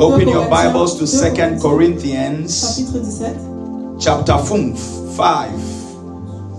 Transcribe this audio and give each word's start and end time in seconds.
Open 0.00 0.28
your 0.28 0.48
Bibles 0.50 0.98
to 0.98 1.06
2 1.06 1.60
Corinthians 1.62 2.76
chapter 4.04 4.36
5, 4.36 4.78
5 5.16 5.50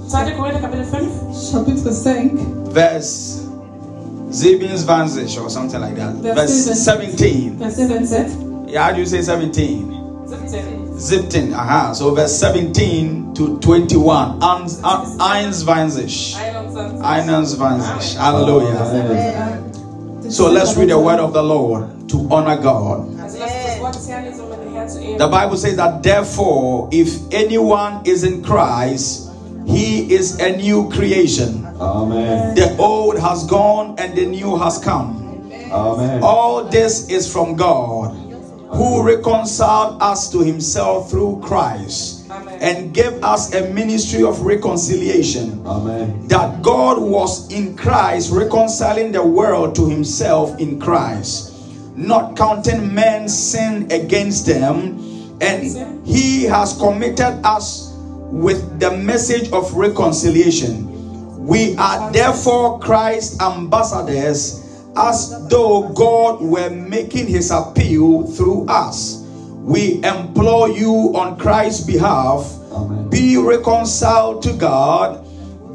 2. 0.10 0.36
Korinther, 0.38 0.60
5. 0.62 0.64
chapitre 0.64 0.86
5, 0.86 2.74
verse 2.74 3.44
27 4.32 5.38
or 5.44 5.50
something 5.50 5.82
like 5.82 5.96
that. 5.96 6.16
Verse 6.36 6.66
17. 6.84 7.58
verset 7.58 7.90
27. 7.90 8.70
Yeah, 8.70 8.84
how 8.84 8.92
do 8.94 9.00
you 9.00 9.06
say 9.06 9.22
17? 9.22 10.28
17. 10.28 11.00
17. 11.00 11.54
Aha. 11.54 11.94
So 11.94 12.14
verse 12.16 12.38
17 12.40 13.34
to 13.36 13.60
21. 13.60 14.40
Eins- 14.42 14.82
Eins 15.20 15.64
20. 15.64 16.34
21. 16.34 17.02
21. 17.56 17.80
Hallelujah. 18.18 19.37
So 20.30 20.52
let's 20.52 20.76
read 20.76 20.90
the 20.90 21.00
word 21.00 21.20
of 21.20 21.34
the 21.34 21.42
Lord 21.44 22.10
to 22.10 22.28
honor 22.30 22.62
God. 22.62 23.08
Also 23.22 23.40
lasst 23.40 23.56
uns 23.56 23.66
das 23.66 23.80
Wort 23.80 23.94
des 23.96 24.08
Herrn 24.10 24.26
lesen, 24.26 24.46
den 24.50 24.74
Herrn 24.74 24.90
zu 24.90 25.00
ehren. 25.00 25.18
The 25.18 25.28
Bible 25.28 25.58
says 25.58 25.76
that 25.78 26.04
therefore, 26.04 26.90
if 26.92 27.18
anyone 27.32 28.02
is 28.04 28.24
in 28.24 28.44
Christ, 28.44 29.32
he 29.66 30.14
is 30.14 30.40
a 30.40 30.58
new 30.58 30.90
creation. 30.90 31.66
Amen. 31.80 32.56
The 32.56 32.76
old 32.78 33.18
has 33.20 33.46
gone 33.46 33.96
and 33.98 34.16
the 34.16 34.26
new 34.26 34.58
has 34.58 34.78
come. 34.80 35.50
Amen. 35.72 36.22
All 36.24 36.64
this 36.66 37.10
is 37.10 37.32
from 37.32 37.56
God, 37.56 38.16
who 38.70 39.04
reconciled 39.04 40.02
us 40.02 40.30
to 40.32 40.40
himself 40.40 41.10
through 41.10 41.42
Christ 41.42 42.17
and 42.62 42.94
gave 42.94 43.24
us 43.24 43.54
a 43.54 43.70
ministry 43.74 44.24
of 44.24 44.42
reconciliation. 44.42 45.66
Amen. 45.66 46.28
That 46.28 46.62
God 46.62 47.02
was 47.02 47.52
in 47.52 47.76
Christ 47.76 48.32
reconciling 48.32 49.12
the 49.12 49.24
world 49.24 49.76
to 49.76 49.90
himself 49.90 50.60
in 50.60 50.80
Christ, 50.80 51.54
not 51.96 52.36
counting 52.36 52.94
men's 52.94 53.38
sin 53.38 53.92
against 53.92 54.46
them, 54.46 55.38
and 55.42 56.08
he 56.08 56.44
has 56.44 56.78
committed 56.78 57.40
us 57.46 57.94
with 58.32 58.80
the 58.80 58.92
message 58.98 59.52
of 59.52 59.74
reconciliation. 59.74 60.88
We 61.46 61.78
are 61.78 62.12
therefore 62.12 62.80
Christ's 62.80 63.40
ambassadors, 63.42 64.64
as 64.98 65.48
though 65.48 65.90
God 65.90 66.42
were 66.42 66.70
making 66.70 67.28
his 67.28 67.52
appeal 67.52 68.28
through 68.28 68.66
us. 68.68 69.27
We 69.68 70.02
implore 70.02 70.70
you 70.70 71.12
on 71.14 71.38
Christ's 71.38 71.86
behalf 71.86 72.56
Amen. 72.72 73.10
be 73.10 73.36
reconciled 73.36 74.42
to 74.44 74.54
God. 74.54 75.28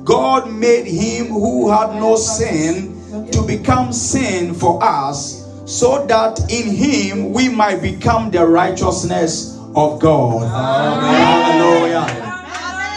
God 0.03 0.51
made 0.51 0.87
him 0.87 1.27
who 1.27 1.71
had 1.71 2.01
no 2.01 2.17
sin 2.17 2.97
to 3.31 3.43
become 3.47 3.93
sin 3.93 4.55
for 4.55 4.83
us, 4.83 5.47
so 5.67 6.07
that 6.07 6.41
in 6.51 6.75
him 6.75 7.35
we 7.35 7.51
might 7.51 7.83
become 7.83 8.31
the 8.31 8.47
righteousness 8.47 9.59
of 9.77 10.01
God. 10.01 10.49
Hallelujah. 10.49 12.07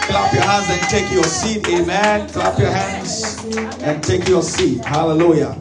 Clap 0.08 0.32
your 0.32 0.42
hands 0.44 0.70
and 0.70 0.82
take 0.88 1.12
your 1.12 1.24
seat. 1.24 1.68
Amen. 1.68 2.26
Clap 2.30 2.58
your 2.58 2.70
hands 2.70 3.44
and 3.82 4.02
take 4.02 4.26
your 4.26 4.42
seat. 4.42 4.82
Hallelujah. 4.82 5.58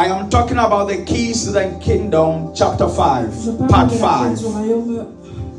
I 0.00 0.06
am 0.06 0.30
talking 0.30 0.56
about 0.56 0.88
the 0.88 1.04
keys 1.04 1.44
to 1.44 1.50
the 1.50 1.78
kingdom, 1.78 2.54
chapter 2.54 2.88
5, 2.88 3.68
part 3.68 3.90
de 3.90 3.98
la 3.98 4.30
clé 4.30 4.34
5. 4.34 4.46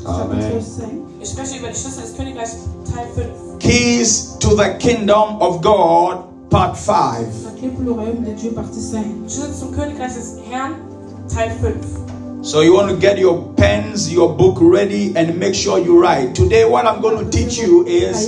Amen. 0.08 0.42
chapitre 0.42 0.62
5. 0.62 0.90
Ich 1.22 1.30
spreche 1.30 1.60
über 1.60 1.68
die 1.68 1.76
Schlüssel 1.76 2.02
des 2.02 2.18
Königreichs, 2.18 2.58
Teil 2.92 3.06
5. 3.14 3.60
Keys 3.60 4.40
to 4.40 4.56
the 4.56 4.76
kingdom 4.80 5.40
of 5.40 5.62
God, 5.62 6.50
part 6.50 6.76
5. 6.76 7.28
La 7.46 7.52
clé 7.52 7.70
pour 7.70 7.84
le 7.84 7.92
royaume 7.92 8.24
de 8.24 8.32
Dieu, 8.32 8.50
partie 8.50 8.82
5. 8.82 9.04
Schlüssel 9.28 9.54
zum 9.54 9.72
Königreich 9.74 10.16
des 10.16 10.40
Herrn, 10.50 10.74
Teil 11.30 11.52
5. 11.62 12.42
So 12.42 12.64
you 12.64 12.74
want 12.74 12.90
to 12.90 12.98
get 12.98 13.20
your 13.20 13.54
pens, 13.58 14.12
your 14.12 14.36
book 14.36 14.58
ready, 14.60 15.16
and 15.16 15.38
make 15.38 15.54
sure 15.54 15.78
you 15.78 16.02
write. 16.02 16.34
Today, 16.34 16.66
what 16.66 16.88
I'm 16.88 17.00
going 17.00 17.24
to 17.24 17.30
teach 17.30 17.60
you 17.60 17.86
is 17.86 18.28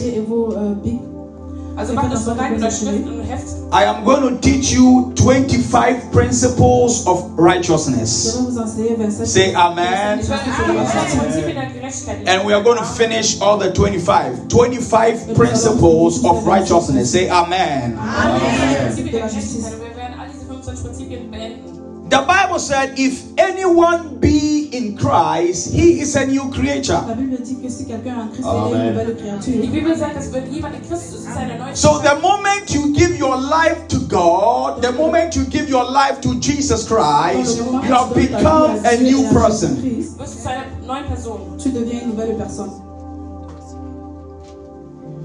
Also 1.75 1.93
macht 1.93 2.13
euch 2.13 2.23
bereit 2.23 2.51
mit 2.51 2.63
euch 2.63 2.75
Stift 2.75 3.07
und 3.07 3.21
Heft. 3.23 3.47
I 3.71 3.85
am 3.85 4.05
going 4.05 4.21
to 4.21 4.35
teach 4.39 4.71
you 4.71 5.11
25 5.17 6.11
principles 6.11 7.05
of 7.07 7.31
righteousness. 7.37 8.37
vais 8.37 8.51
vous 8.51 8.57
enseigner 8.59 9.09
27. 9.09 9.25
Say 9.25 9.55
amen. 9.55 10.19
Ich 10.19 10.29
werde 10.29 10.43
alle 10.43 11.23
Prinzipien 11.23 11.55
der 11.55 11.65
Gerechtigkeit 11.65 12.27
And 12.27 12.47
we 12.47 12.53
are 12.53 12.63
going 12.63 12.77
to 12.77 12.85
finish 12.85 13.41
all 13.41 13.57
the 13.59 13.71
25. 13.73 14.49
25 14.49 15.33
principles 15.33 16.23
of 16.23 16.45
righteousness. 16.45 17.11
Say 17.11 17.29
amen. 17.29 17.97
Prinzipien 18.85 19.11
der 19.11 19.29
Gerechtigkeit. 22.13 22.19
Wir 22.19 22.19
werden 22.19 22.19
all 22.19 22.19
diese 22.19 22.19
25 22.19 22.19
Prinzipien 22.19 22.19
beenden. 22.19 22.19
The 22.19 22.21
Bible 22.27 22.59
said, 22.59 22.99
if 22.99 23.23
anyone 23.37 24.19
be 24.19 24.69
in 24.71 24.95
Christ, 24.97 25.73
he 25.73 25.99
is 26.01 26.15
a 26.15 26.25
new 26.25 26.49
creature. 26.51 27.01
La 27.07 27.13
Bible 27.13 27.37
dit 27.43 27.61
que 27.61 27.69
si 27.69 27.85
quelqu'un 27.85 28.15
est 28.15 28.21
en 28.21 28.27
Christ, 28.27 28.43
il 28.43 28.47
est 28.47 28.75
Amen. 28.75 28.81
une 28.81 28.93
nouvelle 28.93 29.15
Die 29.15 29.23
créature. 29.23 29.71
Bibel 29.71 29.97
sagt, 29.97 30.15
dass 30.15 30.31
wenn 30.33 30.51
jemand 30.53 30.75
in 30.75 30.81
Christus 30.87 31.19
ist, 31.21 31.27
ist 31.27 31.37
eine 31.37 31.57
neue 31.57 31.75
So 31.75 31.99
the 31.99 32.21
moment 32.21 32.69
you 32.69 32.93
give 32.93 33.17
your 33.19 33.37
life 33.37 33.87
to 33.89 33.99
God, 34.07 34.81
the 34.81 34.91
moment 34.91 35.35
you 35.35 35.43
give 35.45 35.69
your 35.69 35.85
life 35.85 36.21
to 36.21 36.35
Jesus 36.35 36.85
Christ, 36.87 37.57
you 37.57 37.79
have 37.81 38.13
become 38.13 38.79
a 38.85 38.97
new 38.97 39.23
person. 39.33 39.77
wirst 40.17 40.35
du 40.35 40.41
zu 40.41 40.49
einer 40.49 40.65
neuen 40.85 41.05
Person. 41.07 41.57
Tu 41.57 41.69
deviens 41.71 42.01
une 42.03 42.37
personne. 42.37 42.71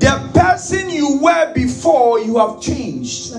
The 0.00 0.14
person 0.32 0.88
you 0.90 1.18
were 1.20 1.52
before, 1.54 2.20
you 2.20 2.38
have 2.38 2.60
changed. 2.60 3.34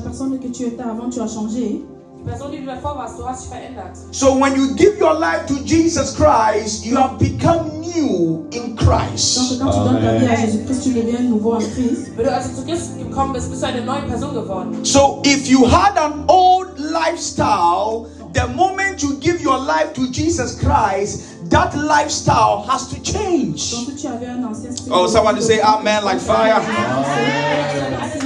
La 2.26 2.32
personne 2.34 2.52
que 2.52 2.58
tu 2.58 2.64
étais 2.64 2.72
avant, 2.72 2.96
tu 2.96 2.96
as 2.96 2.96
changé. 2.96 2.96
Die 2.96 2.96
Person, 2.96 2.98
die 2.98 2.98
du 2.98 2.98
davor 2.98 2.98
warst, 2.98 3.18
du 3.18 3.24
hast 3.26 3.42
dich 3.44 3.50
verändert. 3.50 3.96
So 4.12 4.34
when 4.38 4.56
you 4.56 4.76
give 4.76 4.98
your 5.00 5.14
life 5.14 5.46
to 5.48 5.56
Jesus 5.66 6.14
Christ, 6.16 6.86
you 6.86 6.98
have 6.98 7.18
become 7.18 7.80
new 7.82 8.46
in 8.52 8.76
Christ. 8.76 9.58
quand 9.60 9.72
tu 9.72 9.80
donnes 9.80 10.02
ta 10.02 10.18
vie 10.18 10.28
à 10.28 10.34
Amen. 10.34 10.46
Jésus-Christ, 10.46 10.84
tu 10.84 10.94
deviens 10.94 11.22
nouveau 11.22 11.54
en 11.56 11.60
Christ. 11.60 12.12
Wenn 12.18 12.26
du 12.26 12.30
also 12.32 12.50
zu 12.56 12.64
Christus 12.66 12.98
gekommen 12.98 13.34
bist, 13.34 13.50
bist 13.50 13.62
du 13.64 13.68
eine 13.68 13.82
neue 13.82 14.02
Person 14.08 14.34
geworden. 14.34 14.84
So 14.86 15.22
if 15.24 15.48
you 15.50 15.66
had 15.66 15.98
an 15.98 16.26
old 16.28 16.78
lifestyle, 16.78 18.08
the 18.34 18.48
moment 18.56 19.02
you 19.02 19.16
give 19.20 19.42
your 19.42 19.58
life 19.58 19.94
to 19.94 20.12
Jesus 20.12 20.58
Christ, 20.60 21.24
that 21.50 21.74
lifestyle 21.76 22.64
has 22.68 22.90
to 22.90 22.96
change. 23.02 23.72
Donc 23.72 23.86
si 23.90 23.96
tu 23.96 24.08
avais 24.08 24.28
un 24.28 24.44
ancien 24.44 24.72
style 24.72 24.92
Oh, 24.94 25.04
de 25.08 25.12
somebody 25.12 25.42
say 25.42 25.62
amen 25.62 26.04
like 26.04 26.20
fire. 26.20 26.62
style 26.62 26.76
de 26.76 27.96
vie 27.96 28.10
change. 28.12 28.19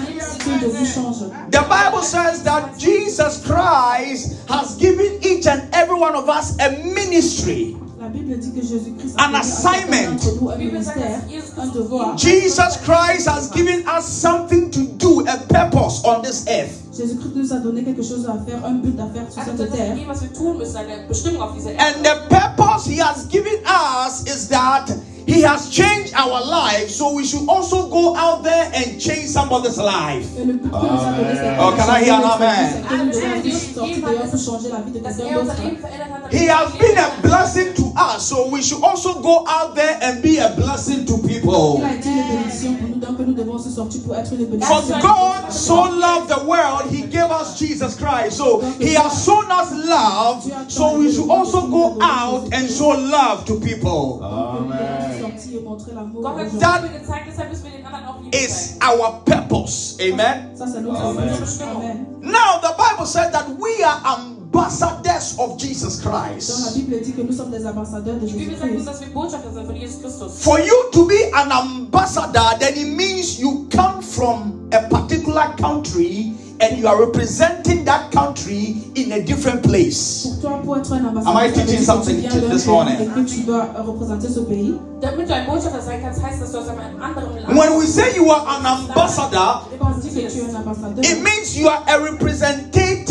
The 0.83 1.66
Bible 1.69 2.01
says 2.03 2.44
that 2.44 2.77
Jesus 2.77 3.45
Christ 3.45 4.47
has 4.49 4.75
given 4.75 5.19
each 5.23 5.47
and 5.47 5.63
every 5.73 5.95
one 5.97 6.16
of 6.16 6.29
us 6.29 6.57
a 6.59 6.71
ministry. 6.94 7.77
La 7.99 8.09
Bible 8.09 8.35
dit 8.38 8.51
que 8.53 8.61
Jésus-Christ 8.61 9.16
An 9.17 9.23
a 9.23 9.25
donné 9.27 9.38
à 9.38 9.39
assignment. 9.39 10.19
chacun 10.19 10.35
d'entre 10.35 10.41
nous 10.41 10.49
un 10.49 10.57
Die 10.57 10.66
Bibel 10.66 10.83
sagt, 10.83 10.97
ministère, 10.97 11.22
dass 11.22 11.31
Jesus 11.31 11.49
un 11.49 11.61
Christus 11.61 11.83
devoir. 11.83 12.17
Jesus 12.17 12.77
Christ 12.83 13.27
has 13.29 13.49
given 13.51 13.85
us 13.88 14.05
something 14.05 14.69
to 14.72 14.81
do, 14.97 15.22
a 15.25 15.38
purpose 15.47 16.03
on 16.03 16.22
this 16.22 16.45
earth. 16.49 16.83
Jésus-Christ 16.91 17.35
nous 17.35 17.53
a 17.53 17.59
donné 17.59 17.83
quelque 17.83 18.03
chose 18.03 18.27
à 18.27 18.35
faire, 18.45 18.66
un 18.66 18.73
but 18.81 18.99
à 18.99 19.07
faire 19.07 19.31
sur 19.31 19.41
cette 19.43 19.72
terre. 19.72 19.95
gegeben, 19.95 20.07
was 20.09 20.22
wir 20.22 20.33
tun 20.33 20.57
müssen, 20.57 20.75
eine 20.75 21.07
Bestimmung 21.07 21.41
auf 21.41 21.53
dieser 21.53 21.72
Erde. 21.72 21.81
And 21.81 22.03
the 22.03 22.27
purpose 22.27 22.85
He 22.85 22.99
has 22.99 23.25
given 23.29 23.55
us 23.66 24.25
is 24.27 24.49
that 24.49 24.91
He 25.25 25.41
has 25.41 25.69
changed 25.69 26.13
our 26.16 26.44
life, 26.45 26.89
so 26.89 27.13
we 27.13 27.25
should 27.25 27.47
also 27.47 27.88
go 27.88 28.16
out 28.16 28.44
there 28.44 28.69
and 28.75 29.00
change 29.00 29.28
somebody's 29.28 29.78
life. 29.78 30.25
Et 30.38 30.45
le 30.45 30.53
but 30.53 30.69
que 30.72 30.75
nous 30.75 31.01
a 31.01 31.11
donné, 31.13 31.35
c'est 31.35 31.57
Oh, 31.59 31.72
can 31.78 31.89
I 31.89 32.03
hear 32.03 32.13
an 32.16 32.23
amen? 32.23 32.84
nous 32.91 33.11
devons 33.11 33.39
aussi 33.39 33.73
sortir 33.73 33.97
dehors 34.01 34.29
pour 34.29 34.39
changer 34.39 34.69
la 34.69 34.81
vie 34.81 34.91
de 34.91 35.00
Dass 35.00 35.16
quelqu'un 35.17 35.39
unser 35.39 35.45
d'autre. 35.45 35.63
Leben 35.63 35.78
verändert 35.78 36.11
hat. 36.25 36.31
He 36.31 36.47
has 36.50 36.72
been 36.78 36.97
a 36.97 37.09
blessing 37.22 37.73
to 37.75 37.82
us, 37.97 38.27
so 38.27 38.47
we 38.49 38.61
should 38.61 38.83
also 38.83 39.21
go 39.21 39.45
out 39.47 39.75
there 39.75 39.97
and 40.01 40.21
be 40.21 40.37
a 40.37 40.49
blessing 40.55 41.05
to 41.05 41.17
people. 41.27 41.79
Il 41.79 41.85
a 41.85 41.95
été 41.95 42.09
une 42.09 42.27
bénédiction 42.27 42.73
pour 42.75 42.89
nous, 42.89 42.95
donc 42.95 43.19
nous 43.19 43.33
devons 43.33 43.53
aussi 43.55 43.71
sortir 43.71 44.01
pour 44.03 44.15
être 44.15 44.33
une 44.33 44.61
For. 44.61 44.81
God 45.01 45.51
so 45.51 45.75
loved 45.75 46.29
the 46.29 46.43
world, 46.45 46.89
He 46.89 47.03
gave 47.03 47.31
us 47.31 47.57
Jesus 47.59 47.95
Christ. 47.95 48.37
So 48.37 48.61
He 48.79 48.93
has 48.95 49.23
shown 49.23 49.45
us 49.51 49.71
love, 49.73 50.43
so 50.69 50.97
we 50.97 51.11
should 51.11 51.29
also 51.29 51.67
go 51.67 51.97
out 52.01 52.53
and 52.53 52.69
show 52.69 52.90
love 52.90 53.45
to 53.45 53.59
people. 53.59 54.19
Nous 54.22 54.73
Amen. 54.73 55.22
sortir 55.22 55.59
et 55.59 55.63
montrer 55.63 55.93
l'amour. 55.93 56.22
Gott 56.22 56.37
hat 56.37 56.47
aux 56.47 56.55
uns 56.55 56.59
gens. 56.59 56.81
Liebe 56.84 56.99
gezeigt, 56.99 57.25
deshalb 57.28 57.49
müssen 57.49 57.63
wir 57.66 57.72
den 57.72 57.85
anderen 57.85 58.05
auch 58.07 58.19
lieben. 58.22 58.31
It's 58.34 58.78
our 58.81 59.22
purpose. 59.25 59.97
Amen. 60.01 60.49
Ça, 60.55 60.66
c'est 60.67 60.81
notre 60.81 60.99
Amen. 61.01 61.29
Amen. 61.75 62.05
Now, 62.22 62.59
the 62.61 62.73
Bible 62.78 63.05
said 63.05 63.31
that 63.34 63.47
we 63.59 63.84
are 63.84 63.99
ambassadors 64.05 64.42
of 64.53 65.58
Jesus 65.58 66.02
Christ. 66.02 66.76
Bible 66.76 67.02
dit 67.03 67.11
que 67.14 67.22
nous 67.22 67.34
sommes 67.34 67.52
des 67.52 67.66
ambassadeurs 67.66 68.20
de 68.20 68.28
Die 68.28 68.34
Bibel 68.34 68.55
sagt 68.58 68.64
uns, 68.64 68.72
Jésus-Christ. 68.72 68.88
dass 68.88 69.02
wir 69.02 69.08
Botschafter 69.14 69.52
sind 69.53 69.66
von 69.66 69.76
Jesus 69.76 70.00
Christus. 70.02 70.32
For 70.44 70.59
you 70.59 70.73
to 70.91 71.05
be 71.08 71.32
an 71.34 71.52
ambassador, 71.52 72.55
then 72.59 72.76
it 72.78 72.88
means 72.96 73.40
you 73.40 73.67
come 73.72 74.02
from 74.02 74.70
a 74.72 74.82
particular 74.90 75.53
country 75.58 76.34
and 76.61 76.78
you 76.78 76.88
are 76.88 76.97
representing 77.00 77.84
that 77.85 78.11
country 78.11 78.78
in 78.96 79.11
a 79.11 79.22
different 79.22 79.64
place. 79.64 80.23
Pour 80.41 80.41
toi, 80.41 80.61
pour 80.64 80.78
être 80.78 80.94
un 80.94 81.06
ambassadeur, 81.06 81.35
Am 81.35 81.49
I 81.49 81.52
teaching 81.52 81.84
something 81.84 82.22
tu 82.29 82.40
this 82.49 82.66
morning? 82.67 82.96
et 83.02 83.08
que 83.08 83.26
tu 83.28 83.41
dois 83.41 83.66
représenter 83.85 84.29
ce 84.29 84.40
pays. 84.41 84.76
Damit 85.02 85.26
du 85.28 85.34
ein 85.34 85.46
Botschafter 85.47 85.82
sein 85.82 85.99
kannst, 86.02 86.22
heißt 86.23 86.41
das, 86.41 86.52
du 86.52 86.59
aus 86.59 86.67
einem 86.70 87.02
anderen 87.02 87.35
Land. 87.41 87.47
When 87.58 87.78
we 87.79 87.85
say 87.88 88.16
you 88.16 88.29
are 88.32 88.46
an 88.47 88.66
ambassador, 88.66 89.67
Et 89.73 89.78
quand 89.79 89.94
on 89.96 89.99
dit 89.99 90.09
que 90.09 90.20
tu 90.32 90.38
es 90.40 90.53
un 90.53 90.56
ambassadeur, 90.56 91.03
it 91.03 91.23
means 91.23 91.58
you 91.58 91.67
are 91.67 91.84
a 91.88 91.97
representative 91.99 93.03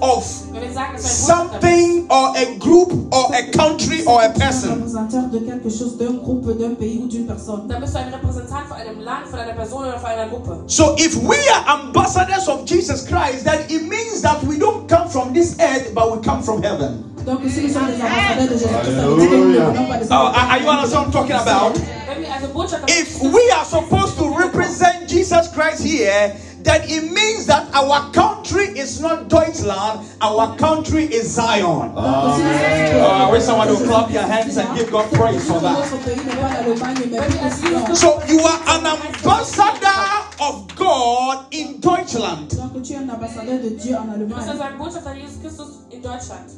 of 0.00 0.24
Wenn 0.52 0.62
wir 0.62 0.72
sagen, 0.72 0.92
dass 0.94 1.26
du 1.26 1.32
ein 1.32 1.38
Botschafter 1.48 1.58
bist, 1.58 1.70
something 1.70 2.06
or 2.10 2.32
a 2.36 2.58
group 2.58 2.92
or 3.12 3.30
a 3.34 3.42
country 3.56 4.04
or 4.06 4.20
a 4.22 4.28
Tu 4.28 4.40
es 4.40 4.42
un 4.42 4.48
person. 4.48 4.70
représentant 4.74 5.22
de 5.32 5.38
quelque 5.40 5.70
chose, 5.70 5.96
d'un 5.98 6.14
groupe, 6.22 6.58
d'un 6.58 6.74
pays 6.74 7.00
ou 7.02 7.06
d'une 7.08 7.26
personne. 7.26 7.66
dann 7.68 7.80
bist 7.80 7.94
du 7.94 7.98
ein 7.98 8.12
Repräsentant 8.12 8.66
von 8.68 8.76
einem 8.76 9.00
Land, 9.00 9.26
von 9.28 9.38
einer 9.38 9.52
Person 9.54 9.82
oder 9.84 9.98
von 9.98 10.10
einer 10.10 10.28
Gruppe. 10.28 10.58
So 10.66 10.94
if 10.98 11.16
we 11.16 11.36
are 11.54 11.80
ambassadors 11.80 12.48
of 12.48 12.64
Jesus 12.66 13.04
Christ, 13.06 13.44
then 13.44 13.60
it 13.68 13.82
means 13.88 14.22
that 14.22 14.42
we 14.44 14.58
don't 14.58 14.88
come 14.88 15.08
from 15.08 15.32
this 15.32 15.56
earth, 15.60 15.92
but 15.94 16.10
we 16.10 16.20
come 16.24 16.42
from 16.42 16.62
heaven. 16.62 17.04
Donc, 17.26 17.40
si 17.46 17.60
nous 17.60 17.68
sommes 17.68 17.86
des 17.88 18.00
ambassadeurs 18.00 18.48
de 18.48 18.56
Jésus-Christ, 18.56 18.96
ça 18.96 19.06
veut 19.06 19.20
dire 19.20 19.30
que 19.30 19.36
nous 19.36 19.48
ne 19.52 19.58
venons 19.58 19.86
pas 19.88 19.98
de 19.98 20.04
Oh, 20.10 20.14
are 20.14 20.48
are 20.50 20.58
you 20.62 20.68
understand 20.68 21.04
what 21.04 21.06
I'm 21.08 21.12
talking 21.12 21.36
about? 21.36 21.74
Wenn 22.08 22.22
wir 22.22 22.32
also 22.32 22.46
Botschafter 22.54 22.86
If 22.88 23.20
we 23.22 23.50
are 23.52 23.64
supposed 23.66 24.16
to 24.16 24.24
represent 24.34 25.06
Jesus 25.10 25.48
Christ 25.52 25.82
here, 25.84 26.32
then 26.64 26.82
it 26.88 27.12
means 27.12 27.46
that 27.46 27.66
our 27.74 28.10
country 28.12 28.66
is 28.78 29.00
not 29.00 29.28
Deutschland, 29.28 30.00
our 30.20 30.56
country 30.56 31.04
is 31.04 31.28
Zion. 31.34 31.92
Donc, 31.94 32.36
si 32.36 32.42
nous 32.42 33.00
Oh, 33.00 33.28
I 33.28 33.30
wish 33.32 33.42
someone 33.44 33.68
would 33.68 33.86
clap 33.86 34.10
their 34.10 34.26
hands 34.26 34.56
and 34.56 34.68
give 34.76 34.90
God 34.90 35.10
praise 35.12 35.46
for 35.46 35.60
that. 35.60 35.78
Notre 35.78 35.98
pays 36.04 36.16
n'est 36.16 36.36
pas 36.36 36.48
l'Allemagne, 36.54 37.10
mais 37.10 37.18
plus 37.18 37.68
Sion. 37.68 37.94
So 37.94 38.20
you 38.28 38.40
are 38.44 38.60
an 38.68 38.86
ambassador 38.86 40.24
of 40.40 40.66
God 40.76 41.46
in 41.52 41.80
Deutschland. 41.80 42.48
Donc, 42.56 42.82
tu 42.82 42.92
es 42.92 42.96
un 42.96 43.08
ambassadeur 43.08 43.58
de 43.62 43.70
Dieu 43.70 43.96
en 43.96 44.18
Du 44.18 44.24
bist 44.24 44.38
Allemagne. 44.38 44.50
also 44.50 44.62
ein 44.62 44.78
Botschafter 44.78 45.14
Jesus 45.14 45.38
Christus 45.42 45.68
in 45.92 46.00
Deutschland. 46.02 46.50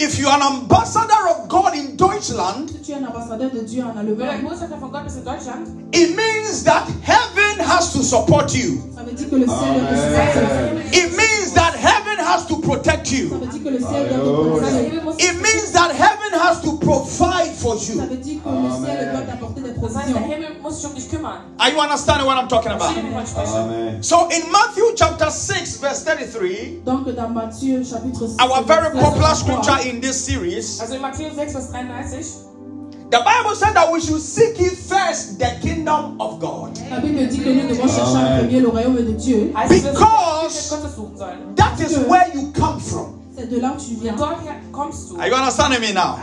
If 0.00 0.18
you 0.18 0.26
are 0.28 0.34
an 0.40 0.42
ambassador 0.42 1.28
of 1.30 1.48
God 1.48 1.74
in 1.74 1.96
Deutschland, 1.96 2.68
Si 2.68 2.78
tu 2.82 2.92
es 2.92 2.98
un 2.98 3.04
ambassadeur 3.06 3.50
de 3.52 3.60
Dieu 3.62 3.82
en 3.84 3.94
Wenn 3.94 4.06
du 4.06 4.14
ein 4.22 4.28
Allemagne, 4.28 4.42
Botschafter 4.48 4.76
von 4.78 4.90
Gott 4.90 5.04
bist 5.04 5.18
in 5.18 5.24
Deutschland, 5.24 5.68
it 5.94 6.16
means 6.16 6.64
that 6.64 6.88
heaven 7.02 7.43
has 7.60 7.92
to 7.92 8.02
support 8.02 8.54
you. 8.54 8.80
ça 8.94 9.02
veut 9.02 9.12
dire 9.12 9.28
que 9.30 9.36
le 9.36 9.46
ciel 9.46 9.74
doit 9.80 9.90
te 9.90 9.96
soutenir. 9.96 10.94
It 10.94 11.16
means 11.16 11.52
that 11.54 11.74
heaven 11.74 12.18
has 12.18 12.46
to 12.46 12.56
protect 12.58 13.10
you. 13.12 13.28
veut 13.30 13.46
dire 13.46 13.62
que 13.62 13.70
le 13.70 13.78
ciel 13.78 14.08
doit 14.08 14.18
te 14.18 14.24
also 14.24 14.44
protéger. 14.60 14.86
Himmel 14.86 15.02
muss, 15.04 15.16
It 15.18 15.34
means 15.42 15.72
that 15.72 15.90
heaven 15.92 16.32
has 16.40 16.60
to 16.62 16.78
provide 16.78 17.52
for 17.54 17.74
you. 17.76 18.00
veut 18.00 18.16
dire 18.16 18.40
que 18.42 18.48
le 18.48 18.86
ciel 18.86 19.10
doit 19.12 19.22
t'apporter 19.22 19.60
des 19.62 19.72
das 19.80 19.96
heißt, 19.96 20.08
der 20.08 20.14
provisions. 20.14 20.34
Himmel 20.34 20.60
muss 20.62 20.82
sich 20.82 20.90
dich 20.94 21.10
kümmern. 21.10 21.38
Are 21.58 21.70
you 21.70 21.80
understanding 21.80 22.26
what 22.26 22.36
I'm 22.36 22.48
talking 22.48 22.72
about? 22.72 22.84
Verstehen 22.92 23.06
wir, 23.06 23.12
wovon 23.12 23.24
ich 23.24 23.30
spreche? 23.30 23.54
Amen. 23.58 24.02
So 24.02 24.28
in 24.30 24.50
Matthew 24.52 24.84
chapter 24.96 25.30
6, 25.30 25.76
verse 25.78 26.04
33, 26.04 26.82
Donc, 26.84 27.06
dans 27.14 27.28
Matthieu 27.28 27.82
chapitre 27.84 28.26
6, 28.28 28.36
our 28.42 28.62
very 28.64 28.90
popular 28.92 29.34
scripture 29.34 29.78
in 29.88 30.00
this 30.00 30.16
series, 30.24 30.80
the 33.14 33.22
Bible 33.24 33.54
said 33.54 33.72
that 33.74 33.90
we 33.92 34.00
should 34.00 34.20
seek 34.20 34.58
ye 34.58 34.70
first 34.70 35.38
the 35.38 35.56
kingdom 35.62 36.20
of 36.20 36.40
God. 36.40 36.76
La 36.90 36.98
Bible 36.98 37.28
dit 37.28 37.38
que 37.38 37.48
nous 37.50 37.68
devons 37.68 37.86
chercher 37.86 38.16
en 38.18 38.38
premier 38.40 38.60
le 38.60 38.68
royaume 38.68 38.96
de 38.96 39.12
Dieu. 39.12 39.52
heißt 39.54 39.70
es, 39.72 39.82
dass 39.84 39.94
wir 39.94 40.00
Because- 40.00 40.70
den 40.70 40.80
Gottes 40.80 40.94
suchen 40.96 41.16
sollen. 41.18 41.54
That 41.56 41.80
is 41.80 41.96
where 42.08 42.26
you 42.34 42.52
come 42.52 42.80
from. 42.80 43.20
C'est 43.36 43.48
de 43.48 43.60
là 43.60 43.72
où 43.72 43.80
tu 43.80 43.94
viens. 44.00 44.16
Dorther 44.16 44.54
kommst 44.72 45.10
du. 45.10 45.16
Are 45.20 45.28
you 45.28 45.34
understanding 45.34 45.80
me 45.80 45.92
now? 45.92 46.18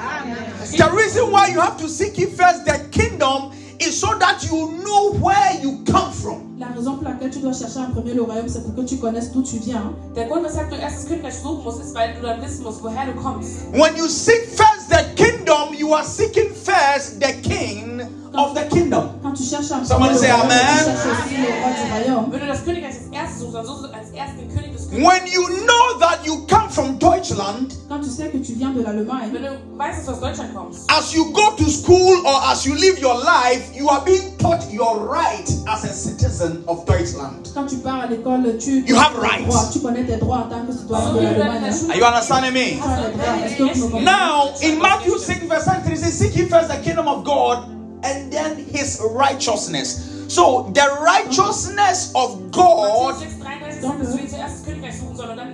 Verstehst 0.59 0.77
The 0.77 0.89
reason 0.95 1.31
why 1.31 1.47
you 1.53 1.61
have 1.61 1.77
to 1.77 1.87
seek 1.87 2.17
ye 2.17 2.25
first 2.25 2.65
the 2.65 2.79
kingdom 2.91 3.51
is 3.81 3.99
so 3.99 4.07
that 4.19 4.43
you 4.43 4.71
know 4.83 5.13
where 5.13 5.59
you 5.61 5.83
come 5.85 6.11
from. 6.11 6.57
La 6.59 6.67
raison 6.67 6.95
pour 6.97 7.03
laquelle 7.03 7.31
tu 7.31 7.39
dois 7.39 7.53
chercher 7.53 7.79
en 7.79 7.91
premier 7.91 8.13
le 8.13 8.21
royaume, 8.21 8.47
c'est 8.47 8.63
pour 8.63 8.75
que 8.75 8.87
tu 8.87 8.97
connaisses 8.97 9.31
d'où 9.31 9.41
tu 9.41 9.57
viens. 9.57 9.93
Der 10.15 10.27
Grund, 10.27 10.43
weshalb 10.43 10.69
du 10.69 10.75
erst 10.75 10.97
das 10.97 11.07
Königreich 11.07 11.33
suchen 11.33 11.63
musst, 11.63 11.81
ist, 11.81 11.95
weil 11.95 12.13
du 12.13 12.21
dann 12.21 12.41
wissen 12.41 12.63
musst, 12.63 12.83
woher 12.83 13.05
du 13.05 13.13
kommst. 13.19 13.71
When 13.73 13.95
you 13.95 14.07
seek 14.07 14.45
first 14.45 14.89
the 14.89 15.03
kingdom, 15.15 15.73
you 15.73 15.93
are 15.93 16.05
seeking 16.05 16.53
first 16.53 17.19
the 17.19 17.33
king 17.41 18.01
of 18.35 18.53
the 18.55 18.63
kingdom. 18.69 19.09
Quand 19.23 19.33
tu 19.33 19.43
cherches 19.43 19.71
en 19.71 19.81
premier 19.83 20.11
le 20.11 20.17
say 20.17 20.31
royaume, 20.31 20.51
amen. 20.51 20.67
tu 20.67 20.83
cherches 20.85 21.05
aussi 21.05 21.35
le 21.37 21.47
roi 21.47 21.71
du 21.73 21.91
royaume. 21.91 22.31
Wenn 22.31 22.39
du 22.41 22.47
das 22.47 22.63
Königreich 22.63 22.93
als 22.93 23.11
erstes 23.11 23.39
suchst, 23.39 23.55
dann 23.55 23.65
suchst 23.65 23.83
du 23.83 23.87
als 23.87 24.09
erstes 24.11 24.37
den 24.37 24.49
König 24.49 24.53
des 24.53 24.61
Königreichs. 24.61 24.70
When 24.91 25.25
you 25.25 25.47
know 25.65 25.99
that 25.99 26.19
you 26.25 26.45
come 26.49 26.67
from 26.69 26.97
Deutschland, 26.99 27.73
Quand 27.87 28.01
tu 28.01 28.09
sais 28.09 28.29
que 28.29 28.39
tu 28.39 28.55
viens 28.55 28.71
de 28.71 28.81
l'Allemagne, 28.81 29.31
Wenn 29.31 29.43
du 29.43 29.77
weißt, 29.77 29.99
dass 29.99 30.05
du 30.05 30.11
aus 30.11 30.19
Deutschland 30.19 30.53
kommst, 30.53 30.91
as 30.91 31.13
you 31.13 31.31
go 31.31 31.51
to 31.55 31.63
school 31.69 32.27
or 32.27 32.41
as 32.51 32.65
you 32.65 32.75
live 32.75 32.99
your 32.99 33.15
life, 33.15 33.73
you 33.73 33.87
are 33.89 34.03
being 34.03 34.35
taught 34.37 34.69
your 34.69 34.99
right 35.07 35.49
as 35.69 35.85
a 35.85 35.93
citizen 35.93 36.65
of 36.67 36.85
Deutschland. 36.85 37.49
quand 37.53 37.67
tu 37.67 37.77
pars 37.77 38.01
à 38.01 38.07
l'école, 38.07 38.57
tu, 38.57 38.83
You 38.85 38.97
have 38.97 39.13
tu 39.13 39.25
as 39.25 39.29
rights. 39.29 39.71
Tu 39.71 39.79
connais 39.79 40.03
tes 40.03 40.17
droits 40.17 40.39
en 40.39 40.49
tant 40.49 40.65
que 40.65 40.73
citoyen 40.73 41.07
so 41.07 41.13
de 41.13 41.19
wie 41.21 41.27
du 41.27 41.33
dann 41.35 41.39
in 41.39 41.39
l'Allemagne. 41.39 41.61
der 41.61 41.71
hein. 41.71 41.77
Schule 41.77 41.91
Are 41.91 41.97
you 41.97 42.05
understanding 42.05 42.53
me? 42.53 42.71
Tu 42.71 42.83
as 42.83 42.99
les 42.99 43.13
droits. 43.13 43.45
Est-ce 43.45 43.55
que 43.55 43.63
vous 43.63 43.69
me 43.69 43.91
comprenez? 43.91 44.03
Now, 44.03 44.51
in 44.61 44.77
Matthew 44.77 45.17
6, 45.17 45.47
verse 45.47 45.63
33, 45.63 45.93
it 45.93 45.99
says, 45.99 46.19
Seek 46.19 46.35
ye 46.35 46.45
first 46.49 46.67
the 46.67 46.81
kingdom 46.83 47.07
of 47.07 47.23
God 47.23 47.63
and 48.03 48.29
then 48.29 48.57
his 48.57 48.99
righteousness. 49.15 50.27
So, 50.27 50.69
the 50.73 50.87
righteousness 50.99 52.11
of 52.13 52.51
God 52.51 53.15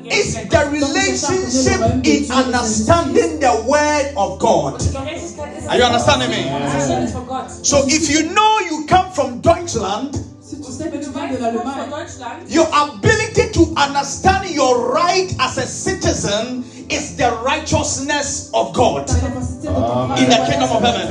Matthäus 0.07 0.33
6, 0.33 0.50
33 0.50 1.19
sagt, 1.19 1.33
dass 1.33 1.51
wir 1.51 1.62
zuerst 1.62 1.68
das 1.68 1.68
Königreich 1.68 1.68
suchen 1.68 1.68
sollen 1.68 1.83
und 1.83 1.92
dann 1.92 2.04
die 2.04 2.09
is 2.09 2.27
the 2.27 2.33
relationship 2.33 2.38
in 2.38 2.45
understanding 2.45 3.39
the 3.39 3.54
word 3.68 4.07
of 4.15 4.39
God. 4.39 4.81
Die 4.81 4.92
Gerechtigkeit 4.92 5.57
ist 5.57 5.68
Are 5.69 5.77
you 5.77 5.86
understanding 5.86 6.30
me? 6.30 6.45
das 6.63 6.71
Verständnis 6.74 7.12
von 7.12 7.27
Gott. 7.27 7.45
So, 7.63 7.77
if 7.88 8.09
you 8.09 8.21
know 8.30 8.59
you 8.69 8.86
come 8.88 9.12
from 9.13 9.42
Deutschland, 9.42 10.18
Si 10.42 10.56
tu 10.62 10.71
sais 10.71 10.86
que 10.89 10.94
Wenn 10.94 11.01
tu 11.01 11.07
du 11.07 11.13
viens 11.13 11.30
weißt, 11.30 11.42
de 11.42 11.51
du 11.51 11.59
kommst 11.59 11.75
von 11.75 11.77
l'Allemagne, 11.77 11.89
Deutschland, 11.92 12.56
your 12.56 12.68
ability 12.71 13.51
to 13.51 13.63
understand 13.75 14.45
your 14.56 14.94
right 14.94 15.30
as 15.39 15.57
a 15.57 15.65
citizen 15.68 16.63
is 16.89 17.18
the 17.18 17.30
righteousness 17.45 18.50
of 18.54 18.71
God. 18.74 19.07
ta 19.07 19.15
capacité 19.19 19.68
de 19.68 19.74
comprendre 19.74 20.24
In 20.24 20.30
the 20.30 20.38
kingdom 20.50 20.71
of 20.71 20.81
heaven. 20.83 21.07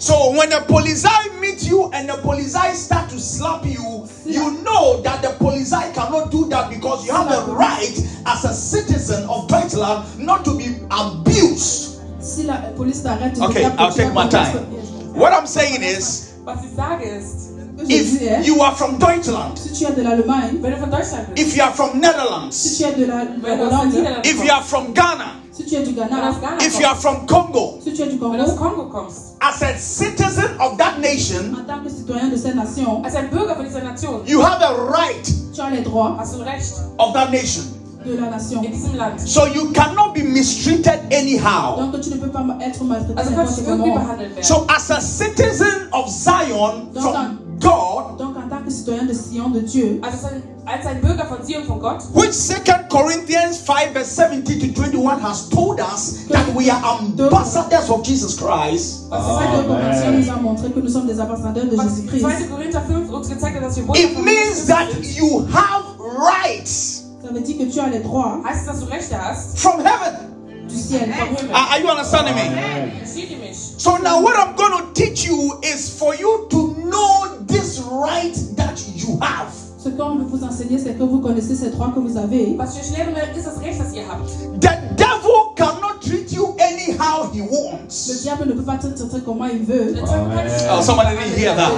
En 0.00 0.08
tant 0.08 0.08
que 0.08 0.08
citoyen 0.08 0.08
de 0.08 0.08
l'Allemagne, 0.08 0.08
hein. 0.08 0.08
So 0.08 0.32
when 0.32 0.48
the 0.48 0.64
police 0.66 1.04
meet 1.40 1.62
you 1.68 1.90
and 1.92 2.08
the 2.08 2.16
police 2.22 2.56
start 2.72 3.10
to 3.10 3.18
slap 3.20 3.66
you, 3.66 4.08
you 4.24 4.62
know 4.62 5.02
that 5.02 5.20
the 5.20 5.28
police 5.38 5.70
cannot 5.94 6.30
do 6.30 6.48
that 6.48 6.70
because 6.70 7.06
you 7.06 7.12
have 7.12 7.30
a 7.30 7.52
right 7.52 7.98
as 8.24 8.44
a 8.44 8.54
citizen 8.54 9.28
of 9.28 9.46
Deutschland 9.46 10.18
not 10.18 10.42
to 10.46 10.56
be 10.56 10.76
abused. 10.90 12.00
si 12.20 12.44
la 12.44 12.56
police 12.76 13.04
Okay, 13.04 13.64
I'll 13.64 13.92
take 13.92 14.12
my 14.14 14.28
time. 14.28 14.56
What 15.14 15.32
I'm 15.32 15.46
saying 15.46 15.82
is, 15.82 16.34
was 16.44 16.64
ich 16.64 16.74
sage 16.76 17.02
ist, 17.02 17.50
Ce 17.80 17.86
que 17.86 17.92
je 17.92 18.02
dis, 18.02 18.28
hein, 18.28 18.40
if 18.40 18.46
you 18.46 18.62
are 18.62 18.74
from 18.76 18.98
Deutschland, 18.98 19.58
si 19.58 19.68
tu 19.70 19.86
es 19.86 19.94
de 19.94 20.02
l'Allemagne, 20.02 20.58
wenn 20.60 20.72
du 20.72 20.78
von 20.78 20.90
Deutschland 20.90 21.34
bist, 21.34 21.46
if 21.46 21.56
you 21.56 21.62
are 21.62 21.72
from 21.72 21.98
Netherlands, 21.98 22.78
tu 22.78 22.84
es 22.84 22.94
de 22.94 23.06
la, 23.06 23.24
de 23.24 23.42
wenn 23.42 23.58
du 23.58 23.64
aus 23.64 23.70
den 23.70 23.78
Hollande, 23.78 23.96
Niederlanden 23.96 24.30
if 24.30 24.44
you 24.44 24.50
are 24.52 24.62
from 24.62 24.92
Ghana, 24.92 25.39
si 25.60 25.66
tu 25.68 25.76
es 25.76 25.88
du 25.88 25.94
wenn 25.96 26.08
du 26.08 26.14
aus 26.14 26.40
Ghana, 26.40 26.56
Ghana 26.56 26.64
if 26.66 26.80
you 26.80 26.86
are 26.86 26.96
from 26.96 27.26
Congo, 27.26 27.78
si 27.84 27.92
tu 27.92 28.02
es 28.02 28.08
du 28.10 28.20
wenn 28.20 28.38
du 28.38 28.42
aus 28.44 28.56
Congo, 28.56 28.76
Kongo 28.76 28.90
kommst, 28.90 29.36
as 29.40 29.62
a 29.62 29.76
citizen 29.78 30.48
of 30.60 30.76
that 30.78 30.98
nation, 31.00 31.54
en 31.58 31.64
tant 31.66 31.82
que 31.82 31.90
citoyen 31.90 32.30
de 32.30 32.54
nation, 32.54 33.04
als 33.04 33.14
ein 33.14 33.30
Bürger 33.30 33.56
von 33.56 33.64
dieser 33.64 33.82
Nation, 33.82 34.22
you 34.26 34.40
have 34.42 34.62
a 34.62 34.72
right 34.90 35.24
tu 35.54 35.62
as 35.62 35.70
les 35.70 35.82
droits 35.82 36.18
hast 36.18 36.34
du 36.34 36.42
ein 36.42 36.48
Recht 36.48 36.74
of 36.98 37.12
that 37.12 37.30
nation. 37.30 37.64
de 38.04 38.16
la 38.16 38.30
nation. 38.30 38.64
in 38.64 38.72
diesem 38.72 38.96
Land. 38.96 39.20
So 39.20 39.46
you 39.46 39.72
cannot 39.72 40.14
be 40.14 40.22
mistreated 40.22 41.00
anyhow. 41.12 41.76
Donc 41.76 42.00
tu 42.00 42.10
ne 42.10 42.16
peux 42.16 42.30
pas 42.30 42.44
être 42.60 42.82
maltraité 42.84 43.18
Also 43.20 43.30
kannst 43.34 43.58
n'importe 43.58 43.58
du 43.58 43.70
irgendwie 43.70 43.90
comment. 43.90 44.04
behandelt 44.06 44.36
werden. 44.36 44.44
So, 44.44 44.66
as 44.68 44.90
a 44.90 45.00
citizen 45.00 45.88
of 45.92 46.08
Zion 46.08 46.88
from 46.94 47.38
God, 47.60 48.18
Citoyen 48.70 49.06
de 49.06 49.14
Sion 49.14 49.52
de 49.52 49.62
Dieu, 49.62 49.98
Also 50.02 50.26
als 50.26 50.32
ein- 50.32 50.42
als 50.66 50.86
ein 50.86 51.00
Bürger 51.00 51.26
von 51.26 51.42
Zion 51.44 51.64
von 51.64 51.80
Gott, 51.80 52.02
which 52.14 52.32
Second 52.32 52.88
Corinthians 52.88 53.58
5 53.58 53.92
verse 53.92 54.10
17 54.14 54.60
to 54.60 54.66
21 54.82 55.20
has 55.22 55.48
told 55.48 55.80
us 55.80 56.26
that 56.28 56.46
we 56.54 56.70
are 56.70 56.80
ambassadors 57.00 57.88
of 57.90 58.02
Jesus 58.06 58.36
Christ. 58.36 59.08
nous 59.10 60.28
a 60.30 60.36
montré 60.40 60.70
que 60.70 60.80
nous 60.80 60.88
sommes 60.92 61.06
des 61.06 61.18
ambassadeurs 61.20 61.66
de 61.70 61.76
was 61.76 61.86
Jésus-Christ. 61.86 62.22
2. 62.22 62.48
Korinther 62.48 62.82
5 62.86 63.10
uns 63.10 63.28
gezeigt 63.28 63.56
hat, 63.56 63.62
dass 63.62 63.76
wir 63.76 63.84
It 63.96 64.18
means 64.18 64.66
that 64.66 64.88
you 65.16 65.46
have 65.52 65.84
rights 65.98 67.04
Ça 67.22 67.32
veut 67.32 67.40
dire 67.40 67.58
que 67.58 67.64
tu 67.72 67.80
as 67.80 67.88
les 67.90 68.00
droits 68.02 68.42
heißt 68.44 68.60
es, 68.62 68.66
dass 68.66 68.80
du 68.80 68.86
Rechte 68.86 69.16
hast? 69.16 69.58
from 69.58 69.80
heaven. 69.80 70.26
Himmel. 70.70 71.50
Are, 71.52 71.80
you 71.80 71.88
understanding 71.88 72.34
me? 72.34 72.42
So 73.76 73.96
now 73.98 74.20
what 74.22 74.36
I'm 74.36 74.54
going 74.56 74.72
to 74.78 74.92
teach 74.94 75.26
you 75.26 75.58
is 75.62 75.88
for 75.90 76.14
you 76.14 76.46
to 76.50 76.69
this 77.60 77.80
right 77.80 78.34
that 78.56 78.76
you 78.96 79.18
have. 79.20 79.48
Ce 79.78 79.88
qu'on 79.88 80.16
veut 80.16 80.24
vous 80.24 80.44
enseigner, 80.44 80.78
c'est 80.78 80.92
que 80.98 81.02
vous 81.02 81.20
connaissez 81.20 81.54
ces 81.54 81.70
droits 81.70 81.90
que 81.94 82.00
vous 82.00 82.16
avez. 82.18 82.54
Was 82.58 82.74
ich 82.76 82.80
euch 82.82 82.98
lehren 82.98 83.14
will, 83.14 83.36
ist 83.38 83.46
das 83.46 83.58
Recht, 83.62 83.80
das 83.80 83.94
ihr 83.94 84.02
habt. 84.08 84.28
The 84.60 84.94
devil 84.96 85.54
cannot 85.56 86.00
treat 86.02 86.30
you 86.32 86.54
anyhow 86.58 87.30
he 87.32 87.40
Le 87.40 87.46
wants. 87.48 88.22
diable 88.22 88.46
ne 88.46 88.52
peut 88.52 88.62
pas 88.62 88.76
te 88.76 88.88
traiter 88.88 89.22
comment 89.24 89.46
il 89.46 89.64
veut. 89.64 89.94
Der 89.94 90.04
Teufel 90.04 90.28
kann 90.34 90.44
dich 90.44 90.52
Oh, 90.70 90.82
somebody 90.82 91.16
didn't 91.16 91.34
hear 91.38 91.54
that. 91.56 91.72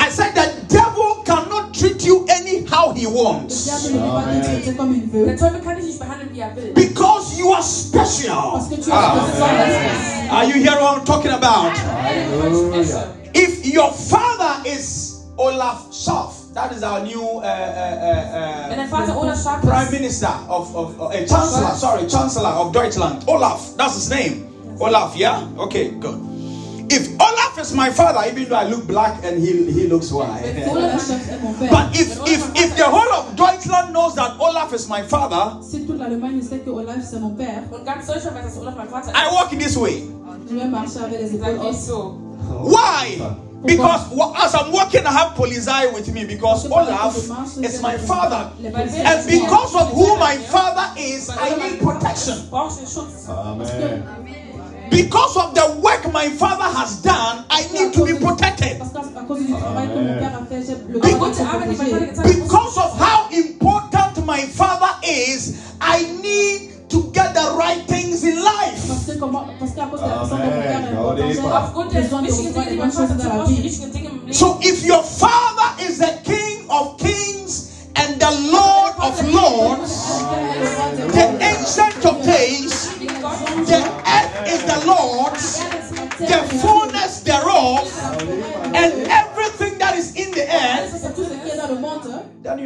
I 0.00 0.10
said 0.10 0.34
the 0.34 0.50
devil 0.68 1.22
cannot 1.24 1.72
treat 1.72 2.04
you 2.04 2.24
anyhow 2.28 2.92
he 2.92 3.04
Le 3.06 3.10
wants. 3.12 3.64
diable 3.64 3.94
ne 3.94 4.00
peut 4.00 4.14
pas 4.14 4.24
te 4.34 4.44
traiter 4.46 4.76
comme 4.76 4.94
il 4.94 5.08
Der 5.08 5.20
veut. 5.26 5.36
Teufel 5.38 5.60
kann 5.60 5.76
dich 5.76 5.86
nicht 5.86 5.98
behandeln, 6.00 6.30
wie 6.32 6.40
er 6.40 6.50
will. 6.56 6.72
Because 6.74 7.38
you 7.38 7.52
are 7.52 7.62
special. 7.62 8.52
Parce 8.54 8.68
que 8.68 8.74
tu 8.74 8.80
es 8.80 8.92
Ah. 8.92 9.14
spécial. 9.24 10.34
Are 10.36 10.44
you 10.46 10.54
hearing 10.54 10.82
what 10.82 10.96
I'm 10.98 11.04
talking 11.04 11.30
about? 11.30 11.70
Wovon 12.42 12.80
ich 12.80 12.88
spreche. 12.88 13.04
If 13.34 13.66
your 13.66 13.92
father 13.92 14.68
is 14.68 15.24
Olaf 15.38 15.90
Scholz, 15.90 16.52
that 16.54 16.72
is 16.72 16.82
our 16.82 17.00
new 17.04 17.22
uh, 17.22 17.42
uh, 17.42 18.70
uh, 18.70 18.74
uh, 18.74 19.14
Olaf 19.16 19.62
prime 19.62 19.90
minister 19.92 20.26
of, 20.48 20.74
of 20.74 21.00
uh, 21.00 21.12
chancellor, 21.26 21.74
sorry, 21.74 22.06
chancellor 22.08 22.50
of 22.50 22.72
Deutschland. 22.72 23.24
Olaf, 23.28 23.76
that's 23.76 23.94
his 23.94 24.10
name. 24.10 24.46
Olaf, 24.80 25.16
yeah? 25.16 25.46
Okay, 25.58 25.90
good. 25.90 26.18
If 26.90 27.08
Olaf 27.20 27.38
Olaf 27.58 27.66
is 27.66 27.74
my 27.74 27.90
father, 27.90 28.22
even 28.30 28.48
though 28.48 28.54
I 28.56 28.68
look 28.68 28.86
black 28.86 29.24
and 29.24 29.42
he, 29.42 29.72
he 29.72 29.88
looks 29.88 30.12
white. 30.12 30.44
Olaf 30.68 31.02
Scholz 31.02 31.28
est 31.28 31.42
mon 31.42 31.52
père. 31.54 31.70
But 31.70 31.98
if, 31.98 32.16
if, 32.28 32.54
if 32.54 32.76
the 32.76 32.84
whole 32.84 33.12
of 33.14 33.34
Deutschland 33.34 33.92
knows 33.92 34.14
that 34.14 34.38
Olaf 34.38 34.72
is 34.72 34.88
my 34.88 35.02
father, 35.02 35.60
Si 35.60 35.84
toute 35.84 35.98
l'Allemagne 35.98 36.40
sait 36.40 36.60
que 36.60 36.70
Olaf 36.70 37.02
c'est 37.02 37.18
mon 37.18 37.30
père, 37.34 37.64
Und 37.72 37.84
ganz 37.84 38.06
Deutschland 38.06 38.36
weiß, 38.36 38.44
dass 38.44 38.58
Olaf 38.58 38.76
mein 38.76 38.88
Vater 38.88 39.10
ist. 39.10 39.16
I 39.16 39.26
walk 39.34 39.50
this 39.58 39.76
way. 39.76 40.04
Why? 42.48 43.36
Because 43.64 44.12
as 44.36 44.54
I'm 44.54 44.70
walking, 44.72 45.04
I 45.04 45.10
have 45.12 45.32
Polizei 45.36 45.92
with 45.92 46.08
me 46.12 46.24
because 46.24 46.70
Olaf 46.70 47.16
is 47.16 47.82
my 47.82 47.98
father. 47.98 48.52
And 48.64 49.28
because 49.28 49.74
of 49.74 49.92
who 49.92 50.16
my 50.16 50.36
father 50.36 50.94
is, 50.98 51.28
I 51.30 51.56
need 51.56 51.80
protection. 51.80 52.48
Amen. 53.28 54.04
Because 54.90 55.36
of 55.36 55.54
the 55.54 55.80
work 55.82 56.10
my 56.12 56.28
father 56.30 56.64
has 56.78 57.02
done, 57.02 57.44
I 57.50 57.66
need 57.72 57.92
to 57.94 58.04
be 58.06 58.14
protected. 58.24 58.78
Because 58.78 58.96
of 62.78 62.98
how 62.98 63.28
important 63.32 64.24
my 64.24 64.40
father 64.46 64.94
is, 65.04 65.74
I 65.80 66.02
need 66.22 66.77
to 66.88 67.10
get 67.12 67.34
the 67.34 67.54
right 67.58 67.82
things 67.86 68.24
in 68.24 68.42
life. 68.42 68.78
Amen. 70.32 70.96
So 74.32 74.58
if 74.62 74.84
your 74.84 75.02
father 75.02 75.57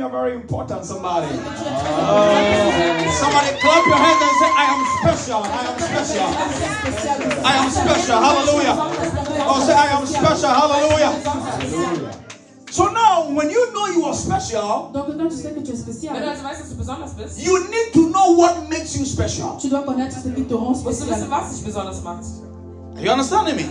are 0.03 0.11
very 0.11 0.35
important, 0.35 0.85
somebody. 0.85 1.29
Oh, 1.31 2.33
somebody 3.23 3.51
clap 3.61 3.87
your 3.87 3.97
hands 3.97 4.23
and 4.27 4.37
say, 4.43 4.51
I 4.51 4.65
am 4.75 4.83
special, 4.99 5.43
I 5.47 5.63
am 5.71 5.79
special, 5.79 6.29
I 7.45 7.53
am 7.63 7.71
special, 7.71 8.19
hallelujah. 8.19 8.75
Oh, 9.47 9.63
say, 9.65 9.75
I 9.75 9.89
am 9.95 10.07
special, 10.07 10.51
hallelujah. 10.51 11.13
So 12.71 12.91
now, 12.91 13.29
when 13.31 13.51
you 13.51 13.73
know 13.75 13.87
you 13.87 14.05
are 14.07 14.15
special, 14.15 14.91
Donc 14.93 15.07
quand 15.19 15.29
tu 15.29 15.37
sais 15.37 15.53
que 15.53 15.61
tu 15.61 15.73
es 15.73 15.77
spécial, 15.77 16.17
also 16.17 16.43
weißt, 16.43 16.61
dass 16.63 16.71
du 16.71 16.77
besonders 16.77 17.13
bist, 17.15 17.39
you 17.39 17.59
need 17.69 17.93
to 17.93 18.09
know 18.11 18.33
what 18.35 18.69
makes 18.69 18.97
you 18.97 19.05
special. 19.05 19.59
Are 22.97 23.01
you 23.05 23.11
understanding 23.11 23.57
me? 23.57 23.65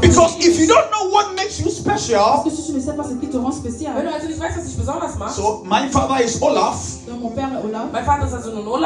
Because 0.00 0.36
if 0.44 0.58
you 0.58 0.66
don't 0.66 0.90
know 0.90 1.08
what 1.10 1.34
makes 1.34 1.60
you 1.60 1.70
special, 1.70 2.42
so 5.30 5.64
my 5.64 5.88
father 5.88 6.24
is 6.24 6.42
Olaf, 6.42 6.76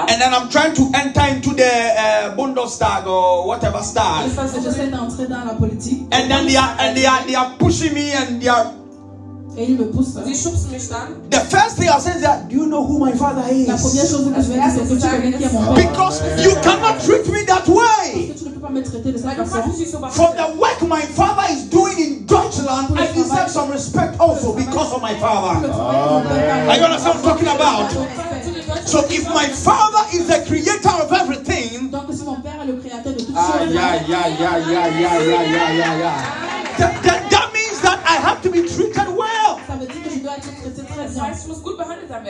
and 0.09 0.21
then 0.21 0.33
I'm 0.35 0.49
trying 0.49 0.75
to 0.75 0.83
enter 0.95 1.25
into 1.35 1.51
the 1.55 1.73
uh, 1.99 2.37
Bundestag 2.37 3.07
or 3.07 3.47
whatever 3.49 3.83
star, 3.83 4.23
and 6.13 6.31
then 6.31 6.47
they 6.47 6.57
are 6.57 6.77
and 6.81 6.97
they 6.97 7.07
are 7.07 7.25
they 7.27 7.35
are 7.35 7.51
pushing 7.59 7.95
me 7.95 8.13
and 8.13 8.41
they 8.43 8.49
are 8.49 8.73
Sie 9.57 10.35
schubsen 10.35 10.71
mich 10.71 10.89
dann. 10.89 11.17
The 11.31 11.41
first 11.41 11.77
thing 11.79 11.89
I 11.89 11.99
say 11.99 12.13
is 12.17 12.21
that, 12.23 12.49
do 12.49 12.57
you 12.57 12.67
know 12.67 12.85
who 12.85 12.99
my 12.99 13.13
father 13.13 13.43
is? 13.51 13.67
chose 13.67 14.29
que 14.29 14.43
je 14.43 14.49
vais 14.53 14.55
dire, 14.55 14.71
c'est 14.71 14.85
que 14.87 15.01
tu 15.01 15.09
connais 15.09 15.33
qui 15.33 15.45
est 15.45 15.53
mon 15.53 15.75
père. 15.75 15.89
Because 15.89 16.21
you 16.45 16.53
cannot 16.63 17.01
treat 17.01 17.27
me 17.33 17.45
that 17.47 17.67
way. 17.67 18.29
que 18.29 18.39
tu 18.39 18.45
ne 18.45 18.51
peux 18.51 18.61
pas 18.61 18.69
me 18.71 18.83
traiter 18.83 19.13
de 19.13 19.19
Weil 19.19 19.35
cette 19.37 19.45
du 19.45 19.51
façon. 19.51 19.63
kannst 19.63 19.79
dich 19.81 19.91
so 19.91 19.99
For 20.11 20.29
the 20.37 20.59
work 20.61 20.83
my 20.83 21.01
father 21.17 21.47
is 21.55 21.63
doing 21.71 21.97
in 21.99 22.27
Deutschland, 22.27 22.89
I 23.01 23.07
deserve 23.15 23.49
some 23.49 23.71
respect 23.73 24.21
also 24.21 24.53
because 24.53 24.93
of 24.93 25.01
my 25.01 25.15
father. 25.19 25.57
travail 25.57 25.73
que 25.73 26.13
mon 26.13 26.23
père 26.29 26.53
a- 26.53 26.71
Are 26.71 26.77
you 26.79 26.85
understand 26.85 27.15
what 27.15 27.25
I'm 27.25 27.31
talking 27.31 27.49
about? 27.49 27.91
Zu 27.91 28.53
den 28.53 28.67
Deutschen- 28.67 28.87
So 28.87 28.99
if 29.09 29.25
my 29.33 29.49
father 29.49 30.05
is 30.13 30.27
the 30.27 30.45
creator 30.47 30.95
of 31.03 31.11
everything, 31.13 31.91
Donc 31.91 32.13
si 32.13 32.25
mon 32.25 32.37
père 32.43 32.61
est 32.63 32.67
le 32.67 32.75
créateur 32.77 33.13
de 33.15 33.21
toutes 33.25 33.35
ah, 33.35 33.65
yeah, 33.65 33.97
yeah, 34.07 34.29
yeah, 34.29 34.59
yeah, 34.59 34.89
yeah, 35.01 35.01
yeah, 35.01 35.43
yeah, 35.43 35.73
yeah, 35.73 35.99
yeah. 35.99 36.15
That, 36.79 36.93
that, 37.05 37.31
that 37.31 37.49
means 37.55 37.81
that 37.81 37.99
I 38.05 38.17
have 38.21 38.43
to 38.43 38.51
be 38.51 38.61
treated 38.69 39.09
well. 39.17 39.46
Das 40.97 41.21
heißt, 41.21 41.43
ich 41.43 41.49
muss 41.49 41.63
gut 41.63 41.77
behandelt 41.79 42.09
werden. 42.09 42.25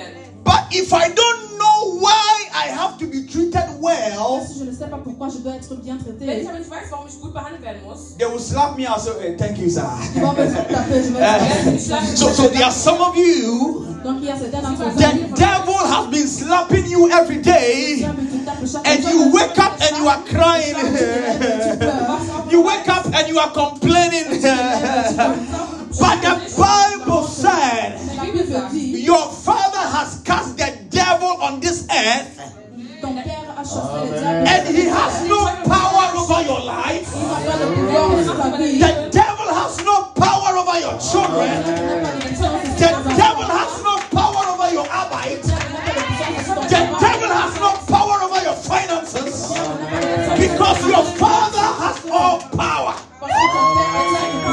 But 0.45 0.63
if 0.71 0.93
I 0.93 1.09
don't 1.11 1.59
know 1.59 1.99
why 2.01 2.47
I 2.53 2.69
have 2.69 2.99
to 2.99 3.07
be 3.07 3.27
treated 3.27 3.67
well, 3.81 4.45
Si 4.47 4.59
je 4.61 4.65
ne 4.65 4.73
sais 4.73 4.89
pas 4.89 4.99
pourquoi 4.99 5.29
je 5.29 5.39
dois 5.39 5.57
être 5.57 5.75
bien 5.83 5.99
Wenn 6.05 6.19
traité, 6.19 6.41
ich 6.41 6.49
aber 6.49 6.59
nicht 6.59 6.71
weiß, 6.71 6.91
warum 6.91 7.07
ich 7.09 7.21
gut 7.21 7.33
behandelt 7.35 7.63
werden 7.63 7.83
muss, 7.85 8.17
they 8.19 8.27
will 8.27 8.39
slap 8.39 8.77
me 8.77 8.87
and 8.87 9.01
say, 9.01 9.13
hey, 9.21 9.37
thank 9.37 9.59
you, 9.59 9.69
sir. 9.69 9.87
ils 10.15 10.21
vont 10.21 10.33
me 10.33 10.47
taper, 10.47 10.85
je 10.89 11.13
vais 11.13 11.19
eh. 11.19 11.21
werden 11.21 11.47
être 11.47 11.65
sie 11.65 11.71
mich 11.71 11.85
schlagen. 11.85 12.07
So, 12.17 12.29
so 12.31 12.49
there 12.49 12.65
are 12.65 12.73
some 12.73 13.01
of 13.01 13.17
you, 13.17 13.87
Donc 14.05 14.19
il 14.21 14.27
y 14.27 14.31
a 14.31 14.37
certains 14.39 14.63
d'entre 14.63 14.85
vous 14.85 15.01
the 15.01 15.35
devil 15.35 15.75
has 15.75 16.07
been 16.11 16.29
slapping 16.29 16.87
you 16.87 17.11
every 17.11 17.39
day, 17.39 18.05
and 18.05 19.05
you 19.05 19.33
wake 19.33 19.59
up 19.59 19.75
and 19.81 19.99
you 19.99 20.09
are 20.09 20.23
crying. 20.25 20.77
you 22.51 22.63
wake 22.63 22.89
up 22.89 23.07
and 23.07 23.29
you 23.29 23.39
are 23.39 23.51
complaining. 23.51 24.06
He 34.77 34.85
has 34.89 35.27
no 35.27 35.47
power 35.65 36.13
over 36.21 36.43
your 36.43 36.61
life. 36.61 37.11
The 37.11 39.09
devil 39.11 39.49
has 39.49 39.83
no 39.85 40.05
power 40.15 40.57
over 40.59 40.79
your 40.79 40.99
children. 41.01 41.65
The 42.77 43.15
devil 43.17 43.45
has 43.45 43.83
no 43.83 43.97
power 44.13 44.45
over 44.53 44.69
your 44.75 44.85
arbeit. 44.85 45.43
The 46.69 46.83
devil 47.01 47.31
has 47.33 47.57
no 47.57 47.73
power 47.89 48.21
over 48.23 48.41
your 48.45 48.55
finances 48.55 49.49
because 50.37 50.87
your 50.87 51.05
father 51.17 51.67
has 51.81 52.05
all 52.11 52.41
power. 52.53 52.95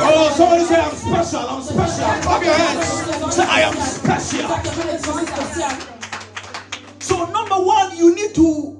Oh, 0.06 0.34
somebody 0.38 0.64
say, 0.64 0.80
I'm 0.80 0.96
special, 0.96 1.40
I'm 1.50 1.62
special. 1.62 2.22
Clap 2.24 2.44
your 2.44 2.54
hands. 2.54 3.36
Say, 3.36 3.44
I 3.44 3.62
am 3.62 3.76
special. 3.76 4.48
So, 7.00 7.26
number 7.26 7.56
one, 7.56 7.98
you 7.98 8.16
need 8.16 8.34
to 8.36 8.73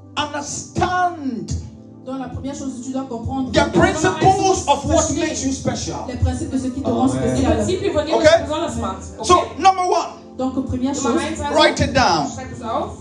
Donc 2.06 2.20
la 2.20 2.28
première 2.28 2.54
chose 2.54 2.80
que 2.80 2.86
tu 2.86 2.92
dois 2.92 3.06
comprendre, 3.10 3.50
the 3.54 3.72
principles 3.72 4.68
of 4.68 4.86
what 4.86 5.10
makes 5.16 5.46
you 5.46 5.54
special. 5.54 6.06
les 6.08 6.16
principes 6.18 6.52
de 6.52 6.58
ce 6.58 6.68
qui 6.68 6.82
te 6.82 6.90
rend 6.90 7.08
spécial. 7.08 7.62
Okay? 7.62 9.24
So, 9.24 9.36
number 9.58 9.84
one, 9.88 10.24
Donc 10.38 10.66
première 10.66 10.94
chose, 10.96 11.16
write 11.54 11.80
it 11.80 11.94
down. 11.94 12.28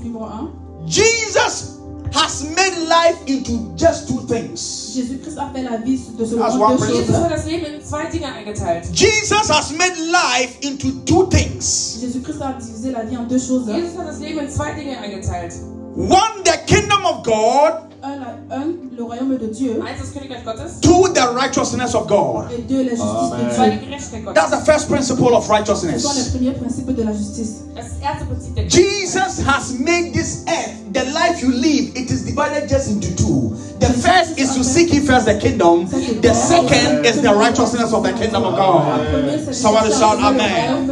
Numéro 0.04 0.26
Jesus 0.86 1.78
has 2.14 2.44
made 2.44 2.76
life 2.88 3.16
into 3.26 3.72
just 3.76 4.06
two 4.08 4.20
things. 4.28 4.94
Jesus 8.92 9.48
has 9.48 9.72
made 9.72 9.96
life 10.10 10.60
into 10.62 11.04
two 11.04 11.26
things. 11.28 11.98
One, 15.94 16.42
the 16.44 16.58
kingdom 16.66 17.04
of 17.04 17.22
God, 17.22 17.92
Un, 18.02 18.90
le 18.96 19.04
royaume 19.04 19.38
de 19.38 19.46
Dieu. 19.46 19.80
Eins 19.86 20.00
das 20.00 20.12
Königreich 20.12 20.44
Gottes, 20.44 20.80
two, 20.80 21.08
the 21.14 21.34
righteousness 21.34 21.94
of 21.94 22.08
God. 22.08 22.50
Et 22.50 22.62
deux, 22.66 22.82
la 22.82 22.90
justice 22.90 23.30
de 23.30 23.54
Dieu. 23.54 23.70
die 23.70 23.86
Gerechtigkeit 23.86 24.24
Gottes. 24.24 24.34
That's 24.34 24.50
the 24.50 24.64
first 24.72 24.88
principle 24.88 25.34
of 25.34 25.42
Ce 25.44 25.46
sont 25.46 25.52
les 25.52 25.58
righteousness. 25.58 26.30
premiers 26.30 26.96
de 26.96 27.02
la 27.04 27.12
justice. 27.12 27.62
Das 27.76 27.86
erste 28.02 28.24
Prinzip 28.26 28.54
der 28.54 28.68
Jesus 28.68 29.40
has 29.46 29.78
made 29.78 30.12
this 30.12 30.44
earth, 30.48 30.92
the 30.92 31.04
life 31.12 31.40
you 31.42 31.52
live, 31.52 31.94
it 31.94 32.10
is 32.10 32.24
divided 32.24 32.68
just 32.68 32.88
into 32.88 33.14
two. 33.14 33.54
The 33.78 33.92
first 33.92 34.38
is 34.38 34.54
to 34.56 34.64
seek 34.64 34.92
ye 34.92 35.00
first 35.00 35.26
the 35.26 35.38
kingdom, 35.38 35.86
the 35.88 36.34
second 36.34 37.04
is 37.06 37.20
the 37.22 37.32
righteousness 37.32 37.92
of 37.92 38.02
the 38.02 38.12
kingdom 38.12 38.44
of 38.44 38.56
God. 38.56 39.06
premier, 39.12 39.38
c'est 39.38 39.46
de 39.46 39.52
Somebody 39.52 39.90
chercher 39.90 40.00
shout 40.00 40.18
le 40.18 40.26
amen. 40.26 40.90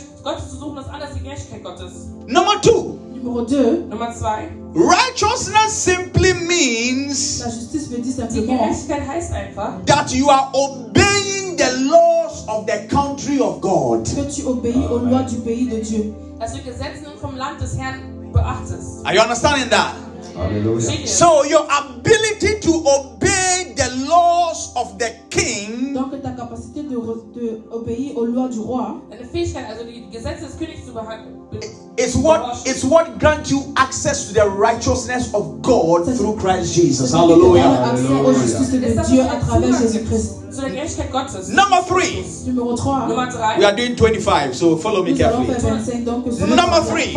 Royaume 0.00 0.20
et 0.20 0.24
la 0.24 0.30
justice. 0.30 0.30
Erstmal 0.30 0.34
das 0.34 0.40
Königreich 0.40 0.40
Gottes 0.40 0.50
zu 0.50 0.56
suchen, 0.56 0.76
das 0.76 0.88
andere 0.88 1.08
die 1.14 1.22
Gerechtigkeit 1.22 1.64
Gottes. 1.64 1.92
Number 2.26 2.60
two, 2.62 2.98
Numéro 3.22 3.46
2, 3.46 3.88
Nummer 3.90 4.14
zwei, 4.14 4.48
righteousness 4.74 5.84
simply 5.84 6.34
means 6.34 7.40
la 7.40 7.46
justice 7.46 7.90
veut 7.90 8.02
dire 8.04 8.26
die 8.28 8.46
Gerechtigkeit 8.46 9.06
heißt 9.06 9.32
einfach, 9.32 9.72
that 9.86 10.10
you 10.12 10.28
are 10.30 10.48
obeying 10.52 11.56
the 11.56 11.88
laws 11.90 12.44
of 12.48 12.66
the 12.66 12.86
country 12.88 13.40
of 13.40 13.60
God. 13.60 14.04
que 14.04 14.22
tu 14.34 14.46
obéis 14.46 14.76
aux 14.90 14.98
lois 14.98 15.22
du 15.22 15.36
pays 15.36 15.66
de 15.66 15.80
Dieu. 15.80 16.14
dass 16.38 16.52
du 16.52 16.62
Gesetzen 16.62 17.06
vom 17.20 17.36
Land 17.36 17.60
des 17.60 17.76
Herrn 17.78 18.32
beachtest. 18.32 19.04
Are 19.04 19.14
you 19.14 19.20
understanding 19.20 19.68
that? 19.70 19.94
Hallelujah. 20.36 21.06
So 21.06 21.44
your 21.44 21.66
ability 21.70 22.60
to 22.60 22.70
obey 22.86 23.74
the 23.76 23.90
laws 24.08 24.72
of 24.76 24.98
the 24.98 25.10
king 25.30 25.94
Donc 25.94 26.20
ta 26.22 26.30
capacité 26.30 26.82
de, 26.82 26.90
de 26.94 27.60
obéir 27.70 28.16
aux 28.16 28.24
lois 28.26 28.48
du 28.48 28.58
roi, 28.60 29.00
Deine 29.10 29.24
Fähigkeit, 29.30 29.64
also 29.68 29.84
die 29.84 30.04
Gesetze 30.12 30.40
des 30.42 30.56
Königs 30.58 30.86
zu 30.86 30.92
behandeln. 30.92 31.36
is 31.98 32.16
what 32.16 32.56
is 32.66 32.84
what 32.84 33.18
grants 33.18 33.50
you 33.50 33.60
access 33.76 34.28
to 34.28 34.32
the 34.34 34.46
righteousness 34.48 35.34
of 35.34 35.60
God 35.62 36.06
through 36.16 36.36
Christ 36.38 36.72
Jesus. 36.74 37.10
c'est 37.10 37.16
ce 37.16 37.16
qui 37.16 37.22
te 37.22 37.28
donne 37.28 37.58
Hallelujah. 37.58 37.84
Hallelujah. 37.84 38.32
justices 38.32 38.60
Ist 38.62 38.72
de 38.72 38.94
das, 38.94 39.08
Dieu 39.08 39.20
was 39.22 39.26
à 39.30 39.34
dir 39.36 39.46
travers 39.46 39.68
Zugang 39.68 39.82
Jésus-Christ. 39.82 40.30
gibt 40.40 40.54
Zu 40.54 40.60
der 40.62 40.70
Gerechtigkeit 40.70 41.12
Gottes. 41.12 41.48
Number 41.48 41.84
three. 41.86 42.24
Numéro 42.46 42.74
3, 42.74 43.08
We 43.58 43.64
are 43.64 43.76
doing 43.76 43.94
25, 43.96 44.54
so 44.54 44.76
follow 44.76 45.02
me 45.02 45.14
carefully. 45.14 45.46
faire 45.46 45.60
25. 45.60 46.04
Donc, 46.04 46.24
sur 46.32 46.46
Number 46.46 46.82
three. 46.88 47.14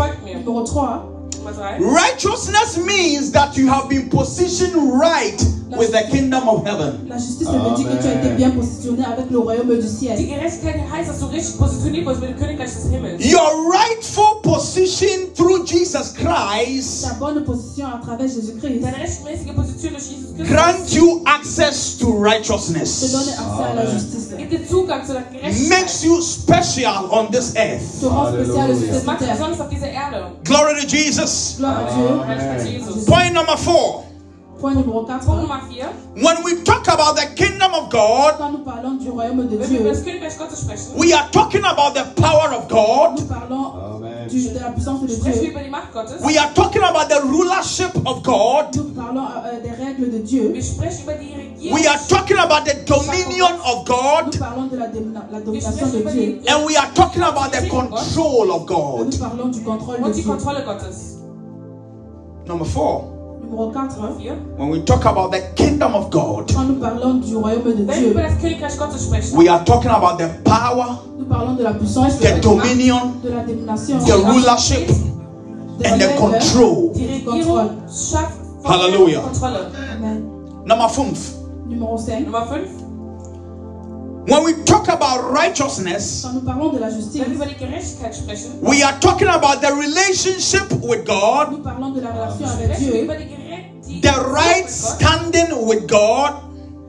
Folgt 1.33 1.43
mir. 1.43 1.43
Numéro 1.43 1.53
3, 1.53 1.79
Nummer 1.79 1.79
3. 1.79 1.79
Righteousness 1.79 2.77
means 2.77 3.31
that 3.31 3.57
you 3.57 3.67
have 3.67 3.89
been 3.89 4.09
positioned 4.09 4.75
right 4.99 5.41
with 5.77 5.91
the 5.91 6.03
kingdom 6.11 6.47
of 6.47 6.65
heaven. 6.65 7.07
la 7.07 7.17
justice 7.17 7.47
veut 7.47 7.75
dire 7.75 7.89
que 7.89 8.01
tu 8.01 8.07
as 8.07 8.13
été 8.13 8.35
bien 8.35 8.51
positionné 8.51 9.03
avec 9.05 9.29
le 9.31 9.39
royaume 9.39 9.69
du 9.69 9.81
Die. 9.81 10.27
Gerechtigkeit 10.27 10.81
heißt, 10.91 11.09
dass 11.09 11.19
du 11.19 11.25
richtig 11.27 11.57
positioniert 11.57 12.05
bist 12.05 12.21
mit 12.21 12.29
dem 12.29 12.37
Königreich 12.37 12.73
des 12.73 12.91
Himmels. 12.91 13.25
Your 13.25 13.71
rightful 13.71 14.41
position 14.43 15.33
through 15.35 15.65
Jesus 15.65 16.13
Christ 16.13 17.03
Ta 17.07 17.15
bonne 17.19 17.43
position 17.43 17.87
à 17.87 18.01
travers 18.03 18.33
Jésus-Christ 18.33 18.83
Deine 18.83 18.97
rechtmäßige 18.97 19.55
Position 19.55 19.93
durch 19.93 20.03
Jesus 20.03 20.35
Christus 20.35 20.47
grant 20.49 20.93
you 20.93 21.23
access 21.25 21.97
to 21.97 22.05
te 22.05 22.11
donne 22.11 22.23
righteousness, 22.23 23.15
accès 23.15 23.63
à 23.63 23.73
la 23.75 23.85
justice. 23.91 24.23
gibt 24.37 24.51
dir 24.51 24.67
Zugang 24.67 25.05
zu 25.05 25.13
der 25.13 25.23
makes 25.69 26.03
you 26.03 26.21
special 26.21 27.09
on 27.11 27.31
this 27.31 27.55
earth. 27.55 27.81
Te 27.99 28.07
rend 28.07 28.35
spécial 28.35 28.75
sur 28.75 28.85
cette 28.93 29.19
terre. 29.19 29.33
besonders 29.33 29.61
auf 29.61 29.69
dieser 29.69 29.89
Erde. 29.89 30.31
Glory 30.43 30.81
to 30.81 30.87
Jesus. 30.87 31.22
Gloire 31.57 31.77
à 31.77 31.93
Dieu. 31.93 32.07
Herrlichkeit 32.27 32.61
zu 32.61 32.67
Jesus. 32.67 33.05
Point 33.05 33.33
number 33.33 33.57
four. 33.57 34.03
When 34.63 36.43
we 36.45 36.63
talk 36.63 36.87
about 36.87 37.15
the 37.17 37.25
kingdom 37.35 37.73
of 37.73 37.89
God, 37.89 38.35
we 40.95 41.13
are 41.13 41.29
talking 41.31 41.65
about 41.65 41.93
the 41.93 42.05
power 42.21 42.53
of 42.53 42.67
God. 42.69 43.19
We 46.25 46.37
are 46.37 46.53
talking 46.53 46.81
about 46.81 47.09
the 47.09 47.19
rulership 47.25 47.93
of 48.05 48.23
God. 48.23 48.75
We 51.73 51.87
are 51.87 51.99
talking 52.07 52.37
about 52.37 52.65
the 52.65 52.75
dominion 52.85 53.59
of 53.65 53.85
God. 53.85 54.35
And 56.47 56.65
we 56.65 56.77
are 56.77 56.91
talking 56.93 57.23
about 57.23 57.51
the 57.51 57.69
control 57.69 58.51
of 58.51 58.65
God. 58.65 59.13
Number 62.47 62.65
four. 62.65 63.22
When 64.57 64.69
we 64.69 64.79
talk 64.81 65.05
about 65.05 65.31
the 65.31 65.41
kingdom 65.55 65.93
of 65.95 66.09
God, 66.09 66.51
we 69.35 69.49
are 69.49 69.63
talking 69.65 69.91
about 69.91 70.17
the 70.17 70.27
power, 70.43 70.97
the 72.19 72.39
dominion, 72.41 73.21
the 73.21 74.17
rulership, 74.17 74.89
and 75.85 76.01
the 76.01 76.07
control. 76.17 76.93
Hallelujah. 78.63 79.21
Number 80.65 80.89
five. 80.89 81.17
When 84.25 84.43
we 84.45 84.53
talk 84.63 84.87
about 84.87 85.33
righteousness, 85.33 86.25
we 88.61 88.83
are 88.83 88.99
talking 88.99 89.27
about 89.27 89.61
the 89.61 89.73
relationship 89.73 90.71
with 90.81 91.05
God. 91.05 91.49
The 94.01 94.31
right 94.33 94.69
standing 94.69 95.65
with 95.67 95.87
God, 95.87 96.33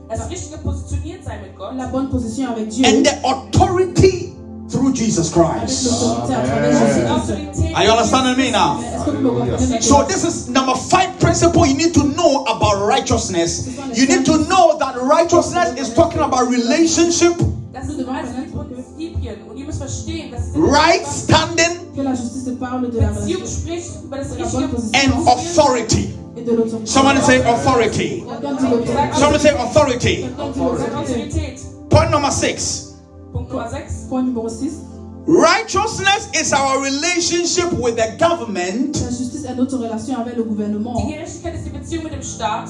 Das 0.09 0.29
richtige 0.31 0.59
Positioniertsein 0.59 1.41
mit 1.43 1.57
Gott. 1.57 1.77
la 1.77 1.87
bonne 1.87 2.09
position 2.09 2.49
avec 2.53 2.69
Dieu, 2.69 2.85
and 2.87 3.05
the 3.05 3.15
authority 3.25 4.33
through 4.71 4.93
Jesus 4.95 5.31
Christ. 5.31 5.85
l'autorité 5.91 6.35
à 6.35 6.43
travers 6.47 6.71
Die 6.71 6.79
Jésus-Christ. 6.79 7.11
Autorität. 7.11 7.75
Are 7.75 7.85
you 7.85 7.91
understanding 7.91 8.37
me 8.37 8.51
now? 8.53 8.79
Est-ce 8.81 9.05
que 9.05 9.11
vous 9.11 9.23
me 9.23 9.31
comprenez 9.31 9.81
So 9.83 10.05
this 10.05 10.25
is 10.25 10.49
number 10.49 10.75
five 10.75 11.19
principle 11.19 11.67
you 11.67 11.75
need 11.75 11.93
to 11.95 12.05
know 12.15 12.45
about 12.47 12.87
righteousness. 12.87 13.67
You 13.95 14.07
need 14.07 14.25
to 14.27 14.39
know 14.49 14.79
that 14.79 14.95
righteousness 15.03 15.75
is 15.81 15.93
talking 15.95 16.21
about 16.21 16.49
relationship, 16.49 17.35
right 20.57 21.05
standing, 21.07 21.93
Que 21.95 22.03
la 22.03 22.15
justice 22.15 22.49
parle 22.59 22.91
de 22.91 23.01
la 23.01 23.09
Beziehung 23.09 23.43
relation 23.43 23.47
spricht 23.47 23.91
über 24.05 24.17
das 24.19 24.31
de 24.31 24.39
la 24.39 24.45
richtige 24.45 24.69
bonne 24.69 24.91
and 24.95 25.29
authority. 25.29 26.09
et 26.37 26.43
de 26.45 26.53
l'autorité. 26.53 26.87
Somebody 26.87 27.21
say 27.21 27.39
authority. 27.45 28.25
Quelqu'un 28.27 28.55
dit 28.57 28.67
l'autorité. 28.69 29.15
Somebody 29.19 29.39
say 29.43 29.51
authority. 29.51 30.17
Quelqu'un 30.23 30.51
dit 30.53 30.59
l'autorité. 30.61 30.97
Autorität. 30.97 31.61
Point 31.91 32.11
number 32.11 32.31
six. 32.33 32.91
Punkt 33.33 33.51
Nummer 33.51 33.69
6. 33.69 34.07
Point 34.09 34.23
numéro 34.27 34.49
6. 34.49 34.73
Righteousness 35.27 36.29
is 36.35 36.53
our 36.53 36.81
relationship 36.83 37.73
with 37.73 37.97
the 37.97 38.17
government 38.19 38.95
La 39.01 39.09
justice 39.11 39.45
est 39.45 39.55
notre 39.57 39.77
relation 39.79 40.17
avec 40.21 40.37
le 40.37 40.45
gouvernement. 40.45 40.95
Die 41.07 41.13
Gerechtigkeit 41.15 41.55
ist 41.55 41.65
die 41.65 41.71
Beziehung 41.71 42.05
mit 42.05 42.13
dem 42.13 42.23
Staat. 42.23 42.69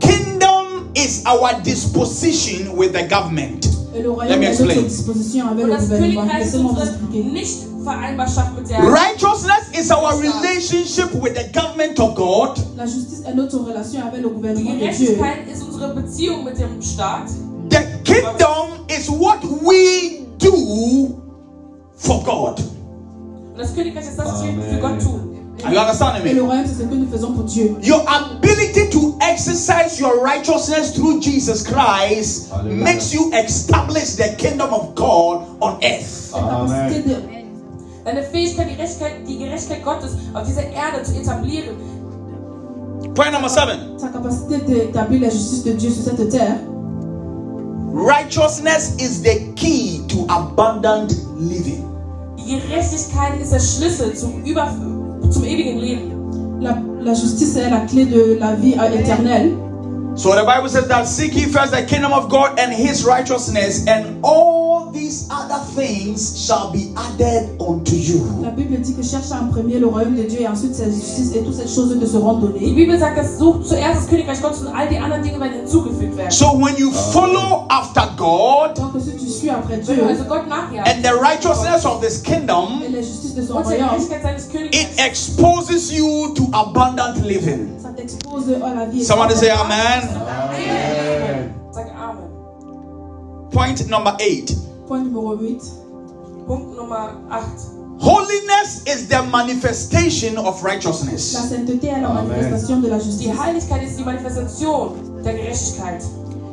Kingdom 0.00 0.90
is 0.94 1.22
our 1.26 1.52
disposition 1.62 2.76
with 2.76 2.92
the 2.92 3.06
government. 3.08 3.66
Et 3.92 4.02
le 4.02 4.10
Let 4.10 4.36
me 4.38 4.44
explain. 4.46 4.70
avec 5.50 5.66
le 5.66 5.72
Righteousness 8.92 9.70
is 9.74 9.90
our 9.90 10.16
relationship 10.20 11.12
with 11.14 11.34
the 11.34 11.50
government 11.52 11.98
of 11.98 12.14
God. 12.14 12.58
La 12.76 12.86
justice 12.86 13.22
est 13.26 13.34
notre 13.34 13.58
relation 13.58 14.00
avec 14.06 14.22
le 14.22 14.28
Die 14.28 14.34
gouvernement 14.34 14.74
de 14.74 14.78
Dieu. 14.78 15.16
Gerechtigkeit 15.16 15.52
ist 15.52 15.62
unsere 15.62 15.94
Beziehung 15.94 16.44
mit 16.44 16.58
dem 16.58 16.80
Staat. 16.80 17.30
The 17.70 17.78
kingdom 18.04 18.86
is 18.88 19.08
what 19.08 19.42
we 19.62 20.26
do 20.38 21.16
for 21.96 22.22
God. 22.22 22.60
Und 23.52 23.58
das 23.58 23.74
Königreich 23.74 24.06
ist 24.06 24.18
das, 24.18 24.26
was 24.26 24.44
wir 24.44 24.52
für 24.52 24.58
Amen. 24.60 24.80
Gott 24.80 25.02
tun. 25.02 25.29
Are 25.64 25.72
you 25.72 25.78
understanding 25.78 26.26
Et 26.26 26.34
le 26.34 26.42
royaume, 26.42 26.64
c'est 26.66 26.82
ce 26.82 26.88
que 26.88 26.94
nous 26.94 27.10
faisons 27.10 27.32
pour 27.32 27.44
Dieu. 27.44 27.76
Your 27.82 28.04
ability 28.08 28.88
to 28.90 29.16
exercise 29.20 29.98
your 30.00 30.22
righteousness 30.22 30.92
through 30.92 31.20
Jesus 31.20 31.62
Christ 31.62 32.50
Hallelujah. 32.50 32.84
makes 32.84 33.12
you 33.12 33.30
establish 33.34 34.16
the 34.16 34.34
kingdom 34.38 34.72
of 34.72 34.94
God 34.94 35.42
on 35.60 35.78
earth. 35.82 36.32
La 36.32 36.66
Deine 38.04 38.22
Fähigkeit, 38.22 38.66
die 38.70 38.76
Gerechtigkeit, 38.76 39.12
die 39.28 39.38
Gerechtigkeit 39.38 39.84
Gottes 39.84 40.12
auf 40.32 40.46
dieser 40.46 40.64
Erde 40.70 41.02
zu 41.02 41.14
etablieren. 41.20 41.76
Point 43.14 43.32
number 43.32 43.48
seven. 43.50 43.98
sa 43.98 44.08
capacité 44.08 44.58
d'établir 44.66 45.20
la 45.20 45.28
justice 45.28 45.64
de 45.64 45.72
Dieu 45.72 45.90
sur 45.90 46.04
cette 46.04 46.30
terre. 46.30 46.56
Righteousness 47.92 48.94
is 48.98 49.20
the 49.22 49.52
key 49.56 50.00
to 50.08 50.24
abundant 50.28 51.12
living. 51.38 51.84
Die 52.38 52.58
Gerechtigkeit 52.58 53.38
ist 53.40 53.52
der 53.52 53.60
Schlüssel 53.60 54.14
zum, 54.14 54.42
Über 54.44 54.66
la 57.02 57.14
justice 57.14 57.56
est 57.56 57.70
la 57.70 57.80
clé 57.80 58.04
de 58.04 58.38
la 58.38 58.54
vie 58.54 58.74
euh, 58.78 58.98
éternelle. 58.98 59.52
So 60.16 60.34
the 60.34 60.44
Bible 60.44 60.68
says 60.68 60.88
that 60.88 61.06
seek 61.06 61.34
ye 61.34 61.46
first 61.46 61.72
the 61.72 61.82
kingdom 61.82 62.12
of 62.12 62.28
God 62.28 62.58
and 62.58 62.72
his 62.72 63.04
righteousness, 63.04 63.86
and 63.86 64.18
all 64.22 64.69
these 64.92 65.28
other 65.30 65.58
things 65.74 66.46
shall 66.46 66.70
be 66.72 66.92
added 66.96 67.60
unto 67.60 67.94
you. 67.94 68.20
La 68.42 68.50
Bible 68.50 68.78
dit 68.80 68.94
que 68.94 69.02
cherche 69.02 69.30
en 69.32 69.48
premier 69.48 69.78
le 69.78 69.86
royaume 69.86 70.16
de 70.16 70.22
Dieu 70.22 70.40
et 70.42 70.48
ensuite 70.48 70.74
sa 70.74 70.84
justice 70.84 71.32
et 71.34 71.42
toutes 71.42 71.54
ces 71.54 71.68
choses 71.68 71.98
te 71.98 72.06
seront 72.06 72.38
Die 72.38 72.46
données. 72.46 72.72
Bibel 72.72 72.98
sagt, 72.98 73.16
dass 73.18 73.38
sucht 73.38 73.66
zuerst 73.66 74.00
das 74.02 74.06
Königreich 74.08 74.40
Gottes 74.40 74.60
und 74.60 74.68
all 74.68 74.88
die 74.88 74.98
anderen 74.98 75.22
Dinge 75.22 75.40
werden 75.40 75.60
hinzugefügt 75.60 76.16
werden. 76.16 76.30
So 76.30 76.52
when 76.58 76.76
you 76.76 76.90
follow 76.90 77.66
after 77.68 78.08
God 78.16 78.76
Donc 78.76 79.00
si 79.00 79.16
tu 79.16 79.26
suis 79.26 79.50
après 79.50 79.78
Dieu 79.78 80.04
also 80.08 80.24
Gott 80.24 80.48
nachjagst 80.48 80.92
and 80.92 81.04
the 81.04 81.14
righteousness 81.20 81.84
of 81.84 82.00
this 82.00 82.20
kingdom, 82.22 82.82
et 82.84 82.90
la 82.90 83.00
justice 83.00 83.34
de 83.34 83.42
son 83.42 83.62
royaume, 83.62 84.00
it 84.72 84.88
exposes 84.98 85.92
you 85.92 86.34
to 86.34 86.44
abundant 86.52 87.22
living. 87.24 87.68
ça 87.82 87.90
t'expose 87.90 88.44
à 88.62 88.74
la 88.74 88.86
vie 88.86 89.04
Somebody 89.04 89.34
say 89.34 89.50
amen. 89.50 90.08
Amen. 90.50 91.54
Amen. 91.74 92.30
Point 93.50 93.88
number 93.88 94.16
eight. 94.20 94.54
Point 94.90 95.04
numéro 95.04 95.36
8. 95.36 95.62
Punkt 96.48 96.76
Nummer 96.76 97.14
8. 97.30 97.44
Holiness 98.00 98.82
is 98.86 99.06
the 99.06 99.22
manifestation 99.30 100.36
of 100.36 100.60
La 100.64 100.70
righteousness. 100.70 101.22
sainteté 101.48 101.86
est 101.86 102.00
la 102.00 102.08
Amen. 102.08 102.26
manifestation 102.26 102.80
de 102.80 102.88
la 102.88 102.98
Die. 102.98 103.30
Heiligkeit 103.30 103.84
ist 103.86 103.98
die 103.98 104.02
Manifestation 104.04 105.22
der 105.22 105.34
Gerechtigkeit. 105.34 106.02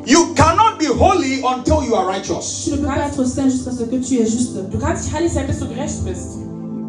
You 0.05 0.35
cannot 0.35 0.77
be 0.77 0.85
holy 0.85 1.41
until 1.43 1.83
you 1.83 1.95
are 1.95 2.05
righteous. 2.05 2.65
Tu 2.65 2.71
ne 2.73 2.77
peux 2.77 2.85
pas 2.85 3.07
être 3.07 3.25
saint 3.25 3.49
jusqu'à 3.49 3.71
ce 3.71 3.85
que 3.85 3.95
tu 3.95 4.19
es 4.19 4.29
juste. 4.29 4.69
Du 4.69 4.77
kannst 4.77 5.05
nicht 5.05 5.15
heilig 5.15 5.33
sein, 5.33 5.47
bis 5.47 5.57
du 5.57 5.65
gerecht 5.69 6.05
bist. 6.05 6.37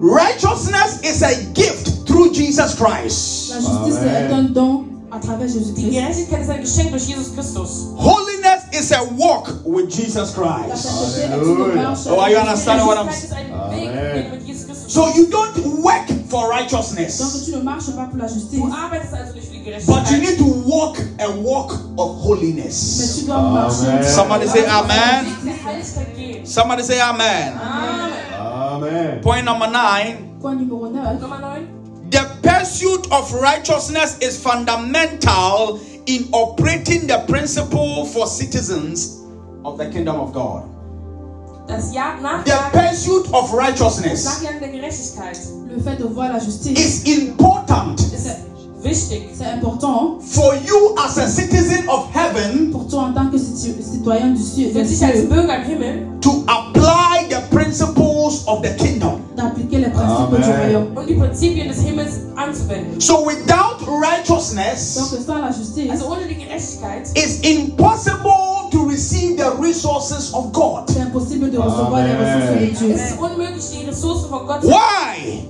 Righteousness 0.02 1.00
is 1.02 1.22
a 1.22 1.32
gift 1.54 2.04
through 2.06 2.30
Jesus 2.30 2.74
Christ. 2.76 3.54
La 3.54 3.60
justice 3.60 3.96
Amen. 4.02 4.14
est 4.14 4.32
un 4.34 4.42
don 4.52 4.84
à 5.10 5.18
travers 5.18 5.48
Jésus-Christ. 5.48 5.92
Gerechtigkeit 5.92 6.42
ist 6.42 6.50
ein 6.50 6.60
Geschenk 6.60 6.90
durch 6.90 7.08
Jesus 7.08 7.32
Christus. 7.32 7.86
Holiness 7.96 8.37
is 8.72 8.92
a 8.92 9.02
walk 9.16 9.48
with 9.64 9.90
Jesus 9.90 10.32
Christ. 10.34 10.76
sainteté 10.76 11.20
est 11.20 11.26
une 11.26 11.32
Hallelujah. 11.32 11.94
Oh, 12.10 12.20
are 12.20 12.30
you 12.30 12.38
understanding 12.38 12.86
what 12.86 12.98
I'm 12.98 13.06
Gerechtigkeit 13.06 13.24
ist 13.24 13.32
ein 13.32 13.70
Weg 13.70 13.88
Amen. 13.88 14.14
den 14.14 14.24
du 14.24 14.36
mit 14.36 14.46
Jesus 14.46 14.66
Christus. 14.66 14.92
So 14.94 15.08
you 15.14 15.26
don't 15.26 15.82
work 15.82 16.06
for 16.28 16.48
righteousness, 16.50 17.44
tu 17.46 17.52
ne 17.56 17.62
marches 17.62 17.94
pas 17.94 18.06
pour 18.06 18.18
la 18.18 18.26
justice, 18.28 18.50
Du 18.58 18.70
arbeitest 18.72 19.12
also 19.14 19.34
nicht 19.34 19.48
für 19.48 19.54
die 19.54 19.86
but 19.86 20.10
you 20.10 20.18
need 20.18 20.38
to 20.38 20.44
walk 20.66 20.96
a 21.20 21.30
walk 21.42 21.72
of 21.98 22.16
holiness. 22.22 23.18
tu 23.20 23.26
dois 23.26 23.38
marcher. 23.40 23.88
Amen. 23.88 24.04
Somebody 24.04 24.46
say 24.46 24.64
ah, 24.66 24.80
Amen. 24.82 25.26
Ah, 25.26 25.44
die 25.44 25.50
Heiligkeit 25.64 26.16
gehen. 26.16 26.46
Somebody 26.46 26.82
say 26.82 27.00
Amen. 27.00 27.52
Amen. 27.58 28.12
Amen. 28.38 29.20
Point 29.22 29.44
number 29.44 29.66
nine. 29.68 30.36
Point 30.40 30.60
numéro 30.60 30.88
9. 30.90 31.20
Nummer 31.20 31.38
9. 31.40 31.68
The 32.10 32.24
pursuit 32.42 33.06
of 33.12 33.30
righteousness 33.34 34.16
is 34.20 34.38
fundamental 34.40 35.78
in 36.08 36.26
operating 36.32 37.06
the 37.06 37.18
principle 37.28 38.06
for 38.06 38.26
citizens 38.26 39.20
of 39.64 39.76
the 39.78 39.84
kingdom 39.90 40.16
of 40.16 40.32
God. 40.32 40.64
Das 41.68 41.92
Jagen, 41.92 42.44
The 42.46 42.56
pursuit 42.72 43.26
of 43.34 43.52
righteousness 43.52 44.24
Nachjagen 44.24 44.60
der 44.60 44.68
Gerechtigkeit 44.70 45.38
Le 45.68 45.78
fait 45.82 45.96
de 45.98 46.04
voir 46.08 46.32
la 46.32 46.38
justice, 46.38 46.78
is 46.78 47.04
important 47.04 48.00
wichtig. 48.82 49.28
c'est 49.34 49.52
important 49.52 50.22
for 50.22 50.54
you 50.66 50.94
as 51.04 51.18
a 51.18 51.28
citizen 51.28 51.86
of 51.90 52.08
heaven 52.14 52.70
pour 52.72 52.88
toi 52.88 53.02
en 53.08 53.12
tant 53.12 53.30
que 53.30 53.36
citoyen 53.38 54.32
du 54.32 54.42
ciel, 54.42 54.72
Für 54.72 54.78
des 54.82 54.88
dich 54.88 55.04
als 55.04 55.12
cieux, 55.18 55.28
Bürger 55.28 55.56
im 55.56 55.64
Himmel 55.64 56.06
to 56.22 56.42
apply 56.48 57.26
the 57.28 57.42
principles 57.54 58.44
of 58.46 58.62
the 58.62 58.74
kingdom. 58.82 59.17
D'appliquer 59.98 60.22
les 60.22 60.28
principes 60.28 60.48
Amen. 60.48 60.68
du 60.70 60.76
royaume. 60.76 60.96
und 60.96 61.06
die 61.08 61.14
Prinzipien 61.14 61.68
des 61.68 61.78
Himmels 61.82 62.12
anzuwenden. 62.36 63.00
So 63.00 63.24
without 63.26 63.84
righteousness, 64.00 64.94
sans 65.26 65.40
la 65.40 65.48
justice, 65.50 65.90
Also 65.90 66.06
ohne 66.10 66.26
die 66.28 66.36
Gerechtigkeit 66.36 67.08
it's 67.14 67.40
impossible 67.42 68.68
to 68.70 68.84
receive 68.86 69.36
the 69.36 69.50
resources 69.60 70.32
of 70.34 70.52
God. 70.52 70.88
c'est 70.90 71.00
impossible 71.00 71.50
de 71.50 71.58
recevoir 71.58 72.02
les 72.04 72.10
Amen. 72.12 72.42
ressources 72.42 72.60
de 72.60 72.86
Dieu. 72.86 72.94
ist 72.94 73.00
es 73.12 73.18
unmöglich, 73.18 73.64
die 73.72 73.86
Ressourcen 73.86 74.28
von 74.28 74.46
Gott 74.46 74.62
zu 74.62 74.68
Why? 74.68 75.44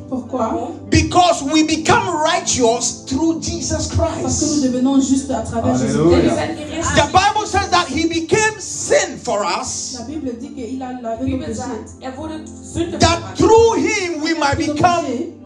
Because 0.90 1.42
we 1.44 1.64
become 1.64 2.08
righteous 2.10 3.04
through 3.06 3.40
Jesus 3.40 3.88
Parce 3.88 3.88
que 3.88 3.96
nous 4.22 4.60
Christ. 4.60 4.64
devenons 4.64 5.00
justes 5.00 5.30
à 5.30 5.42
travers 5.42 5.78
Jésus. 5.80 5.96
Denn 5.98 6.08
wir 6.08 6.16
Halleluja. 6.16 6.36
werden 6.36 6.56
The. 6.94 7.02
Bible 7.12 7.46
says 7.46 7.67
that 7.88 7.96
he 7.96 8.08
became 8.08 8.58
sin 8.60 9.18
for 9.18 9.44
us, 9.44 9.96
La 9.98 10.04
Bible 10.06 10.32
dit 10.38 10.50
qu'il 10.54 10.82
a 10.82 10.92
Die 10.94 11.02
lavé 11.02 11.20
nos 11.20 11.24
Bibel 11.26 11.46
péchés. 11.48 11.54
sagt, 11.54 12.16
wurde 12.16 12.44
Sünde 12.62 12.92
für 12.92 12.98
that 12.98 13.36
through 13.36 13.74
him 13.76 14.22
we 14.22 14.34
might 14.34 14.56
become 14.58 15.04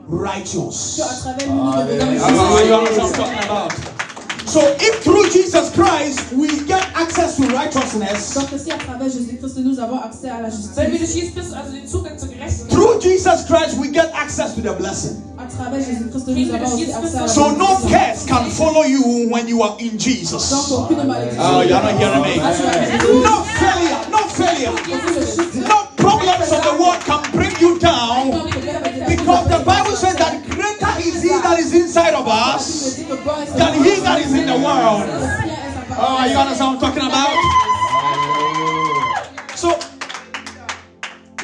righteous. 0.09 0.97
que 0.97 1.03
à 1.03 1.15
travers 1.23 1.47
lui, 1.47 1.55
nous 1.55 1.73
devenons 1.73 2.13
you 2.13 2.19
justes. 2.19 2.29
understand 2.29 2.83
what 2.83 2.99
I'm 2.99 3.13
talking 3.13 3.45
about? 3.45 4.02
So 4.53 4.61
if 4.61 5.03
through 5.03 5.31
Jesus 5.31 5.73
Christ 5.73 6.31
we 6.35 6.47
get 6.67 6.85
access 6.95 7.37
to 7.39 7.47
righteousness, 7.57 8.35
Donc 8.35 8.51
si 8.61 8.71
à 8.71 8.77
travers 8.77 9.09
Jésus-Christ, 9.09 9.57
nous 9.65 9.81
avons 9.81 9.99
accès 9.99 10.29
à 10.29 10.43
la 10.43 10.51
justice, 10.51 10.77
durch 10.77 10.99
Jesus 11.01 11.33
Christus 11.33 11.53
also 11.55 11.73
den 11.73 11.87
Zugang 11.89 12.19
zur 12.19 12.29
Gerechtigkeit 12.29 12.69
through 12.71 13.01
Jesus 13.01 13.47
Christ 13.49 13.79
we 13.81 13.89
get 13.89 14.13
access 14.13 14.55
to 14.55 14.61
the 14.61 14.75
blessing. 14.77 15.17
à 15.39 15.47
travers 15.47 15.81
Jésus-Christ, 15.81 16.29
nous 16.29 16.55
avons 16.55 16.67
accès 16.67 17.17
à 17.17 17.21
la 17.23 17.29
So 17.29 17.51
no 17.57 17.67
justice. 17.81 17.91
curse 17.97 18.27
can 18.27 18.51
follow 18.51 18.85
you 18.85 19.31
when 19.33 19.49
you 19.49 19.63
are 19.63 19.75
in 19.81 19.97
Jesus. 19.97 20.53
Oh, 20.53 20.87
you're 20.91 21.81
not 21.81 21.97
hearing 21.97 22.21
me. 22.21 22.37
Ah, 22.45 22.53
tu 22.53 22.63
as 22.69 22.77
Jésus. 22.93 23.09
No 23.25 23.43
failure, 23.57 24.01
no 24.13 24.19
failure. 24.29 24.73
No 25.67 25.89
problems 25.97 26.53
of 26.53 26.61
the 26.63 26.77
world 26.77 27.01
can 27.07 27.23
bring 27.33 27.57
you 27.59 27.79
down 27.79 28.51
because 29.09 29.49
the 29.49 29.63
Bible 29.65 29.97
says 29.97 30.17
that 30.17 30.45
greater 30.51 30.93
is 31.01 31.23
he 31.23 31.31
that 31.41 31.59
is 31.59 31.73
inside 31.73 32.13
of 32.13 32.29
us 32.29 32.42
than 33.17 33.75
he 33.85 34.01
that 34.01 34.21
is 34.21 34.33
in 34.33 34.47
the 34.47 34.57
world. 34.57 35.05
Oh, 35.95 36.25
you 36.25 36.37
understand 36.37 36.77
what 36.77 36.85
I'm 36.85 36.93
talking 36.93 37.07
about? 37.07 37.37
So, 39.57 39.79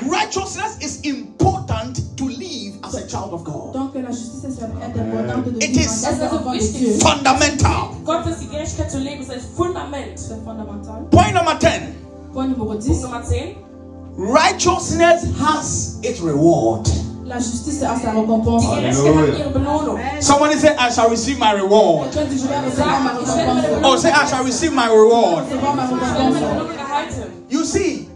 righteousness 0.09 0.78
is 0.83 1.00
important 1.02 2.16
to 2.16 2.24
live 2.24 2.74
as 2.85 2.94
a 2.94 3.07
child 3.07 3.33
of 3.35 3.44
God. 3.44 3.74
Donc 3.74 3.94
la 3.94 4.11
justice 4.11 4.44
est 4.44 4.62
importante 4.62 5.44
de 5.44 5.64
It 5.64 5.70
vivre 5.70 5.81
is 5.81 6.04
en 6.04 6.18
tant 6.18 6.28
qu'enfant 6.28 6.52
de 6.52 6.59
Dieu. 6.59 6.98
Fundamental. 6.98 7.90
Gottes 8.04 8.38
die 8.40 8.48
Gerechtigkeit 8.48 8.90
zu 8.90 8.98
leben 8.98 9.20
ist 9.20 9.31
ein 9.31 9.40
Fundament. 9.57 10.16
C'est 10.18 10.42
fondamental. 10.44 11.07
Point 11.11 11.35
number 11.35 11.59
10. 11.59 11.94
Point 12.33 12.50
numéro 12.50 12.70
Punkt 12.70 12.83
10. 12.83 13.02
Nummer 13.02 13.22
10. 13.22 13.57
Righteousness 14.16 15.24
has 15.38 15.98
its 16.02 16.20
reward. 16.20 16.88
La 17.28 17.38
justice 17.38 17.82
a 17.82 17.94
sa 18.00 18.12
récompense. 18.12 18.62
Die 18.62 18.74
Gerechtigkeit 18.74 19.28
hat 19.32 19.38
ihre 19.38 19.50
Belohnung. 19.50 19.98
Somebody 20.20 20.56
say, 20.56 20.74
I 20.78 20.90
shall 20.90 21.10
receive 21.10 21.38
my 21.38 21.52
reward. 21.52 22.10
Quelqu'un 22.10 22.28
dit, 22.30 22.38
je 22.38 22.48
vais 22.48 22.58
recevoir 22.58 23.00
ma 23.02 23.10
récompense. 23.10 23.84
Oh, 23.84 23.96
say, 23.98 24.10
I 24.10 24.26
shall 24.26 24.44
receive 24.44 24.72
my 24.72 24.88
reward. 24.88 25.44
Recevoir 25.44 25.74
ma 25.74 25.84
Ich 25.84 25.90
werde 25.90 26.00
meine 26.00 26.32
récompense. 26.32 26.40
Belohnung 26.40 26.70
erhalten. 26.72 27.24
You 27.50 27.64
see, 27.64 28.08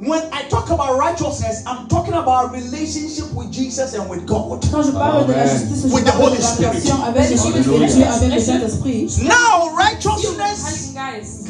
when 0.00 0.22
I 0.32 0.42
talk 0.50 0.68
about 0.70 0.98
righteousness, 0.98 1.64
I'm 1.66 1.88
talking 1.88 2.14
about 2.14 2.52
relationship 2.52 3.32
with 3.34 3.50
Jesus 3.50 3.94
and 3.94 4.08
with 4.10 4.26
God. 4.26 4.60
Quand 4.70 4.82
je 4.82 4.92
parle 4.92 5.26
de 5.26 5.32
la 5.32 5.42
Amen. 5.42 5.90
With 5.90 6.04
the 6.04 6.12
Holy 6.12 6.36
Spirit. 6.36 6.76
relation 6.76 7.02
avec 7.02 7.28
Jésus 7.28 7.48
et 7.56 7.60
Dieu, 7.60 8.04
avec 8.04 8.34
le 8.34 8.40
Saint-Esprit. 8.40 9.08
Now, 9.22 9.74
righteousness 9.76 10.38
Geist. 10.38 10.87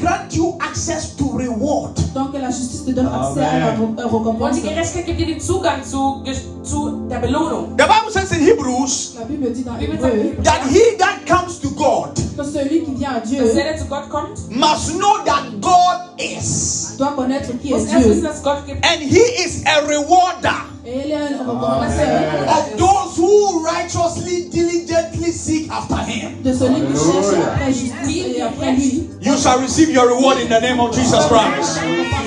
Grant 0.00 0.34
you 0.34 0.56
access 0.60 1.16
to 1.16 1.24
reward. 1.36 1.94
Donc 2.14 2.32
la 2.34 2.50
justice 2.50 2.84
te 2.84 2.90
donne 2.92 3.06
accès 3.06 3.40
à 3.40 3.58
la 3.58 3.68
Amen. 3.72 3.94
re- 3.96 4.00
euh, 4.02 4.06
Und 4.06 4.18
récompense. 4.18 4.56
die 4.56 4.62
Gerechtigkeit 4.62 5.06
gibt 5.06 5.20
dir 5.20 5.26
den 5.26 5.40
Zugang 5.40 5.82
zu, 5.84 6.22
zu 6.62 7.06
der 7.08 7.18
Belohnung. 7.18 7.70
The 7.78 7.84
Bible 7.84 8.10
says 8.12 8.30
in 8.32 8.44
Hebrews 8.44 9.14
La 9.18 9.24
Bible 9.24 9.50
dit 9.52 9.64
dans 9.64 9.74
Die 9.78 9.86
Bibel 9.86 10.00
sagt, 10.00 10.14
Hébreu 10.14 10.42
that 10.42 10.60
he 10.70 10.96
that 10.98 11.26
comes 11.26 11.58
to 11.60 11.70
God 11.70 12.14
que 12.36 12.44
celui 12.44 12.84
qui 12.84 12.94
vient 12.94 13.14
à 13.16 13.20
Dieu 13.20 13.42
dass 13.42 13.54
der, 13.54 13.64
der 13.64 13.78
zu 13.78 13.86
Gott 13.86 14.08
kommt, 14.08 14.38
must 14.50 14.96
know 14.98 15.18
that 15.24 15.44
God 15.60 16.18
is. 16.18 16.96
doit 16.98 17.12
connaître 17.16 17.50
qui 17.60 17.70
muss 17.72 17.84
est 17.84 17.92
erst 17.92 17.98
wissen, 18.08 18.12
Dieu. 18.20 18.22
dass 18.28 18.42
Gott 18.42 18.66
gibt. 18.66 18.84
And 18.84 19.00
he 19.00 19.20
is 19.44 19.62
a 19.66 19.80
rewarder 19.86 20.54
Et 20.90 21.02
il 21.04 21.10
est 21.12 21.16
un 21.16 21.26
récompensateur 21.38 22.48
of 22.48 22.76
those 22.78 23.18
who 23.18 23.62
righteously, 23.62 24.48
diligently 24.48 25.32
seek 25.32 25.70
after 25.70 25.96
him. 25.96 26.42
de 26.42 26.50
celui 26.54 26.80
qui 26.80 26.94
cherche 26.94 27.26
Alléluia. 27.26 27.52
après 27.52 27.72
justice 27.74 28.24
et 28.36 28.40
après 28.40 28.72
lui. 28.72 29.06
You 29.20 29.36
shall 29.36 29.60
receive 29.60 29.90
your 29.90 30.06
reward 30.08 30.38
in 30.38 30.46
the 30.48 30.60
name 30.62 30.80
of 30.80 30.94
Jesus 30.94 31.26
Christ. 31.28 31.80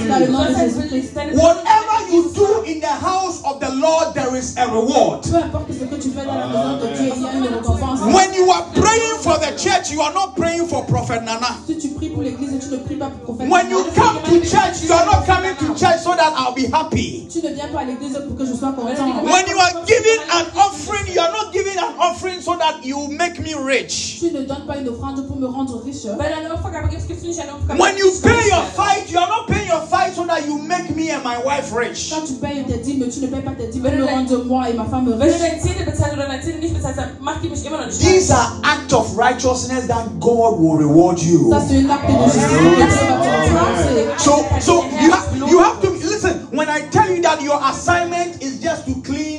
Dans 0.08 0.20
le 0.20 0.28
nom 0.28 0.44
de 0.46 0.56
Jésus-Christ. 0.56 1.14
Deine 1.16 1.34
Whatever 1.36 1.91
you 2.12 2.32
do 2.34 2.64
in 2.64 2.80
the 2.80 2.88
house 2.88 3.42
of 3.46 3.60
the 3.60 3.70
Lord, 3.76 4.14
there 4.14 4.36
is 4.36 4.58
a 4.58 4.68
reward. 4.68 5.24
Peu 5.24 5.38
importe 5.38 5.72
ce 5.72 5.86
que 5.86 5.96
tu 5.96 6.10
fais 6.10 6.26
dans 6.26 6.36
la 6.36 6.48
maison 6.48 6.78
de 6.78 6.88
Dieu, 6.96 7.12
il 7.16 7.22
y 7.22 7.26
a 7.26 7.34
une 7.34 7.48
récompense. 7.48 8.02
When 8.02 8.34
you 8.34 8.52
are 8.52 8.66
praying 8.74 9.18
for 9.22 9.38
the 9.40 9.56
church, 9.58 9.92
you 9.92 10.02
are 10.02 10.14
not 10.14 10.36
praying 10.36 10.68
for 10.68 10.86
Prophet 10.86 11.22
Nana. 11.22 11.58
Si 11.66 11.78
tu 11.78 11.90
pries 11.90 12.10
pour 12.10 12.24
l'église, 12.24 12.60
tu 12.60 12.70
ne 12.70 12.78
pries 12.78 12.96
pas 12.96 13.10
pour 13.10 13.36
prophète. 13.36 13.50
When 13.50 13.70
you 13.70 13.84
come 13.96 14.22
to 14.24 14.40
church, 14.42 14.84
you 14.84 14.94
are 14.94 15.06
not 15.06 15.26
coming 15.26 15.56
to 15.56 15.68
church 15.76 16.00
so 16.02 16.16
that 16.16 16.34
I'll 16.36 16.54
be 16.54 16.68
happy. 16.72 17.28
Tu 17.32 17.42
ne 17.42 17.54
viens 17.54 17.68
pas 17.68 17.82
à 17.82 17.86
l'église 17.86 18.18
pour 18.28 18.36
que 18.36 18.46
je 18.46 18.54
sois 18.54 18.74
content. 18.74 19.24
When 19.24 19.48
you 19.48 19.58
are 19.58 19.86
giving 19.86 20.22
an 20.32 20.46
offering, 20.56 21.14
you 21.14 21.22
are 21.22 21.32
not 21.32 21.54
giving 21.54 21.78
an 21.78 21.96
offering 22.00 22.42
so 22.42 22.58
that 22.58 22.84
you 22.84 23.08
make 23.10 23.40
me 23.40 23.54
rich. 23.56 24.20
Tu 24.20 24.32
ne 24.32 24.42
donnes 24.44 24.66
pas 24.66 24.78
une 24.78 24.90
offrande 24.90 25.26
pour 25.28 25.38
me 25.38 25.48
rendre 25.48 25.82
riche. 25.84 26.06
Wenn 26.06 26.18
du 26.18 26.24
eine 26.24 26.54
Opfergabe 26.54 26.90
gibst, 26.90 27.08
gibst 27.08 27.24
du 27.24 27.28
nicht 27.30 27.40
eine 27.40 27.54
Opfergabe. 27.54 27.80
When 27.80 27.98
you 27.98 28.12
pay 28.22 28.50
your 28.50 28.64
tithe, 28.76 29.10
you 29.10 29.20
are 29.20 29.30
not 29.30 29.48
paying 29.48 29.51
your 29.72 29.88
tithe 29.88 30.14
so 30.14 30.26
that 30.26 30.46
you 30.46 30.58
make 30.58 30.90
me 30.96 31.10
and 31.10 31.24
my 31.24 31.38
wife 31.40 31.72
rich. 31.74 32.12
Quand 32.12 32.26
tu 32.26 32.34
payes 32.34 32.64
tes 32.66 32.78
dîmes, 32.78 33.08
tu 33.10 33.22
ne 33.22 33.28
payes 33.28 33.42
pas 33.42 33.52
tes 33.52 33.68
dîmes 33.68 33.84
pour 33.84 33.92
me 33.92 34.06
rendre 34.06 34.44
moi 34.46 34.70
et 34.70 34.74
ma 34.74 34.86
femme 34.86 35.08
Wenn 35.08 35.18
du 35.18 35.34
riche. 35.34 35.40
deine 35.40 35.86
bezahlst 35.86 36.14
oder 36.14 36.28
deine 36.28 36.60
nicht 36.60 36.74
bezahlst, 36.74 36.98
dann 36.98 37.50
mich 37.50 37.66
immer 37.66 37.78
noch 37.80 37.88
nicht 37.88 38.00
These 38.00 38.32
are 38.32 38.52
acts 38.64 38.94
of 38.94 39.18
righteousness 39.18 39.88
that 39.88 40.20
God 40.20 40.60
will 40.60 40.78
reward 40.78 41.20
you. 41.22 41.50
Ça, 41.50 41.62
c'est 41.68 41.80
une 41.80 41.90
acte 41.90 42.08
de 42.08 42.24
justice 42.24 42.44
que 42.44 42.60
Dieu 42.60 42.76
va 42.80 42.86
te 42.86 43.46
récompenser. 43.46 44.08
So, 44.18 44.46
so 44.60 44.84
you 45.02 45.12
have 45.12 45.32
you 45.50 45.60
have 45.60 45.80
to 45.82 45.90
listen. 45.92 46.48
When 46.52 46.68
I 46.70 46.82
tell 46.92 47.10
you 47.10 47.22
that 47.22 47.42
your 47.42 47.60
assignment 47.64 48.42
is 48.42 48.60
just 48.62 48.86
to 48.88 48.94
clean 49.04 49.31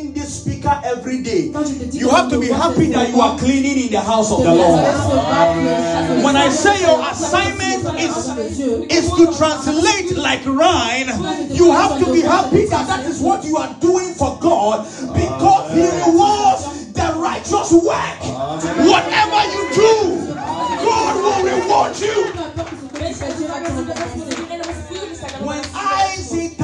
this 0.62 0.72
every 0.84 1.22
day, 1.22 1.50
Quand 1.52 1.64
je 1.64 1.74
te 1.74 1.84
dis 1.84 1.98
you 2.00 2.08
have 2.08 2.30
to 2.30 2.38
be 2.38 2.48
happy 2.48 2.86
that 2.86 3.10
you 3.10 3.20
are 3.20 3.38
cleaning 3.38 3.86
in 3.86 3.90
the 3.90 4.00
house 4.00 4.30
of 4.32 4.42
the 4.42 4.54
Lord. 4.54 4.80
When 6.24 6.32
When 6.32 6.36
I 6.36 6.48
say 6.48 6.80
your 6.80 7.00
assignment 7.10 7.98
is 7.98 8.16
is 8.90 9.10
to 9.12 9.36
translate 9.36 10.16
like 10.16 10.44
Ryan, 10.46 11.08
you 11.52 11.70
have 11.72 11.98
to 11.98 12.12
be 12.12 12.20
happy 12.20 12.66
that 12.66 12.86
that 12.86 13.04
is 13.06 13.20
what 13.20 13.44
you 13.44 13.56
are 13.56 13.74
doing 13.80 14.14
for 14.14 14.38
God 14.40 14.86
because 15.12 15.72
He 15.72 15.84
rewards 16.06 16.92
the 16.92 17.12
righteous 17.16 17.72
work. 17.72 18.20
Whatever 18.86 19.40
you 19.54 19.62
do, 19.74 20.34
God 20.34 21.14
will 21.22 21.42
reward 21.44 21.98
you. 21.98 22.32
When 25.42 25.60
I 25.74 26.14
say 26.16 26.54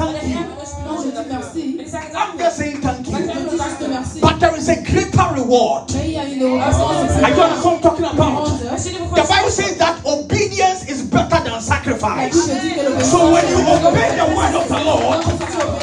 I'm 1.93 2.37
just 2.37 2.57
saying 2.57 2.81
thank 2.81 3.07
you. 3.07 3.17
dis 3.17 3.51
juste 3.51 3.87
merci. 3.89 4.19
But 4.21 4.39
there 4.39 4.55
is 4.55 4.69
a 4.69 4.75
greater 4.83 5.27
reward. 5.35 5.91
Mais 5.93 6.05
il 6.05 6.11
y 6.11 6.17
a 6.17 6.25
une 6.25 6.43
récompense. 6.43 7.17
I 7.17 7.31
don't 7.31 7.49
know 7.49 7.63
what 7.63 7.75
I'm 7.75 7.81
talking 7.81 8.05
about. 8.05 8.59
The 8.59 9.25
Bible 9.27 9.51
says 9.51 9.77
that 9.77 9.95
obedience 10.05 10.87
is 10.89 11.01
better 11.03 11.39
than 11.43 11.61
sacrifice. 11.61 12.35
Bible 12.35 12.59
dit 12.61 12.75
que 12.75 12.89
le 12.89 13.03
So 13.03 13.31
when 13.31 13.47
you 13.49 13.59
obey 13.59 14.15
the 14.15 14.27
word 14.35 14.55
of 14.55 14.67
the 14.67 14.83
Lord, 14.83 15.23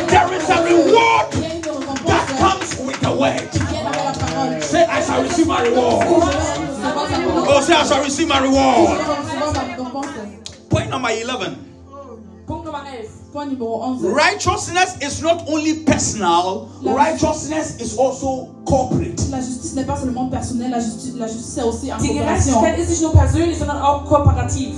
there 0.08 0.32
is 0.32 0.48
a 0.48 0.62
reward 0.62 1.26
il 1.34 1.40
y 1.40 1.46
a 1.46 1.54
une 1.54 1.62
récompense 1.62 2.06
that 2.06 2.26
comes 2.38 2.78
with 2.86 3.00
the 3.00 3.10
word. 3.10 3.50
qui 3.50 3.58
vient 3.58 3.86
avec 3.86 4.04
la 4.04 4.12
parole. 4.12 4.62
Say, 4.62 4.84
I 4.84 5.02
shall 5.02 5.22
receive 5.22 5.46
my 5.46 5.62
reward. 5.62 6.06
Oh, 7.48 7.60
say, 7.60 7.74
I 7.74 7.84
shall 7.84 8.02
receive 8.02 8.28
my 8.28 8.38
reward. 8.40 8.98
recevoir 8.98 9.52
ma 9.52 9.62
récompense. 9.62 10.06
Point 10.68 10.90
number 10.90 11.10
11. 11.10 11.75
Righteousness 13.36 14.96
is 15.02 15.20
not 15.22 15.44
only 15.46 15.84
personal, 15.84 16.70
righteousness 16.82 17.78
is 17.78 17.98
also 17.98 18.48
corporate. 18.64 19.20
La 19.30 19.40
justice 19.40 19.74
n'est 19.74 19.84
pas 19.84 19.96
seulement 19.96 20.30
personnelle, 20.30 20.70
la 20.70 20.80
justice, 20.80 21.12
la 21.16 21.26
justice 21.26 21.58
est 21.58 21.62
aussi 21.62 21.92
en 21.92 21.98
Die 21.98 22.08
coopération. 22.08 22.60
Gerechtigkeit 22.60 22.78
ist 22.78 22.90
nicht 22.90 23.02
nur 23.02 23.12
persönlich, 23.12 23.58
sondern. 23.58 23.76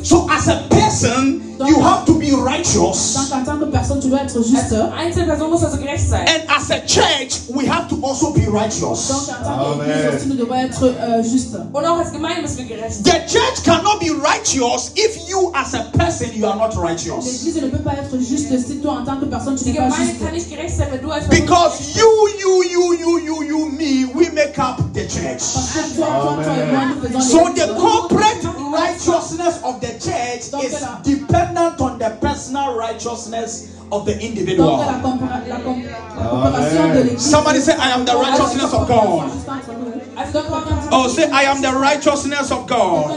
So, 0.03 0.27
as 0.31 0.49
a 0.49 0.57
person, 0.71 1.41
you 1.67 1.81
have 1.83 2.05
to 2.07 2.15
be 2.15 2.33
righteous. 2.33 3.15
Donc 3.15 3.33
en 3.33 3.45
tant 3.45 3.59
que 3.59 3.65
personne, 3.67 4.01
tu 4.01 4.09
dois 4.09 4.21
être 4.23 4.43
juste. 4.43 4.73
Als 4.73 4.93
Einzelperson 4.99 5.51
muss 5.51 5.65
also 5.65 5.77
gerecht 5.79 6.09
sein. 6.09 6.21
And 6.27 6.49
as 6.49 6.71
a 6.71 6.81
church, 6.81 7.41
we 7.49 7.67
have 7.69 7.89
to 7.89 7.97
also 8.03 8.33
be 8.33 8.47
righteous. 8.51 9.09
Donc 9.09 9.29
en 9.29 9.45
tant 9.45 9.73
Amen. 9.73 9.87
qu'église 9.87 10.17
aussi, 10.17 10.29
nous 10.29 10.37
devons 10.37 10.55
être 10.55 10.83
euh, 10.83 11.23
justes. 11.23 11.57
Und 11.73 11.85
auch 11.85 11.99
als 11.99 12.13
Gemeinde 12.13 12.43
müssen 12.43 12.59
wir 12.59 12.77
gerecht 12.77 13.05
sein. 13.05 13.05
The 13.05 13.33
church 13.33 13.63
cannot 13.65 14.01
be 14.01 14.11
righteous 14.11 14.93
if 14.97 15.29
you, 15.29 15.53
as 15.55 15.75
a 15.75 15.85
person, 15.97 16.29
you 16.35 16.47
are 16.47 16.57
not 16.57 16.77
righteous. 16.77 17.25
L'église 17.25 17.63
ne 17.63 17.69
peut 17.69 17.83
pas 17.83 17.95
être 17.95 18.19
juste 18.19 18.48
si 18.57 18.81
toi 18.81 18.93
en 19.01 19.05
tant 19.05 19.17
que 19.21 19.27
personne 19.27 19.57
tu 19.57 19.65
n'es 19.67 19.75
pas 19.77 19.91
juste. 19.97 20.25
kann 20.25 20.33
nicht 20.33 20.49
gerecht 20.49 20.77
sein, 20.77 20.89
wenn 20.91 21.03
du 21.03 21.11
als 21.11 21.27
Person 21.27 21.41
Because 21.45 21.97
you, 21.99 22.09
you, 22.41 22.63
you, 22.65 22.95
you, 22.95 23.19
you, 23.19 23.43
you, 23.43 23.69
me, 23.71 24.07
we 24.15 24.31
make 24.31 24.59
up 24.59 24.79
the 24.95 25.03
church. 25.07 25.41
So 27.21 27.49
the 27.55 27.75
corporate 27.79 28.45
righteousness 28.73 29.61
of 29.65 29.81
the 29.81 29.93
church 29.99 30.53
is 30.65 30.75
dependent 31.03 31.81
on 31.81 31.99
the 31.99 32.11
personal 32.21 32.77
righteousness 32.77 33.69
of 33.91 34.05
the 34.05 34.13
individual. 34.21 34.77
compara- 35.03 35.49
la, 35.49 35.57
com- 35.61 35.83
la 35.85 36.29
comparaison 36.29 36.89
de 36.95 37.03
l'église. 37.03 37.21
Somebody 37.31 37.61
say, 37.61 37.75
I 37.77 37.91
am 37.93 38.05
the 38.05 38.15
righteousness 38.17 38.73
of 38.73 38.87
God. 38.87 39.25
Est-ce 40.19 40.33
que 40.33 40.39
quelqu'un 40.39 40.61
dit- 40.83 40.89
Oh, 40.91 41.09
say, 41.09 41.25
I 41.31 41.45
am 41.45 41.61
the 41.63 41.73
righteousness 41.73 42.51
of 42.51 42.67
God. 42.67 43.11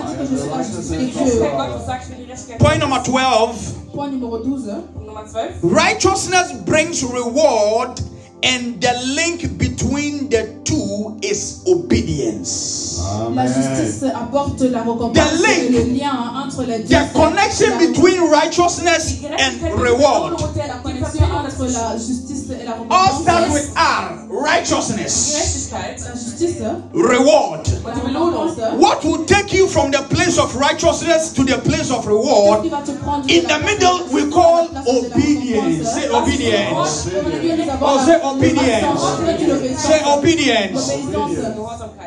Quelqu'un 2.48 2.64
dit 2.64 2.80
que 2.80 2.86
je 2.86 2.86
suis 2.86 2.90
la 2.90 2.96
justice 2.96 2.96
de 2.96 3.00
gerecht 3.00 3.06
Dieu. 3.06 3.20
sein. 3.20 3.32
Gott 3.32 3.38
sagt, 3.38 3.90
ich 3.92 3.92
bin 3.92 3.92
die 3.92 3.92
Gerechtigkeit. 3.92 3.92
Point 3.92 3.92
number 3.92 3.92
12 3.92 3.92
Point 3.94 4.14
numéro 4.14 4.40
12. 4.40 4.84
Punkt 4.94 5.08
Nummer 5.08 5.26
12. 5.26 5.64
righteousness 5.64 6.54
brings 6.66 7.04
reward, 7.04 8.02
and 8.44 8.82
the 8.82 8.94
link 9.16 9.58
between 9.58 10.30
the 10.30 10.48
two 10.64 11.18
is 11.22 11.64
obedience. 11.68 13.00
La 13.36 13.46
justice 13.46 14.04
apporte 14.14 14.62
la 14.62 14.82
récompense 14.84 15.14
The 15.14 15.48
link. 15.48 15.72
le 15.72 15.94
lien 15.94 16.34
entre 16.44 16.64
les 16.64 16.80
deux. 16.80 16.88
The 16.90 17.14
connection 17.14 17.78
between 17.78 18.30
righteousness 18.30 19.24
and 19.24 19.62
reward. 19.80 20.40
La 20.56 20.78
connexion 20.82 21.26
entre 21.32 21.66
la 21.72 21.98
justice 21.98 22.50
et 22.52 22.66
la 22.66 22.72
All 22.74 22.80
récompense. 22.84 23.22
start 23.22 23.50
with 23.52 23.72
R 23.76 24.28
righteousness, 24.30 25.70
Gerechtigkeit 25.72 26.00
La 26.00 26.12
justice 26.14 26.62
reward. 26.94 27.68
und 27.68 27.96
die 27.96 28.02
Belohnung. 28.02 28.80
What 28.80 29.04
will 29.04 29.26
take 29.26 29.54
you 29.54 29.68
from 29.68 29.92
the 29.92 30.02
place 30.10 30.38
of 30.38 30.56
righteousness 30.56 31.32
to 31.34 31.44
the 31.44 31.58
place 31.60 31.92
of 31.92 32.06
reward? 32.08 32.62
qui 32.64 32.70
va 32.70 32.82
te 32.86 32.92
prendre 32.92 33.26
de 33.28 33.34
In 33.34 33.44
the 33.48 33.60
middle, 33.60 34.00
we 34.12 34.30
call 34.32 34.68
place 34.68 34.86
de 34.86 34.92
la 34.92 35.00
obedience. 35.00 35.94
Say 35.94 36.10
obedience. 36.10 37.08
Au 37.08 37.30
milieu, 37.30 37.56
nous 37.58 37.70
avons 37.72 37.96
la- 37.96 38.06
say 38.06 38.20
l'obéissance. 38.22 38.31
Obedience. 38.32 39.02
C'est 39.26 39.44
une 39.44 39.52
obéissance. 39.52 39.86
Say 39.86 40.02
obedience. 40.06 40.92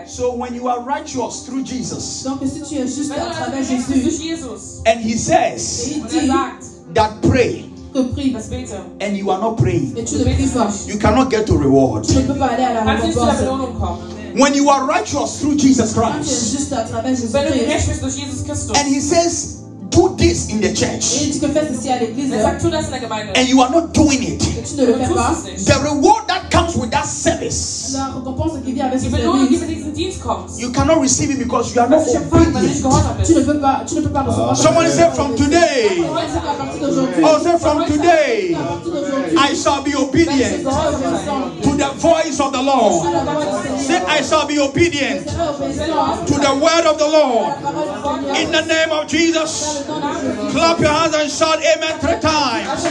So 0.07 0.33
when 0.35 0.55
you 0.55 0.69
are 0.69 0.81
righteous 0.81 1.45
through 1.47 1.65
Jesus, 1.65 2.23
Donc 2.25 2.41
si 2.45 2.61
tu 2.63 2.77
es 2.77 2.95
juste 2.95 3.11
Wenn 3.11 3.21
à 3.21 3.25
du 3.25 3.29
also 3.31 3.41
travers 3.45 3.69
gerecht 3.69 3.89
bist 3.89 4.05
durch 4.05 4.19
Jésus, 4.19 4.83
and 4.87 5.01
he 5.01 5.17
says 5.17 5.89
il 5.89 6.03
und 6.03 6.11
dit 6.11 6.27
sagt, 6.27 6.65
that 6.95 7.11
pray, 7.23 7.65
que 7.93 8.03
prie, 8.13 8.33
das 8.33 8.49
bete, 8.49 8.75
and 9.01 9.17
you 9.17 9.31
are 9.31 9.41
not 9.41 9.57
praying, 9.57 9.95
et 9.97 10.05
tu 10.05 10.17
ne 10.19 10.25
pries 10.25 10.53
pas, 10.53 10.87
you 10.87 10.99
cannot 10.99 11.31
get 11.31 11.47
to 11.47 11.57
reward. 11.57 12.05
tu 12.07 12.17
ne 12.17 12.23
peux 12.23 12.35
pas 12.39 12.49
aller 12.49 12.65
à 12.65 12.75
la 12.75 12.83
kannst 12.83 13.05
nicht 13.07 13.15
zu 13.15 13.25
der 13.25 13.33
récompense. 13.33 13.43
Belohnung 13.45 13.75
kommen. 13.81 13.99
When 14.37 14.53
you 14.55 14.69
are 14.69 14.85
righteous 14.87 15.39
through 15.41 15.57
Jesus 15.57 15.95
Quand 15.95 16.11
tu 16.13 16.21
es 16.21 16.27
Christ, 16.27 16.53
juste 16.59 16.73
à 16.73 16.83
travers 16.85 17.05
Wenn 17.05 17.47
du 17.47 17.53
Jésus-Christ, 17.53 17.67
gerecht 17.67 17.89
bist 17.89 18.03
durch 18.03 18.17
Jesus 18.17 18.45
Christus. 18.45 18.77
and 18.79 18.89
he 18.89 19.01
says, 19.01 19.64
do 19.95 20.15
this 20.17 20.49
in 20.51 20.61
the 20.61 20.75
church, 20.75 21.23
il 21.23 21.31
dit 21.33 21.41
que 21.41 21.49
fais 21.49 21.69
ceci 21.73 21.89
à 21.91 21.99
l'église, 21.99 22.31
sagt, 22.43 22.61
tu 22.61 22.71
das 22.71 22.87
in 22.87 22.91
der 22.91 23.01
Gemeinde. 23.01 23.31
and 23.37 23.49
you 23.49 23.61
are 23.63 23.71
not 23.71 23.89
doing 23.93 24.23
it, 24.23 24.43
et 24.43 24.63
tu 24.63 24.77
ne 24.77 24.87
le 24.87 24.93
Du 24.95 24.99
fais 25.01 25.05
tust 25.07 25.15
pas, 25.17 25.35
es 25.47 25.51
nicht. 25.53 25.67
the 25.67 25.79
reward 25.85 26.27
that 26.29 26.51
comes 26.51 26.77
with 26.77 26.91
that 26.91 27.05
service, 27.07 27.93
la 27.95 28.07
récompense 28.17 28.53
qui 28.65 28.73
vient 28.73 28.87
avec 28.87 28.99
ce 29.01 29.05
Die 29.07 29.11
Belohnung, 29.11 29.49
die 29.49 29.57
service, 29.57 29.69
mit 29.69 29.77
diesem 29.77 29.93
Dienst 29.93 30.21
kommt. 30.23 30.51
you 30.59 30.71
cannot 30.73 31.01
receive 31.01 31.31
it 31.31 31.39
because 31.39 31.75
you 31.75 31.81
are 31.81 31.89
not 31.89 31.99
Kannst 32.05 32.15
du 32.15 32.19
nicht 32.19 32.25
empfangen, 32.25 32.55
weil 32.55 32.63
du 32.63 32.69
nicht 32.69 32.85
obedient. 32.85 32.91
gehorsam 32.91 33.17
tu 33.25 33.33
ne 33.33 33.37
bist. 33.39 33.47
peux 33.47 33.61
pas, 33.61 33.83
tu 33.87 33.95
ne 33.95 34.01
peux 34.01 34.11
pas 34.11 34.23
recevoir. 34.23 34.51
Ah. 34.51 34.55
Somebody 34.55 34.91
say, 34.91 35.11
from 35.15 35.35
today, 35.37 36.01
Ouais, 36.01 36.27
c'est 36.33 36.39
à 36.39 36.55
partir 36.55 36.81
d'aujourd'hui. 36.81 37.23
oh, 37.25 37.39
say, 37.43 37.59
from 37.59 37.85
today, 37.87 38.55
À 38.55 38.63
partir 38.69 38.93
d'aujourd'hui, 38.93 39.37
I 39.37 39.55
shall 39.57 39.83
be 39.85 39.95
obedient 39.97 40.63
seras 40.63 40.91
obéissant 40.91 41.41
to 41.75 41.85
the 41.85 41.91
voice 41.99 42.39
of 42.41 42.53
the 42.53 42.63
Lord. 42.63 43.13
la 43.13 43.25
parole 43.25 43.45
du 43.63 43.79
Say, 43.83 43.99
I 44.07 44.23
shall 44.23 44.47
be 44.47 44.59
obedient 44.59 45.25
Tu 45.25 45.31
seras 45.31 45.51
obéissant 45.59 46.27
to 46.27 46.35
the 46.35 46.55
word 46.55 46.87
of 46.87 46.99
the 46.99 47.09
Lord. 47.09 47.55
parole 47.63 47.87
du 47.87 48.03
Seigneur. 48.03 48.37
In 48.37 48.53
the 48.53 48.63
name 48.67 48.93
of 48.93 49.09
Jesus, 49.09 49.85
Dans 49.87 49.95
le 49.97 50.01
nom 50.01 50.15
de 50.15 50.21
Jésus. 50.21 50.53
clap 50.53 50.79
your 50.81 50.91
hands 50.91 51.15
and 51.15 51.31
shout 51.31 51.59
amen 51.59 51.99
three 52.01 52.21
times. 52.21 52.85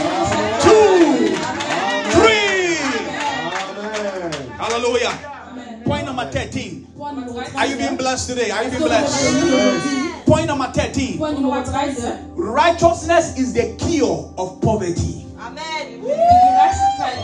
Two, 0.62 1.34
three. 2.12 2.76
Hallelujah. 4.58 5.12
Point 5.84 6.04
number 6.06 6.30
13. 6.30 6.86
Point 6.96 7.16
numéro 7.16 7.34
13. 7.34 7.56
Are 7.56 7.66
you 7.66 7.76
being 7.76 7.96
blessed 7.96 8.28
today? 8.28 8.50
Are 8.50 8.64
you 8.64 8.70
being 8.70 8.82
blessed? 8.82 10.24
Point 10.26 10.46
number 10.46 10.66
13. 10.72 11.18
Point 11.18 11.38
numéro 11.38 11.62
13. 11.64 12.32
Righteousness 12.36 13.36
is 13.38 13.52
the 13.52 13.74
cure 13.78 14.32
of 14.38 14.60
poverty. 14.60 15.24
Amen. 15.38 16.00
Gerechtigkeit 16.00 17.18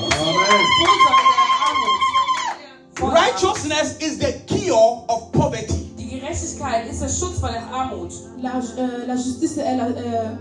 Righteousness 3.02 3.96
is 4.00 4.18
the 4.18 4.32
cure 4.46 5.04
of 5.08 5.32
poverty. 5.32 5.90
Die 5.98 6.08
Gerechtigkeit 6.20 6.86
ist 6.90 7.00
der 7.02 7.08
Schutz 7.08 7.38
vor 7.40 7.50
der 7.50 7.62
Armut. 7.72 8.12
La, 8.42 8.50
euh, 8.78 9.06
la 9.06 9.16
justice 9.16 9.56
est 9.58 9.76
la, 9.76 9.86
euh, 9.86 10.36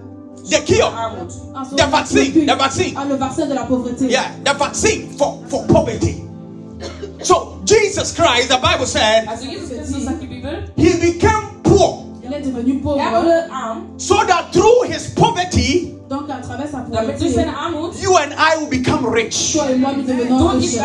The 0.49 0.63
cure. 0.65 0.87
Armut. 0.95 1.31
un 1.55 1.63
The 1.75 1.91
vaccine. 1.91 2.45
The 2.47 2.57
vaccine. 2.57 2.93
Ah, 2.97 3.05
le 3.05 3.15
vaccin 3.15 3.45
de 3.47 3.53
la 3.53 3.63
pauvreté. 3.63 4.07
Yeah, 4.09 4.31
the 4.43 4.53
vaccine 4.57 5.09
for, 5.17 5.39
for 5.47 5.65
poverty. 5.67 6.23
So, 7.23 7.59
Jesus 7.65 8.13
Christ, 8.13 8.49
the 8.49 8.57
Bible 8.61 8.85
said, 8.85 9.27
Also 9.27 9.45
Jesus 9.45 9.69
Christus 9.69 10.05
sagt 10.05 10.21
die 10.21 10.27
Bibel, 10.27 10.63
he 10.77 10.93
became 10.99 11.61
poor 11.63 12.05
Il 12.23 12.31
est 12.31 12.41
devenu 12.41 12.79
pauvre. 12.81 12.99
er 13.01 13.11
wurde 13.21 13.49
arm, 13.51 13.89
so 13.97 14.15
that 14.25 14.51
through 14.53 14.83
his 14.87 15.09
poverty, 15.13 15.93
Donc 16.09 16.23
à 16.29 16.41
travers 16.41 16.67
sa 16.67 16.77
damit 16.79 16.89
durch 16.89 17.01
pauvreté, 17.19 17.29
seine 17.33 17.49
Armut 17.49 17.93
you 18.01 18.15
and 18.17 18.31
I 18.35 18.57
will 18.59 18.69
become 18.69 19.05
rich. 19.05 19.53
toi 19.53 19.69
et 19.71 19.75
moi 19.75 19.91
nous 19.95 20.03
devenons 20.03 20.47
riches. 20.57 20.79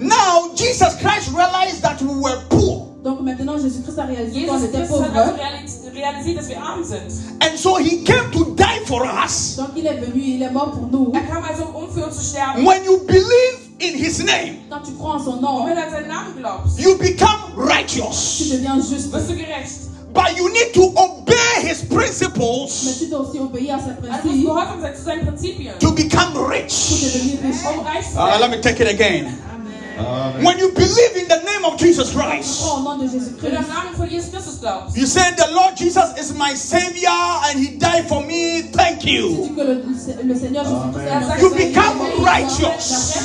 Now, 0.00 0.50
Jesus 0.54 0.96
Christ 1.00 1.30
realized 1.36 1.82
that 1.82 2.00
we 2.00 2.14
were 2.14 2.38
poor. 2.48 2.86
Donc 3.04 3.20
maintenant 3.20 3.58
Jésus-Christ 3.58 3.98
a 3.98 4.04
réalisé 4.06 4.46
qu'on 4.46 4.58
était 4.58 4.78
Christus 4.78 4.96
hat 4.98 5.04
also 5.14 5.30
pauvre. 5.32 5.36
realis- 5.38 5.94
realisiert, 5.94 6.38
dass 6.38 6.48
wir 6.48 6.56
arm 6.60 6.82
sind. 6.82 7.12
And 7.42 7.56
so 7.56 7.76
he 7.78 8.02
came 8.02 8.30
to 8.32 8.54
die 8.56 8.80
for 8.86 9.04
us. 9.04 9.56
Donc 9.56 9.68
il 9.76 9.86
est 9.86 10.00
venu, 10.00 10.20
il 10.22 10.42
est 10.42 10.50
mort 10.50 10.70
pour 10.72 10.88
nous. 10.90 11.12
Er 11.14 11.20
kam 11.30 11.44
also, 11.44 11.64
um 11.76 11.88
für 11.92 12.06
uns 12.06 12.16
zu 12.16 12.22
sterben. 12.24 12.64
When 12.66 12.82
you 12.84 12.98
believe 13.06 13.58
in 13.78 13.94
his 13.94 14.18
name, 14.24 14.56
Quand 14.70 14.80
tu 14.84 14.92
crois 14.98 15.16
en 15.16 15.20
son 15.24 15.40
nom, 15.40 15.66
wenn 15.66 15.74
du 15.76 15.82
an 15.82 15.90
seinen 15.90 16.08
Namen 16.08 16.34
glaubst, 16.38 16.80
you 16.80 16.96
become 16.96 17.52
tu 17.54 17.60
righteous. 17.60 18.38
deviens 18.50 18.88
juste. 18.88 19.12
wirst 19.12 19.28
du 19.30 19.34
gerecht. 19.36 19.70
But 20.16 20.36
you 20.36 20.48
need 20.48 20.72
to 20.72 20.82
obey 20.96 21.60
his 21.68 21.82
principles 21.84 22.98
tu 22.98 23.06
dois 23.08 23.20
aussi 23.20 23.38
obéir 23.38 23.76
à 23.76 23.78
ses 23.78 23.90
Also 23.90 24.00
du 24.00 24.08
musst 24.08 24.22
principes 24.22 24.44
gehorsam 24.46 24.80
sein 24.82 24.94
zu 24.96 25.02
seinen 25.04 25.26
Prinzipien. 25.26 25.74
to 25.78 25.92
become 25.92 26.32
rich. 26.48 26.74
devenir 27.02 27.38
riche. 27.44 27.84
Reich 27.84 28.06
zu 28.12 28.18
Uh, 28.18 28.38
let 28.40 28.50
me 28.50 28.56
take 28.60 28.80
it 28.80 28.88
again. 28.88 29.26
Amen. 29.26 30.44
When 30.44 30.58
you 30.58 30.70
believe 30.72 31.16
in 31.16 31.26
the 31.28 31.40
name 31.44 31.64
of 31.64 31.78
Jesus 31.78 32.12
Christ, 32.12 32.60
Crois 32.62 32.78
au 32.78 32.82
nom 32.82 32.98
de 32.98 33.04
Wenn 33.04 33.10
du 33.10 33.18
Jésus-Christ. 33.18 33.56
am 33.56 33.68
Namen 33.68 33.94
von 33.96 34.08
Jesus 34.08 34.30
Christus 34.30 34.58
glaubst, 34.60 34.96
you 34.96 35.06
say, 35.06 35.30
The 35.36 35.50
Lord 35.52 35.76
Jesus 35.76 36.16
is 36.18 36.32
my 36.34 36.54
Savior 36.54 37.16
and 37.48 37.58
He 37.58 37.76
died 37.78 38.06
for 38.08 38.22
me. 38.22 38.62
Thank 38.72 39.04
you. 39.04 39.48
dis 39.48 39.54
que 39.54 39.62
le, 39.62 39.82
le 40.24 40.34
Seigneur 40.34 40.64
Jésus-Christ 40.64 41.06
est 41.06 41.12
Amen. 41.12 41.40
You 41.40 41.50
become 41.50 41.98
righteous. 42.24 43.16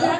La 0.00 0.18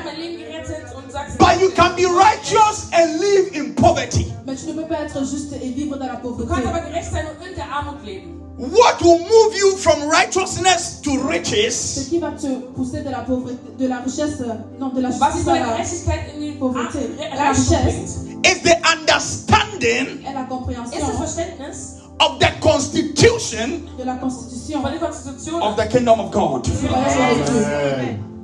But 1.38 1.60
you 1.60 1.70
can 1.70 1.94
be 1.96 2.06
righteous 2.06 2.90
and 2.92 3.20
live 3.20 3.54
in 3.54 3.74
poverty. 3.74 4.32
Mais 4.46 4.54
tu 4.54 4.66
ne 4.66 4.72
peux 4.74 4.88
pas 4.88 5.02
être 5.02 5.20
juste 5.20 5.52
et 5.62 5.70
vivre 5.70 5.96
dans 5.96 6.06
la 6.06 6.16
pauvreté. 6.16 6.62
What 8.58 9.02
will 9.02 9.18
move 9.18 9.54
you 9.54 9.76
from 9.76 10.08
righteousness 10.08 11.00
to 11.02 11.10
Ce 11.10 11.26
riches 11.26 12.08
qui 12.08 12.18
va 12.18 12.30
te 12.30 12.46
pousser 12.74 13.02
de 13.02 13.10
la 13.10 13.20
pauvreté, 13.20 13.58
de 13.78 13.86
la 13.86 13.98
richesse, 13.98 14.42
non, 14.80 14.88
de 14.88 15.02
la 15.02 15.10
justice 15.10 15.46
à 15.46 15.56
Pauvreté. 16.58 16.98
Richesse. 17.30 18.24
is 18.44 18.62
the 18.62 18.76
understanding 18.86 20.22
la 20.34 20.44
compréhension 20.44 20.98
of 22.20 22.38
the 22.38 22.50
constitution 22.60 23.82
de 23.98 24.04
la 24.04 24.16
constitution 24.16 24.82
of 25.62 25.76
the 25.76 25.86
kingdom 25.88 26.20
of 26.20 26.30
God. 26.30 26.64
du 26.64 26.86
royaume 26.86 27.38
de 27.38 27.52
Dieu. 27.52 27.64
Amen. 27.64 28.35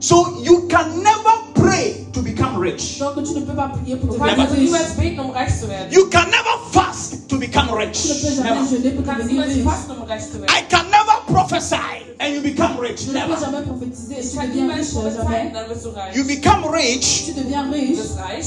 So 0.00 0.38
you 0.42 0.66
can 0.68 1.02
never 1.02 1.32
pray 1.54 2.04
to 2.12 2.20
become 2.20 2.58
rich. 2.58 2.98
Donc 2.98 3.14
tu 3.24 3.34
ne 3.34 3.40
peux 3.40 3.54
pas 3.56 3.68
prier 3.68 3.96
pour 3.96 4.12
devenir 4.12 4.36
riche. 4.50 4.58
niemals 4.60 4.96
beten, 4.98 5.30
reich 5.32 5.58
zu 5.60 5.66
werden. 5.68 5.90
You 5.92 6.08
can 6.10 6.26
never 6.30 6.58
fast 6.72 7.28
to 7.28 7.38
become 7.38 7.70
rich. 7.74 8.04
Never. 8.42 8.60
jeûner 8.68 8.90
Du 8.90 8.96
pour 8.96 9.04
kannst 9.06 9.22
devenir 9.22 9.46
niemals 9.46 9.54
riche. 9.54 9.64
fasten, 9.64 10.02
reich 10.06 10.22
zu 10.30 10.40
werden. 10.40 10.50
I 10.50 10.62
can 10.68 10.84
never 10.90 11.16
prophesy 11.32 11.76
and 12.20 12.34
you 12.34 12.42
become 12.42 12.78
rich. 12.78 13.06
Tu 13.06 13.12
ne 13.12 13.20
peux 13.20 13.28
Never. 13.28 13.40
jamais 13.40 13.62
prophétiser 13.62 14.14
et 14.18 14.24
Ich 14.24 14.30
tu 14.32 14.36
kann 14.36 14.48
deviens 14.48 14.62
niemals 14.66 14.80
riche, 14.80 14.92
prophezeien, 14.92 15.24
jamais. 15.26 15.52
dann 15.54 15.68
wirst 15.70 15.84
du 15.84 15.88
reich. 15.90 16.16
You 16.16 16.24
become 16.24 16.64
rich 16.70 17.24
Tu 17.26 17.32
deviens 17.40 17.64
Du 17.64 17.72
riche 17.72 17.96
wirst 17.96 18.18
reich 18.18 18.46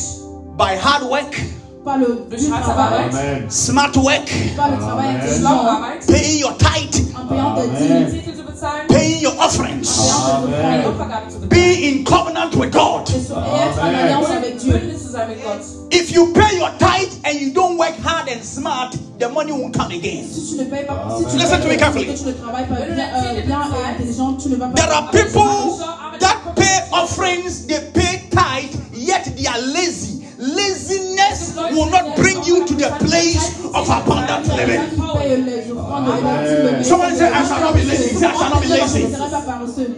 by 0.57 0.77
hard 0.77 1.03
work, 1.09 1.33
par 1.83 1.97
le 1.97 2.25
durch 2.29 2.41
dur 2.43 2.51
harte 2.53 2.65
travail, 2.65 3.03
Arbeit, 3.05 3.13
Amen. 3.13 3.49
smart 3.49 3.95
work, 3.97 4.29
par 4.55 4.69
le 4.71 4.77
travail 4.77 5.09
Amen. 5.09 5.21
durch 5.21 5.37
schlaue 5.37 5.57
intelligent, 5.57 5.67
Arbeit, 5.67 6.07
paying 6.07 6.39
your 6.43 6.57
tithe, 6.57 7.01
en 8.63 8.87
payant 8.87 8.87
tes 8.87 8.87
Amen. 8.87 8.87
dîmes. 8.87 8.87
Zehntel 8.87 8.87
zu 8.87 8.87
bezahlen, 8.87 8.87
bezahlen, 8.87 8.87
paying 8.87 9.21
your 9.23 9.33
offerings, 9.39 9.89
Amen. 10.33 10.53
eine 10.65 10.87
Opfergabe 10.87 11.29
zu 11.31 11.39
bezahlen. 11.39 11.49
being 11.49 11.83
in 11.99 12.03
covenant 12.05 12.55
with 12.55 12.71
God. 12.71 13.09
Et 13.09 13.21
sur- 13.27 13.37
et 13.37 13.69
être 13.69 13.79
en 13.79 13.87
alliance 13.87 14.29
avec 14.31 14.57
Dieu. 14.57 14.73
Bündnis 14.73 15.01
zu 15.03 15.09
sein 15.11 15.27
mit 15.27 15.43
Gott. 15.43 15.61
If 15.91 16.11
you 16.11 16.33
pay 16.33 16.57
your 16.57 16.69
tithe 16.79 17.13
and 17.23 17.39
you 17.39 17.51
don't 17.53 17.77
work 17.77 17.95
hard 18.03 18.27
and 18.29 18.43
smart, 18.43 18.93
the 19.19 19.29
money 19.29 19.51
won't 19.51 19.73
come 19.75 19.91
again. 19.91 20.25
Si 20.31 20.55
tu 20.55 20.63
ne 20.63 20.65
payes 20.69 20.85
pas, 20.85 21.17
si 21.17 21.25
tu 21.25 21.37
Listen 21.37 21.61
to 21.61 21.67
me 21.67 21.77
carefully. 21.77 22.05
que 22.07 22.17
tu 22.17 22.25
ne 22.25 22.31
travailles 22.33 22.67
pas 22.67 22.75
bien, 22.75 22.95
bien 23.45 23.59
et 23.71 23.89
intelligent, 23.95 24.33
tu 24.41 24.49
ne 24.49 24.55
vas 24.57 24.67
pas. 24.67 24.75
There 24.81 24.91
are 24.93 25.09
people 25.11 25.79
that 26.19 26.37
pay 26.55 26.83
offerings, 26.91 27.65
they 27.67 27.79
pay 27.93 28.21
tithe, 28.31 28.75
yet 28.93 29.23
they 29.35 29.47
are 29.47 29.59
lazy. 29.73 30.16
Laziness 30.39 31.55
will 31.73 31.89
not 31.89 32.15
bring 32.15 32.43
you 32.43 32.65
to 32.65 32.73
the 32.75 32.89
place 32.99 33.59
of 33.73 33.89
abundant 33.89 34.47
living. 34.55 34.81
Qui 34.89 35.01
payent 35.17 35.45
les 35.45 35.71
offrandes 35.71 36.07
et 36.07 36.23
la 36.23 36.43
dîme, 36.43 36.77
mais- 36.77 36.83
Somebody 36.83 37.15
say, 37.15 37.27
I 37.31 37.43
shall 37.47 37.59
not 37.61 37.73
be 37.75 37.83
lazy. 37.83 38.15
Say, 38.15 38.25
I 38.27 38.31
shall 38.37 38.49
not 38.49 38.61
be 38.61 38.67
lazy. 38.67 39.01
Je 39.01 39.07
ne 39.07 39.15
serai 39.15 39.29
pas 39.31 39.41
paresseux. 39.41 39.95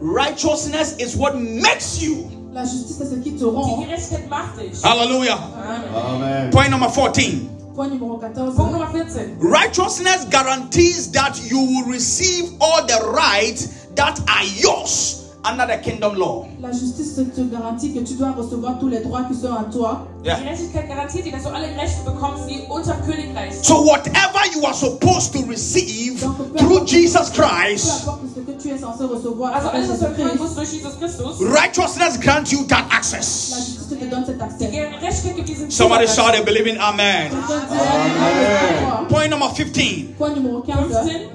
Righteousness 0.00 0.94
is 0.98 1.16
what 1.16 1.34
makes 1.36 2.00
you. 2.00 2.30
La 2.52 2.62
justice, 2.64 2.96
c'est 2.98 3.06
ce 3.10 3.14
qui 3.16 3.32
te 3.32 3.38
Die 3.38 3.44
rend. 3.44 3.84
Gerechtigkeit 3.84 4.28
macht 4.30 4.58
dich. 4.58 4.82
Hallelujah. 4.82 5.38
Amen. 5.38 5.82
Amen. 5.94 6.50
Point 6.50 6.70
number 6.70 6.88
14. 6.88 7.50
Point 7.74 7.90
numéro 7.90 8.18
14. 8.18 8.54
Punkt 8.56 8.72
Nummer 8.72 8.88
14. 8.90 9.36
Righteousness 9.40 10.24
guarantees 10.30 11.10
that 11.12 11.38
you 11.50 11.58
will 11.58 11.84
receive 11.92 12.50
all 12.60 12.84
the 12.86 12.98
rights 13.12 13.68
that 13.96 14.18
are 14.28 14.44
yours 14.60 15.17
under 15.44 15.66
the 15.66 15.78
kingdom 15.82 16.14
law. 16.16 16.46
La 16.60 16.70
justice 16.72 17.14
te 17.14 17.40
garantit 17.42 17.94
que 17.94 18.00
tu 18.00 18.14
dois 18.14 18.32
recevoir 18.32 18.78
tous 18.80 18.88
les 18.88 19.00
droits 19.00 19.22
qui 19.28 19.34
sont 19.34 19.52
à 19.52 19.64
toi. 19.72 20.06
Die 20.24 20.28
Gerechtigkeit 20.30 20.88
garantiert 20.88 21.24
dir, 21.24 21.32
dass 21.32 21.44
du 21.44 21.48
alle 21.50 21.68
Rechte 21.76 22.02
bekommst, 22.04 22.48
die 22.48 22.60
unter 22.68 22.94
Königreich. 23.06 23.54
So, 23.62 23.84
whatever 23.84 24.40
you 24.54 24.64
are 24.66 24.74
supposed 24.74 25.32
to 25.32 25.40
receive 25.48 26.18
through 26.56 26.84
Jesus 26.86 27.30
Peu 27.30 27.42
Christ, 27.42 28.02
importe 28.06 28.20
ce 28.34 28.40
que 28.40 28.52
tu 28.60 28.68
es 28.74 28.78
censé 28.80 29.04
recevoir 29.04 29.54
Also 29.54 29.68
avec 29.68 29.74
alles, 29.80 29.88
was 29.90 29.98
du 30.00 30.04
Jésus-Christ, 30.06 30.20
empfangen 30.20 30.38
musst 30.42 30.56
durch 30.56 30.72
Jesus 30.72 30.96
Christus, 30.98 31.40
righteousness 31.40 32.18
grants 32.20 32.50
you 32.52 32.64
that 32.66 32.84
la 32.90 32.96
access. 32.96 33.50
justice 33.50 33.98
te 33.98 34.04
donne 34.06 34.26
cet 34.26 34.40
accès. 34.42 34.58
die 34.58 34.76
Gerechtigkeit 34.76 35.36
gibt 35.36 35.48
diesen 35.48 35.70
Somebody 35.70 36.06
Zugang. 36.08 36.26
shout 36.26 36.36
and 36.36 36.44
believe 36.44 36.66
in 36.68 36.78
Amen. 36.78 37.30
Amen. 37.32 39.06
Point 39.08 39.30
number 39.30 39.48
15. 39.50 40.14
Point 40.18 40.36
numéro 40.36 40.62
15. 40.62 40.88
15. 40.90 41.30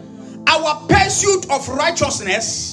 Our 0.47 0.75
pursuit 0.87 1.49
of 1.49 1.67
righteousness 1.69 2.72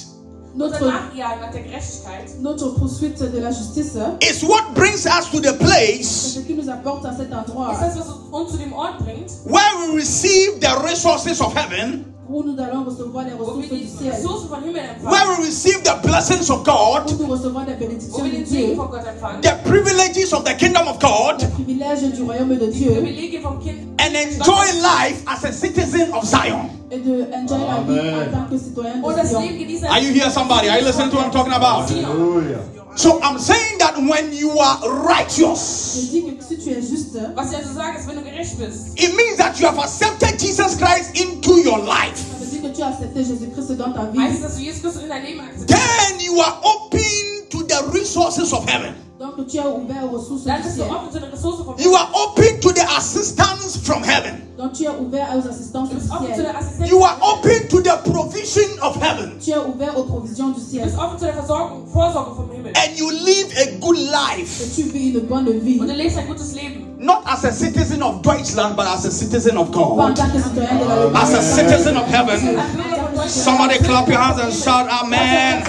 Notre, 0.53 0.85
Nachjagen 0.85 1.41
nach 1.41 1.51
der 1.51 1.61
Gerechtigkeit 1.61 2.41
notre 2.41 2.75
poursuite 2.75 3.31
de 3.31 3.39
la 3.39 3.51
justice, 3.51 3.95
is 4.19 4.43
what 4.43 4.73
brings 4.73 5.05
us 5.05 5.29
to 5.31 5.39
the 5.39 5.53
place 5.57 6.33
ce 6.35 6.39
qui 6.41 6.53
nous 6.53 6.69
apporte 6.69 7.05
à 7.05 7.15
cet 7.15 7.31
endroit 7.31 7.71
ist 7.73 7.81
das, 7.81 7.97
was 7.97 8.07
uns 8.31 8.51
zu 8.51 8.57
dem 8.57 8.73
Ort 8.73 8.97
bringt, 8.99 9.31
where 9.45 9.61
we 9.79 9.95
receive 9.95 10.59
the 10.59 10.73
resources 10.83 11.39
of 11.39 11.53
heaven, 11.55 12.05
où 12.33 12.43
nous 12.43 12.57
allons 12.61 12.83
recevoir 12.85 13.25
les 13.25 13.33
wo 13.33 13.43
ressources 13.45 13.69
wir 13.69 13.77
du 13.77 13.83
die 13.83 13.89
ciel, 13.89 14.11
Ressourcen 14.11 14.47
von 14.49 14.63
Himmel 14.63 14.83
empfangen, 14.83 15.11
where 15.11 15.27
we 15.37 15.45
receive 15.45 15.83
the 15.83 15.95
blessings 16.07 16.49
of 16.49 16.63
God, 16.63 17.11
où 17.11 17.23
nous 17.23 17.31
recevons 17.31 17.63
des 17.65 17.73
wo 17.73 17.79
bénédictions 17.79 18.23
wir 18.23 18.31
de 18.31 18.37
den 18.37 18.45
Segen 18.45 18.67
Dieu, 18.67 18.75
von 18.75 18.89
Gott 18.89 19.05
empfangen, 19.05 19.41
the 19.41 19.69
privileges 19.69 20.33
of 20.33 20.43
the 20.45 20.53
kingdom 20.55 20.87
of 20.87 20.99
God, 20.99 21.41
les 21.41 21.47
privilèges 21.47 22.11
du 22.13 22.23
royaume 22.23 22.57
de 22.57 22.65
die 22.67 22.79
Dieu 22.79 22.91
Privilegien 22.93 23.41
vom 23.41 23.59
Kind 23.59 23.77
and 23.99 24.15
enjoy 24.15 24.65
life 24.81 25.21
as 25.27 25.43
a 25.45 25.51
citizen 25.51 26.11
of 26.13 26.25
Zion. 26.25 26.69
et 26.89 26.99
de 26.99 27.25
enjoy 27.33 27.59
la 27.59 27.81
vie 27.87 27.99
Amen. 27.99 28.27
en 28.27 28.31
tant 28.31 28.49
que 28.49 28.57
citoyen 28.57 29.01
und 29.03 29.11
de 29.13 29.17
das 29.21 29.29
Sion. 29.29 29.41
Leben 29.41 29.59
genießen. 29.59 29.87
Are 29.87 29.99
you 30.01 30.11
here, 30.13 30.29
somebody? 30.31 30.69
Are 30.69 30.79
you 30.79 30.85
listening 30.85 31.09
to 31.11 31.17
what 31.17 31.25
I'm 31.25 31.31
talking 31.31 31.53
about? 31.53 31.89
Hallelujah. 31.89 32.80
So 32.95 33.19
I'm 33.23 33.39
saying 33.39 33.77
that 33.79 33.95
when 33.97 34.33
you 34.33 34.51
are 34.59 34.77
righteous, 35.07 35.95
Je 35.95 36.11
dis 36.11 36.23
que 36.37 36.43
si 36.43 36.57
tu 36.57 36.69
es 36.71 36.89
juste, 36.89 37.15
Was 37.35 37.51
ich 37.51 37.57
also 37.57 37.73
sage, 37.73 37.97
ist, 37.99 38.07
wenn 38.07 38.17
du 38.17 38.23
gerecht 38.23 38.57
bist, 38.59 38.99
it 38.99 39.15
means 39.15 39.37
that 39.37 39.59
you 39.59 39.67
have 39.67 39.79
accepted 39.79 40.37
Jesus 40.39 40.75
Christ 40.77 41.17
into 41.19 41.59
your 41.61 41.79
life. 41.79 42.17
ça 42.17 42.37
veut 42.39 42.45
dire 42.51 42.61
que 42.61 42.75
tu 42.75 42.81
as 42.83 42.87
accepté 42.89 43.23
Jésus-Christ 43.23 43.77
dans 43.77 43.93
ta 43.93 44.01
heißt 44.01 44.13
vie. 44.13 44.35
es, 44.35 44.41
dass 44.41 44.55
du 44.57 44.63
Jesus 44.63 44.81
Christus 44.81 45.03
in 45.03 45.09
dein 45.09 45.23
Leben 45.23 45.39
akzeptierst. 45.39 45.67
Then 46.09 46.19
you 46.19 46.39
are 46.41 46.57
open 46.63 47.47
to 47.49 47.63
the 47.63 47.81
resources 47.93 48.51
of 48.53 48.65
heaven. 48.69 48.93
Donc 49.21 49.45
tu 49.47 49.57
es 49.57 49.61
ouvert 49.61 50.03
aux 50.03 50.17
ressources 50.17 50.45
Dann 50.45 50.57
du 50.57 50.63
bist 50.63 50.77
du 50.77 50.81
ciel. 50.81 50.91
offen 50.95 51.11
zu 51.11 51.19
den 51.19 51.29
Ressourcen 51.29 51.63
vom 51.65 51.75
You 51.77 51.93
are 51.95 52.09
open 52.11 52.59
to 52.59 52.69
the 52.73 52.81
assistance 52.97 53.77
from 53.83 54.01
heaven. 54.03 54.41
Donc 54.57 54.73
tu 54.73 54.83
es 54.85 54.89
ouvert 54.89 55.27
aux 55.35 55.47
assistances 55.47 55.89
Du 55.89 55.95
du 55.95 56.01
bist 56.01 56.11
offen 56.11 56.25
zu 56.27 56.33
ciel. 56.33 56.43
der 56.43 56.57
Assistenz. 56.57 56.89
You 56.89 57.03
are 57.05 57.17
open 57.21 57.67
to 57.69 57.77
the 57.81 57.97
provision 58.11 58.69
of 58.81 58.95
heaven. 58.99 59.37
Tu 59.39 59.51
es 59.51 59.57
ouvert 59.59 59.95
aux 59.95 60.05
provisions 60.05 60.47
du 60.55 60.59
Du 60.59 60.65
ciel. 60.65 60.83
bist 60.85 60.97
offen 60.97 61.19
zu 61.19 61.25
der 61.25 61.35
Versorgung, 61.35 61.85
Vorsorge 61.93 62.35
vom 62.35 62.49
Himmel. 62.51 62.73
And 62.75 62.97
you 62.97 63.11
live 63.11 63.53
a 63.61 63.77
good 63.79 63.97
life. 63.97 64.75
tu 64.75 64.81
vis 64.89 65.13
une 65.13 65.27
bonne 65.27 65.51
vie. 65.61 65.79
Und 65.79 65.87
du 65.87 65.93
lebst 65.93 66.17
ein 66.17 66.25
gutes 66.27 66.53
Leben. 66.55 66.95
Not 66.97 67.21
as 67.25 67.45
a 67.45 67.51
citizen 67.51 68.01
of 68.01 68.23
Deutschland, 68.23 68.75
but 68.75 68.87
as 68.87 69.05
a 69.05 69.11
citizen 69.11 69.55
of 69.55 69.71
God. 69.71 70.15
tant 70.15 70.31
que 70.33 70.39
citoyen 70.41 70.79
de 70.79 70.85
la 71.13 71.21
As 71.21 71.33
a 71.35 71.41
citizen 71.43 71.95
of 71.95 72.07
heaven. 72.07 72.39
Ein 72.39 72.55
Bürger 72.73 72.95
von 73.05 73.13
Deutschland. 73.13 73.29
Somebody 73.29 73.77
clap 73.83 74.07
your 74.07 74.17
hands 74.17 74.39
and 74.41 74.51
shout, 74.51 74.87
Amen. 74.89 75.61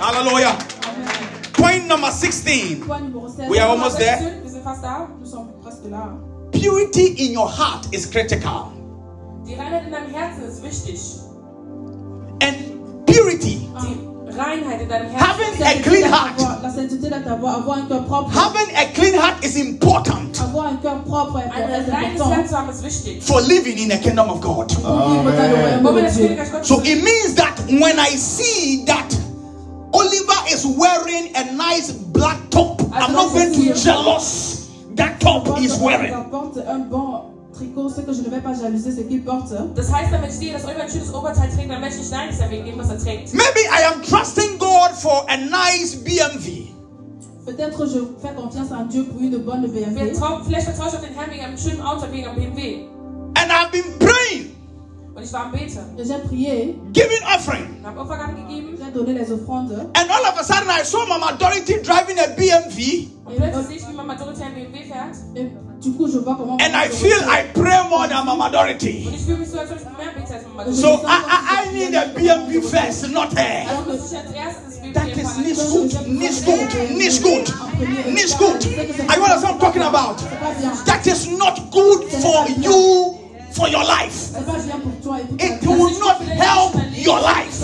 Hallelujah. 0.00 0.56
Point 1.96 2.02
number 2.02 2.16
16. 2.16 2.80
Point 2.86 3.04
numéro 3.04 3.26
16. 3.28 3.48
We 3.50 3.58
are 3.58 3.68
almost 3.70 3.96
there. 3.98 4.18
Wir 4.42 4.50
sind 4.50 4.62
fast 4.62 4.82
da. 4.82 5.08
Nous 5.18 5.26
sommes 5.30 5.48
presque 5.62 5.88
là. 5.90 6.12
Purity 6.52 7.14
in 7.26 7.32
your 7.32 7.48
heart 7.48 7.86
is 7.92 8.06
critical. 8.06 8.70
Die 9.46 9.54
Reinheit 9.54 9.86
in 9.86 9.92
deinem 9.92 10.12
Herzen 10.14 10.44
ist 10.44 10.62
wichtig. 10.62 11.00
And 12.42 13.06
purity, 13.06 13.66
Die 13.80 14.36
Reinheit 14.36 14.82
in 14.82 14.88
deinem 14.90 15.08
Herzen. 15.10 15.26
having 15.26 15.62
a 15.62 15.82
clean 15.82 16.12
heart, 16.12 16.38
La 16.62 16.68
sainteté 16.70 17.08
de 17.08 17.24
ta 17.24 17.36
voix, 17.36 17.52
avoir 17.54 17.78
un 17.78 17.86
cœur 17.88 18.04
propre. 18.04 18.30
having 18.30 18.76
a 18.76 18.84
clean 18.92 19.14
heart 19.14 19.42
is 19.42 19.56
important 19.56 20.38
Avoir 20.40 20.66
un 20.66 20.76
cœur 20.76 21.02
propre 21.04 21.38
est 21.38 21.50
Ein 21.50 21.70
est 21.70 21.90
reines 21.90 22.12
important 22.20 22.36
Herz 22.42 22.50
zu 22.50 22.56
haben 22.58 22.68
ist 22.70 22.82
wichtig. 22.84 23.22
for 23.22 23.40
living 23.40 23.78
in 23.78 23.88
the 23.88 23.96
kingdom 24.02 24.28
of 24.28 24.40
God. 24.42 24.68
pour 24.82 24.92
vivre 24.92 25.32
dans 25.32 25.50
le 25.50 25.82
Wollen 25.82 25.84
wir 25.84 25.90
royaume 25.90 25.96
de 25.96 26.02
das 26.02 26.14
Dieu. 26.16 26.26
Königreich 26.26 26.52
Gottes 26.52 26.68
So 26.68 26.80
it 26.82 27.02
means 27.02 27.34
that 27.36 27.54
when 27.70 27.98
I 27.98 28.16
see 28.18 28.84
that 28.84 29.16
Oliver 29.96 30.40
is 30.52 30.66
wearing 30.66 31.34
a 31.36 31.52
nice 31.52 31.90
black 31.92 32.38
top, 32.50 32.82
I'm 32.92 33.12
not 33.12 33.32
going 33.32 33.52
to 33.52 33.58
be 33.58 33.72
jealous 33.72 34.68
that 34.96 35.20
top 35.20 35.58
he's 35.58 35.76
wearing. 35.78 36.12
Il 36.12 36.30
porte 36.30 36.58
un 36.58 36.80
bon 36.90 37.32
tricot, 37.54 37.88
ce 37.88 38.00
que 38.02 38.12
je 38.12 38.22
ne 38.22 38.28
vais 38.28 38.40
pas 38.40 38.54
jalouser, 38.54 38.92
ce 38.92 39.00
qu'il 39.02 39.24
porte. 39.24 39.52
Das 39.74 39.90
heißt, 39.92 40.12
wenn 40.12 40.24
ich 40.24 40.32
sehe, 40.32 40.52
dass 40.52 40.64
Oliver 40.64 40.82
ein 40.82 40.90
schönes 40.90 41.12
Oberteil 41.14 41.50
trägt, 41.50 41.70
dann 41.70 41.80
möchte 41.80 42.00
ich 42.00 42.10
nein 42.10 42.32
sagen 42.32 42.50
wegen 42.50 42.66
dem, 42.66 42.78
was 42.78 42.90
er 42.90 42.98
trägt. 42.98 43.32
Maybe 43.32 43.60
I 43.70 43.84
am 43.92 44.02
trusting 44.02 44.58
God 44.58 44.92
for 44.94 45.24
a 45.28 45.36
nice 45.36 45.94
BMW. 45.96 46.66
Peut-être 47.46 47.86
je 47.86 48.00
fais 48.20 48.34
confiance 48.34 48.72
en 48.72 48.86
Dieu 48.86 49.04
pour 49.04 49.20
une 49.20 49.38
bonne 49.38 49.66
BMW. 49.68 50.12
Vielleicht 50.46 50.64
vertraue 50.66 50.88
ich 50.88 50.94
auf 50.94 51.00
den 51.00 51.14
Herrn 51.14 51.30
wegen 51.30 51.44
einem 51.44 51.56
schönen 51.56 51.80
Auto, 51.80 52.06
wegen 52.10 52.26
einem 52.26 52.36
BMW. 52.36 52.88
And 53.36 53.52
I've 53.52 53.70
been 53.70 53.98
praying, 53.98 54.55
Und 55.16 55.22
ich 55.22 55.32
war 55.32 55.44
am 55.46 55.52
Beten 55.52 55.78
Et 55.98 56.06
J'ai 56.06 56.18
prié, 56.28 56.74
giving 56.92 57.22
offering. 57.34 57.78
und 57.80 57.86
habe 57.86 58.00
Opfergaben 58.00 58.36
gegeben. 58.46 58.76
j'ai 58.78 58.92
donné 58.92 59.12
les 59.14 59.32
offrandes. 59.32 59.78
And 59.94 60.10
all 60.10 60.22
of 60.30 60.38
a 60.38 60.44
sudden 60.44 60.68
I 60.68 60.84
saw 60.84 61.06
Mama 61.06 61.32
Dorothy 61.38 61.80
driving 61.82 62.18
a 62.18 62.26
BMW. 62.36 63.08
Und 63.24 63.36
plötzlich 63.36 63.66
sehe 63.66 63.76
ich, 63.78 63.88
wie 63.88 63.94
Mama 63.96 64.14
Dorothea 64.14 64.46
ein 64.46 64.54
BMW 64.54 64.84
fährt. 64.84 65.16
Du 65.82 65.92
coup, 65.94 66.06
je 66.06 66.18
vois 66.20 66.36
comment. 66.36 66.60
And 66.62 66.74
I 66.74 66.88
feel 66.90 67.16
I 67.28 67.44
pray 67.54 67.82
more 67.88 68.06
than 68.08 68.26
Mama 68.26 68.50
Dorothy. 68.50 69.06
Und 69.06 69.14
ich 69.14 69.22
fühle 69.24 69.38
mich 69.38 69.48
so, 69.48 69.58
als 69.58 69.70
ob 69.70 69.78
ich 69.78 69.84
mehr 69.84 70.12
bete 70.14 70.34
als 70.34 70.44
Mama 70.48 70.70
So 70.70 71.00
I, 71.02 71.06
I, 71.06 71.70
I 71.70 71.74
need 71.74 71.94
a 71.96 72.04
BMW 72.14 72.60
first, 72.60 73.08
not 73.10 73.32
her. 73.36 73.66
Also 73.70 73.90
muss 73.90 74.12
ich 74.12 74.18
als 74.18 74.32
erstes 74.32 74.80
das 74.82 74.92
That 74.92 75.14
BMW 75.14 75.50
is 75.50 75.62
fahren. 75.62 76.18
nicht 76.18 76.44
gut, 76.44 76.92
nicht 76.96 77.22
gut, 77.22 77.22
nicht 77.22 77.22
gut, 77.22 77.52
nicht 78.14 78.38
gut. 78.38 78.64
I 78.66 79.18
want 79.20 79.40
to 79.40 79.46
I'm 79.48 79.58
talking 79.58 79.82
about. 79.82 80.16
C'est 80.20 80.40
pas 80.40 80.52
bien. 80.60 80.70
That 80.84 81.06
is 81.06 81.26
not 81.38 81.70
good 81.70 82.04
for 82.20 82.46
you, 82.60 83.18
for 83.56 83.68
your 83.68 83.84
life. 83.84 84.32
It 85.40 85.66
will 85.66 85.98
not 85.98 86.20
help 86.20 86.74
your 86.92 87.20
life. 87.20 87.62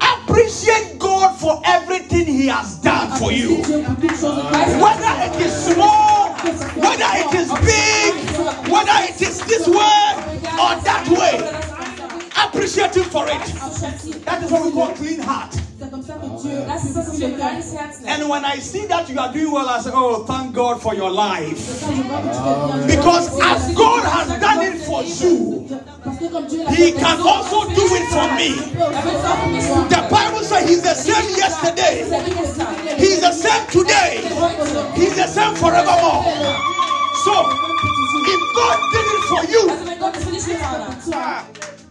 Appreciate 0.00 0.98
God 0.98 1.38
for 1.38 1.60
everything 1.64 2.26
He 2.26 2.46
has 2.46 2.78
done 2.80 3.18
for 3.18 3.30
you. 3.30 3.58
Whether 3.58 5.12
it 5.26 5.36
is 5.44 5.52
small, 5.52 6.32
whether 6.80 7.10
it 7.12 7.34
is 7.34 7.48
big, 7.60 8.14
whether 8.70 8.98
it 9.04 9.20
is 9.20 9.40
this 9.44 9.68
way 9.68 10.06
or 10.56 10.72
that 10.80 11.06
way, 11.10 11.36
appreciate 12.46 12.96
Him 12.96 13.04
for 13.04 13.26
it. 13.26 14.24
That 14.24 14.42
is 14.42 14.50
what 14.50 14.64
we 14.64 14.70
call 14.72 14.94
clean 14.94 15.20
heart. 15.20 15.54
And 18.06 18.28
when 18.28 18.44
I 18.44 18.58
see 18.58 18.86
that 18.86 19.08
you 19.08 19.18
are 19.18 19.32
doing 19.32 19.50
well, 19.50 19.68
I 19.68 19.80
say, 19.80 19.90
Oh, 19.92 20.24
thank 20.24 20.54
God 20.54 20.80
for 20.80 20.94
your 20.94 21.10
life. 21.10 21.58
Quand 21.80 21.94
je 21.94 22.02
vois 22.02 22.20
que 22.20 22.28
tu 22.28 22.38
fais 22.38 22.54
bien, 22.66 22.88
je 22.88 22.96
Because 22.96 23.40
as 23.40 23.74
God 23.74 24.02
has 24.04 24.28
done 24.40 24.62
it 24.62 24.78
for 24.84 25.02
you, 25.02 25.66
Parce 26.04 26.18
que 26.18 26.26
comme 26.28 26.46
Dieu 26.46 26.62
l'a 26.64 26.70
He 26.72 26.92
can 26.92 27.20
also 27.20 27.64
do 27.68 27.82
it 27.96 28.06
for 28.08 28.28
me. 28.34 28.48
il 28.48 28.72
peut 28.72 28.84
aussi 28.84 29.20
faire 29.20 29.36
pour 29.36 29.88
toi. 29.88 29.96
The 29.96 30.02
Bible 30.08 30.44
says 30.44 30.68
He's 30.68 30.82
the 30.82 30.94
same 30.94 31.28
yesterday, 31.36 32.04
He's 32.98 33.20
the 33.20 33.32
same 33.32 33.66
today, 33.70 34.22
He's 34.94 35.14
the 35.16 35.26
same 35.26 35.54
forevermore. 35.56 36.24
So, 37.24 37.32
if 38.26 38.40
God 38.54 38.78
did 38.92 39.06
it 39.06 39.24
for 39.28 39.42
you, 39.50 39.70
Also 39.70 39.86
wenn 39.86 39.98
Gott 39.98 40.16
es 40.16 40.24
für 40.24 40.30
dich 40.30 40.44
getan 40.46 40.86
hat, 40.86 40.96
ah, 41.14 41.42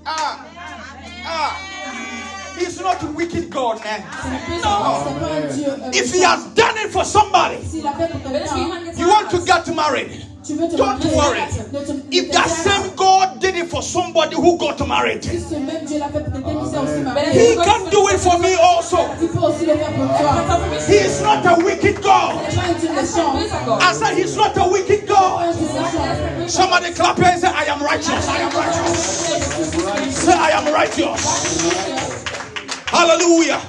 ah, 0.05 0.37
ah, 1.27 1.51
He's 2.57 2.79
not 2.81 3.01
a 3.03 3.07
wicked 3.07 3.49
God, 3.49 3.79
man. 3.83 4.01
C'est 4.23 4.59
pas 4.63 5.27
un 5.31 5.53
Dieu. 5.53 5.67
euh, 5.69 5.91
If 5.93 6.13
He 6.13 6.23
has 6.23 6.43
done 6.55 6.75
it 6.83 6.91
for 6.91 7.05
somebody, 7.05 7.57
S'il 7.69 7.85
a 7.87 7.91
fait 7.93 8.07
pour 8.11 8.31
wenn 8.31 8.41
es 8.41 8.47
für 8.47 8.55
quelqu'un, 8.55 8.63
jemanden 8.63 8.97
you 8.99 9.07
want 9.07 9.29
to 9.29 9.37
get 9.45 9.75
married, 9.75 10.09
Tu 10.43 10.53
veux 10.55 10.67
te 10.69 10.77
Don't 10.77 11.03
worry. 11.13 11.41
ne 11.73 11.79
te- 11.79 11.91
ne 11.93 11.99
If 12.11 12.31
that 12.31 12.47
same 12.49 12.95
God 12.95 13.39
did 13.41 13.55
it 13.57 13.69
for 13.69 13.81
somebody 13.83 14.35
who 14.35 14.57
got 14.57 14.79
married, 14.87 15.23
Si 15.23 15.39
ce 15.39 15.55
même 15.55 15.85
Dieu 15.85 15.99
l'a 15.99 16.07
fait 16.07 16.23
pour 16.23 16.33
quelqu'un 16.33 16.63
qui 16.63 16.71
s'est 16.71 16.77
aussi 16.77 17.01
He 17.37 17.55
can 17.57 17.89
do 17.91 18.07
it 18.09 18.19
for 18.19 18.39
me 18.39 18.55
also. 18.55 18.97
il 19.21 19.27
peut 19.27 19.39
aussi 19.39 19.65
le 19.65 19.75
faire 19.75 19.91
pour 19.91 20.07
toi. 20.17 20.31
He 20.87 20.95
is 21.05 21.21
not 21.21 21.45
a 21.45 21.55
wicked 21.59 22.01
God. 22.01 22.39
Les 22.47 22.55
gens 22.55 22.61
est 22.63 22.85
une 22.87 22.95
méchante. 22.95 23.81
I 23.81 23.93
said 23.93 24.17
he's 24.17 24.35
not 24.37 24.57
a 24.57 24.67
wicked 24.69 25.05
God. 25.05 25.43
Un 25.43 25.53
qui 25.53 25.63
méchant. 25.65 26.47
Somebody 26.49 26.91
clap 26.93 27.17
here 27.17 27.27
and 27.33 27.39
say, 27.41 27.49
I 27.49 27.65
am 27.69 27.81
righteous. 27.83 28.27
I 28.29 28.41
am 28.41 28.51
righteous. 28.55 30.15
Say, 30.15 30.33
I 30.33 30.51
am 30.51 30.73
righteous. 30.73 32.16
Hallelujah. 32.87 33.59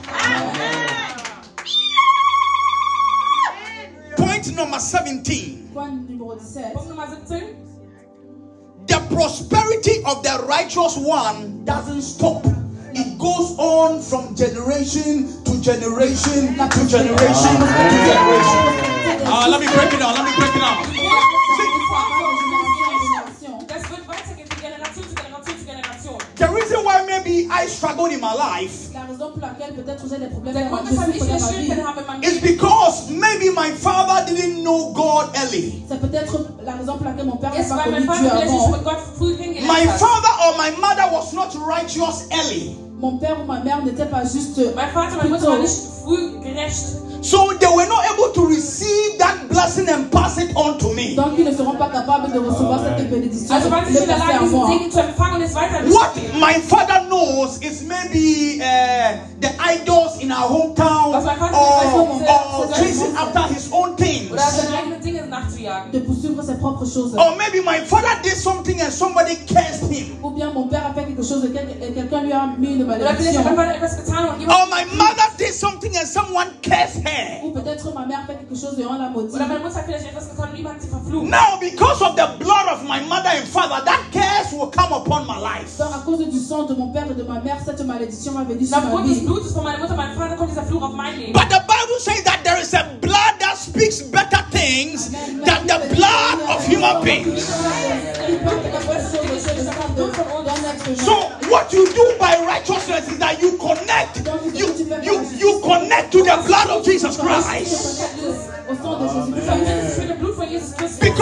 Point 4.16 4.54
number 4.54 4.78
17. 4.78 5.70
Point 5.74 6.08
numéro 6.08 6.38
17. 6.38 6.72
Punkt 6.74 6.88
Nummer 6.88 7.06
17. 7.06 7.56
The 8.86 8.98
prosperity 9.14 10.02
of 10.06 10.22
the 10.22 10.44
righteous 10.48 10.96
one 10.96 11.64
doesn't 11.64 12.02
stop. 12.02 12.44
It 12.94 13.18
goes 13.18 13.58
on 13.58 14.00
from 14.00 14.34
generation 14.34 15.28
to 15.44 15.60
generation 15.60 16.56
to 16.56 16.86
generation 16.88 17.58
to 17.58 17.96
generation. 18.06 18.66
Uh, 19.26 19.48
let 19.50 19.60
me 19.60 19.66
break 19.66 19.92
it 19.92 19.98
down. 19.98 20.14
Let 20.14 20.24
me 20.24 20.32
break 20.38 20.54
it 20.54 20.60
down. 20.60 20.78
Maybe 27.28 27.48
I 27.50 27.66
struggled 27.66 28.12
in 28.12 28.20
my 28.20 28.34
life 28.34 28.92
La 28.94 29.00
raison 29.02 29.32
pour 29.32 29.40
laquelle 29.40 29.74
peut-être 29.74 30.04
j'ai 30.08 30.18
des 30.18 30.26
problèmes 30.26 30.54
dans 30.54 30.82
ma 30.82 31.06
vie, 31.06 32.26
is 32.26 32.40
because 32.40 33.10
maybe 33.10 33.50
my 33.54 33.70
father 33.70 34.24
didn't 34.26 34.62
know 34.62 34.92
God 34.92 35.30
early. 35.36 35.82
c'est 35.88 36.00
peut-être 36.00 36.38
la 36.64 36.72
raison 36.72 36.96
pour 36.96 37.06
laquelle 37.06 37.26
mon 37.26 37.36
père 37.36 37.52
n'a 37.52 37.60
ist, 37.60 37.68
pas 37.68 37.84
connu 37.84 38.00
Dieu 38.00 38.30
avant. 38.30 38.70
My 39.62 39.86
father 39.86 40.32
or 40.46 40.56
my 40.56 40.70
mother 40.80 41.12
was 41.12 41.32
not 41.32 41.54
righteous 41.66 42.26
early. 42.32 42.76
Mon 43.00 43.18
père 43.18 43.36
ou 43.40 43.46
ma 43.46 43.60
mère 43.60 43.84
n'était 43.84 44.06
pas 44.06 44.24
juste 44.24 44.58
war 44.74 45.58
nicht 45.58 45.72
früh 46.04 46.40
gerecht. 46.42 47.08
So 47.20 47.52
they 47.58 47.66
were 47.66 47.86
not 47.88 48.04
able 48.12 48.32
to 48.32 48.46
receive 48.46 49.18
that 49.18 49.48
blessing 49.48 49.88
and 49.88 50.10
pass 50.10 50.38
it 50.38 50.54
on 50.54 50.78
to 50.78 50.92
me. 50.94 51.16
donc 51.16 51.34
ils 51.36 51.44
ne 51.44 51.52
seront 51.52 51.74
pas 51.74 51.88
capables 51.88 52.32
de 52.32 52.38
recevoir 52.38 52.80
cette 52.80 53.10
bénédiction 53.10 53.54
Also 53.54 53.70
waren 53.70 53.84
sie 53.86 53.94
de 53.94 54.00
nicht 54.00 54.02
in 54.02 54.06
der 54.08 54.16
passer 54.16 54.28
Lage, 54.28 54.38
à 54.38 54.44
diesen 54.44 54.58
moi. 54.58 54.68
Segen 54.70 54.90
zu 54.92 54.98
empfangen 55.00 55.34
und 55.36 55.42
es 55.42 55.54
weiter 55.54 55.82
What 55.90 56.14
my 56.34 56.54
father 56.62 57.07
knows 57.18 57.58
it's 57.62 57.82
maybe 57.82 58.60
uh, 58.62 59.18
the 59.40 59.50
idols 59.60 60.20
in 60.20 60.30
our 60.32 60.48
hometown 60.48 61.12
or, 61.54 62.62
or 62.62 62.72
chasing 62.78 63.16
after 63.16 63.54
his 63.54 63.70
own 63.72 63.96
things. 63.96 64.30
Or 67.18 67.36
maybe 67.36 67.60
my 67.60 67.80
father 67.80 68.14
did 68.22 68.36
something 68.36 68.80
and 68.80 68.92
somebody 68.92 69.36
cursed 69.36 69.90
him. 69.90 70.24
Or 74.48 74.66
my 74.70 74.84
mother 74.96 75.28
did 75.38 75.52
something 75.54 75.96
and 75.96 76.06
someone 76.08 76.50
cursed 76.62 77.02
her. 77.04 77.40
Now, 81.30 81.58
because 81.60 82.02
of 82.02 82.16
the 82.16 82.26
blood 82.44 82.68
of 82.72 82.84
my 82.84 83.00
mother 83.00 83.30
and 83.30 83.46
father, 83.48 83.84
that 83.84 84.02
curse 84.12 84.52
will 84.52 84.70
come 84.70 84.92
upon 84.92 85.26
my 85.26 85.38
life. 85.38 85.68
Donc 87.08 87.16
à 87.16 87.16
cause 87.16 87.16
du 87.16 87.16
sang 87.16 87.16
de 87.16 87.16
mon 87.16 87.16
père 87.16 87.16
et 87.16 87.16
de 87.16 87.22
ma 87.22 87.40
mère, 87.40 87.56
cette 87.64 87.86
malédiction 87.86 88.32
va 88.32 88.44
venir 88.44 88.68
sur 88.68 88.80
ma 88.80 89.02
vie. 89.02 89.20
Blutes 89.20 89.52
von 89.54 89.62
meiner 89.62 89.78
Mutter, 89.78 89.94
meinem 89.96 90.18
Vater 90.18 90.36
kommt 90.36 90.50
dieser 90.50 90.62
Fluch 90.64 90.82
auf 90.82 90.92
mein 90.94 91.16
Leben. 91.18 91.32
But 91.32 91.48
the 91.48 91.60
Bible 91.66 91.98
says 92.00 92.22
that 92.24 92.40
there 92.44 92.60
is 92.60 92.74
a 92.74 92.84
blood 93.00 93.34
that 93.40 93.56
speaks 93.56 94.02
better 94.02 94.42
things 94.50 95.10
than 95.44 95.66
the 95.66 95.94
blood 95.94 96.38
of 96.48 96.66
human 96.68 97.02
beings. 97.02 97.48
Il 98.28 98.38
porte 98.40 98.62
quelque 98.62 98.82
chose 98.84 99.12
de 99.12 99.38
ce 99.38 99.54
le 99.56 99.64
sang 99.64 99.72
de- 99.96 100.02
d'un 100.44 100.68
être 100.68 100.86
humain. 100.86 101.04
So 101.04 101.14
what 101.50 101.72
you 101.72 101.86
do 101.94 102.04
by 102.20 102.36
righteousness 102.46 103.08
is 103.10 103.18
that 103.18 103.40
you 103.40 103.52
connect, 103.58 104.20
you 104.54 104.66
you 105.02 105.20
you 105.38 105.60
connect 105.62 106.12
to 106.12 106.18
the 106.22 106.36
blood 106.46 106.68
of 106.70 106.84
Jesus 106.84 107.16
Christ. 107.16 108.04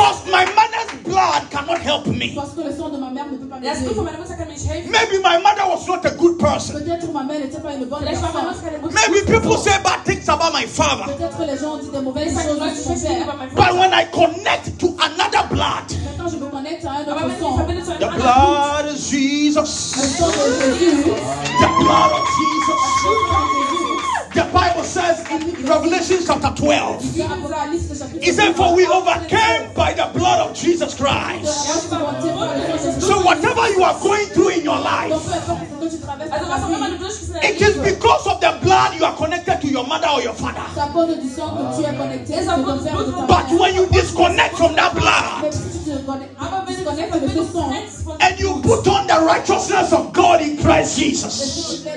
Au 0.07 0.15
sang 0.15 0.25
de 0.25 0.37
Du 0.37 0.47
Jésus-Christ. 0.47 0.55
verbindest 0.57 0.87
dich 0.87 0.97
mit 0.97 0.97
dem 0.97 1.03
Blut 1.03 1.27
von 1.27 1.47
Jesus 1.47 1.47
Christus. 1.47 1.47
Because 1.47 1.47
my 1.47 1.47
mother's 1.47 1.47
blood 1.47 1.51
cannot 1.51 1.79
help 1.79 2.07
me. 2.07 2.29
Parce 2.35 2.53
que 2.55 2.63
le 2.63 2.73
sang 2.77 2.89
de 2.91 2.99
ma 2.99 3.11
mère 3.11 3.27
ne 3.31 3.37
peut 3.39 3.49
pas 3.49 3.59
Das 3.61 3.79
m'aider. 3.79 3.85
Blut 3.87 3.97
von 3.97 4.05
meiner 4.05 4.19
Mutter 4.19 4.37
kann 4.37 4.47
mir 4.49 4.55
nicht 4.55 4.69
helfen. 4.69 4.91
Maybe 4.91 5.17
my 5.23 5.37
mother 5.43 5.65
was 5.69 5.87
not 5.87 6.05
a 6.07 6.11
good 6.11 6.39
person. 6.39 6.75
Peut-être 6.79 7.13
ma 7.13 7.23
mère 7.25 7.41
n'était 7.41 7.61
pas 7.61 7.73
une 7.75 7.85
bonne 7.87 8.01
Vielleicht 8.03 8.23
war 8.23 8.33
meine 8.35 8.49
Mutter 8.49 8.63
personne. 8.63 8.71
keine 8.71 8.83
gute 8.83 8.95
Maybe 8.95 9.19
people 9.27 9.57
say 9.59 9.77
bad 9.83 10.01
things 10.05 10.29
about 10.29 10.53
my 10.53 10.67
father. 10.67 11.07
Peut-être 11.11 11.41
les 11.47 11.59
gens 11.59 11.75
ont 11.75 11.79
dit 11.83 11.91
des 11.91 12.01
mauvaises 12.01 12.33
Vielleicht 12.33 12.49
choses 12.49 12.59
sagen 12.59 12.71
Leute 12.71 12.77
sur 12.77 12.85
son 12.85 12.97
schlechte 12.97 13.09
Dinge 13.09 13.25
über 13.25 13.33
père. 13.33 13.39
meinen 13.39 13.55
But 13.57 13.73
when 13.81 13.93
I 13.93 14.05
connect 14.13 14.65
to 14.79 14.89
another 15.01 15.45
blood, 15.51 15.87
Maintenant, 16.07 16.29
je 16.31 16.37
me 16.39 16.47
connecte 16.51 16.85
à 16.87 16.91
un 16.91 17.03
Aber 17.07 17.27
autre 17.27 17.27
wenn 17.27 17.35
ich 17.35 17.41
sang. 17.41 17.57
verbinde 17.57 17.83
zu 17.85 17.91
einem 17.91 18.01
the 18.01 18.11
blood 18.17 18.85
of 18.87 18.99
Jesus, 19.11 19.97
Le 19.97 20.03
sang 20.07 20.31
de 20.31 20.69
Jésus. 20.79 21.15
the 21.61 21.71
blood 21.81 22.13
of 22.13 22.25
Jesus. 22.39 23.86
The 24.37 24.45
Bible 24.53 24.85
says 24.85 25.25
in 25.31 25.65
Revelation 25.65 26.19
chapter 26.27 26.53
12, 26.55 27.15
Dit 27.15 27.25
it 28.21 28.35
said, 28.35 28.53
For 28.55 28.77
we 28.77 28.85
overcame 28.87 29.73
by 29.73 29.95
the 29.95 30.11
blood 30.13 30.51
of 30.51 30.55
Jesus 30.55 30.95
Christ. 30.95 31.49
So 33.01 33.23
whatever 33.25 33.67
you 33.71 33.83
are 33.83 33.99
going 33.99 34.27
through 34.27 34.51
in 34.51 34.63
your 34.63 34.79
life, 34.79 35.11
it 37.43 37.63
is 37.63 37.79
because 37.79 38.27
of 38.27 38.39
the 38.43 38.59
blood 38.63 38.95
you 38.99 39.07
are 39.07 39.17
connected 39.17 39.59
to 39.63 39.69
your 39.69 39.87
mother 39.87 40.09
or 40.09 40.21
your 40.21 40.35
father. 40.35 40.67
But 43.27 43.49
when 43.59 43.75
you 43.75 43.87
disconnect 43.87 44.57
from 44.59 44.75
that 44.77 44.93
blood 44.93 45.51
the 49.07 49.25
righteousness 49.27 49.93
of 49.93 50.13
God 50.13 50.41
in 50.41 50.59
Christ 50.59 50.99
Jesus, 50.99 51.83
Dieu, 51.83 51.93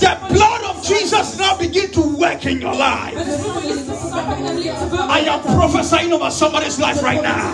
the 0.00 0.18
blood 0.28 0.76
of 0.76 0.82
Jesus 0.84 1.38
now 1.38 1.56
begin 1.56 1.90
to 1.92 2.16
work 2.16 2.44
in 2.46 2.60
your 2.60 2.74
life. 2.74 3.14
I 3.16 5.24
am 5.26 5.40
prophesying 5.42 6.12
over 6.12 6.30
somebody's 6.30 6.78
life 6.78 7.02
right 7.02 7.22
now 7.22 7.52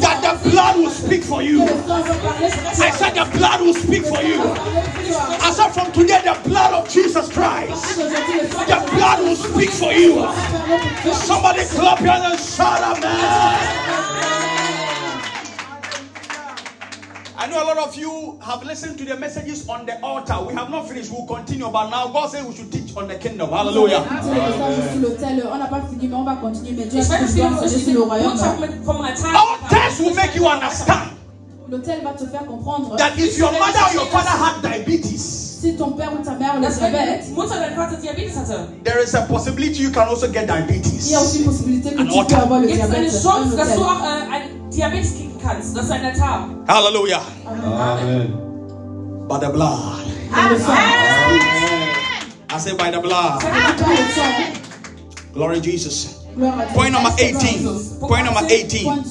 that 0.00 0.20
the 0.22 0.50
blood 0.50 0.76
will 0.76 0.90
speak 0.90 1.22
for 1.22 1.42
you. 1.42 1.62
I 1.62 2.90
said 2.90 3.14
the 3.14 3.38
blood 3.38 3.60
will 3.60 3.74
speak 3.74 4.04
for 4.04 4.22
you. 4.22 4.40
I 4.42 5.50
said 5.52 5.70
from 5.70 5.92
today 5.92 6.20
the 6.24 6.38
blood 6.48 6.72
of 6.72 6.88
Jesus 6.88 7.30
Christ, 7.32 7.96
the 7.98 8.88
blood 8.92 9.22
will 9.24 9.36
speak 9.36 9.70
for 9.70 9.92
you. 9.92 10.14
Somebody 11.14 11.64
clap 11.66 12.00
your 12.00 12.12
hands 12.12 12.40
and 12.40 12.42
shout 12.48 12.98
amen. 12.98 14.09
I 17.42 17.46
know 17.46 17.56
a 17.62 17.64
lot 17.64 17.78
of 17.78 17.96
you 17.96 18.38
have 18.44 18.62
listened 18.64 18.98
to 18.98 19.04
the 19.06 19.16
messages 19.16 19.66
on 19.66 19.86
the 19.86 19.98
altar. 20.02 20.36
We 20.46 20.52
have 20.54 20.68
not 20.68 20.86
finished. 20.86 21.10
We'll 21.10 21.24
continue. 21.26 21.70
But 21.70 21.88
now 21.88 22.08
God 22.08 22.28
said 22.30 22.44
we 22.46 22.54
should 22.54 22.70
teach 22.70 22.94
on 22.94 23.08
the 23.08 23.14
kingdom. 23.16 23.48
Hallelujah. 23.48 24.04
C'est 24.22 24.28
le 24.28 24.40
message 24.42 24.92
sur 24.92 25.00
l'autel. 25.00 25.48
On 25.50 25.56
n'a 25.56 25.66
pas 25.66 25.80
fini, 25.88 26.08
mais 26.08 26.16
on 26.16 26.24
va 26.24 26.36
continuer. 26.36 26.72
Mais 26.76 26.84
Dieu 26.84 27.00
a 27.00 27.02
ich 27.02 27.08
dit 27.08 27.36
que 27.36 27.40
werde 27.40 27.40
je 27.40 27.40
dois 27.40 27.48
viele 27.48 27.56
enseigner 27.56 27.64
euch 27.64 27.82
sur 27.82 27.92
le 27.92 27.96
die 27.96 27.96
royaume. 27.96 28.32
Botschaft 28.32 28.60
mit 28.60 28.84
vom 28.84 29.00
Altar. 29.00 29.32
Our 29.32 29.68
text 29.70 30.00
will 30.00 30.14
make 30.14 30.34
you 30.36 30.46
understand 30.46 31.08
L'autel 31.70 32.02
va 32.04 32.12
te 32.12 32.26
faire 32.26 32.44
comprendre 32.46 32.96
that 32.98 33.16
if 33.16 33.38
your 33.38 33.52
mother 33.52 33.80
or 33.88 33.94
your 33.94 34.06
father 34.10 34.36
had 34.36 34.60
diabetes, 34.60 35.22
si 35.62 35.76
ton 35.76 35.92
père 35.92 36.12
ou 36.12 36.22
ta 36.22 36.32
mère 36.32 36.56
le 36.56 36.62
Dass 36.62 36.80
wenn 36.80 36.92
savait. 36.92 37.06
deine 37.06 37.22
Mutter 37.32 37.52
oder 37.56 37.60
dein 37.60 37.76
Vater 37.76 37.96
Diabetes 38.02 38.34
there 38.84 38.98
is 39.02 39.14
a 39.14 39.22
possibility 39.22 39.82
you 39.84 39.90
can 39.92 40.08
also 40.08 40.26
get 40.26 40.42
Il 40.42 40.48
y 40.48 40.50
a 40.50 40.56
diabetes. 40.66 41.14
aussi 41.16 41.38
une 41.38 41.44
possibilité 41.44 41.94
que 41.94 42.00
Un 42.00 42.04
tu 42.06 42.10
peux 42.12 42.18
autre. 42.18 42.36
avoir 42.38 42.60
le 42.60 42.66
gibt 42.66 42.80
es 42.80 42.82
eine 42.84 43.06
diabète. 43.08 43.12
Chance, 44.70 44.86
un 44.86 44.90
dass 44.90 44.90
du 44.90 44.90
hôtel. 44.90 44.90
auch 44.90 44.90
einen 44.90 45.10
Diabetes 45.10 45.14
kriegen 45.16 45.38
kannst. 45.42 45.76
Das 45.76 45.84
ist 45.84 45.90
ein 45.90 46.04
Altar. 46.04 46.48
Hallelujah. 46.68 47.22
Amen. 47.46 48.32
By 49.28 49.38
the 49.40 49.52
blood. 49.52 50.06
Par 50.30 50.50
le 50.50 50.58
sang. 50.58 50.76
I 52.52 52.58
say 52.58 52.72
by 52.74 52.90
the 52.90 53.00
blood. 53.00 53.40
Par 53.40 53.88
le 53.88 54.12
sang. 54.14 54.52
Glory 55.32 55.60
Jesus. 55.60 56.24
Gloire 56.36 56.60
à 56.60 56.66
Dieu. 56.66 56.74
Point 56.74 56.92
number 56.92 57.12
18. 57.18 58.00
Point 58.00 58.24
number 58.24 58.42
18. 58.48 58.84
Point 58.84 59.06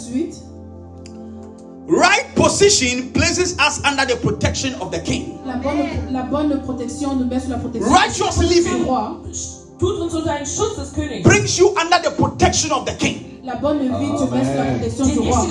Right 1.91 2.35
position 2.35 3.11
places 3.13 3.57
us 3.57 3.83
under 3.83 4.05
the 4.05 4.15
protection 4.17 4.75
of 4.75 4.91
the 4.91 4.99
king. 4.99 5.39
La 5.45 5.57
bonne, 5.57 6.13
la 6.13 6.21
bonne 6.23 6.61
protection 6.63 7.15
nous 7.15 7.25
met 7.25 7.39
sous 7.39 7.49
la 7.49 7.57
protection 7.57 7.91
Righteous 7.91 8.37
living 8.37 8.85
roi. 8.85 9.17
Tut 9.79 9.99
uns 9.99 10.13
unter 10.13 10.37
den 10.37 10.45
Schutz 10.45 10.75
des 10.75 10.91
Königs. 10.93 11.23
brings 11.23 11.57
you 11.57 11.69
under 11.69 11.99
the 12.03 12.11
protection 12.11 12.71
of 12.71 12.85
the 12.85 12.93
king. 12.93 13.28
La 13.43 13.55
bonne 13.55 13.79
vie 13.79 14.17
sous 14.17 14.29
la 14.29 14.65
protection 14.65 15.05
du 15.05 15.19
roi. 15.19 15.47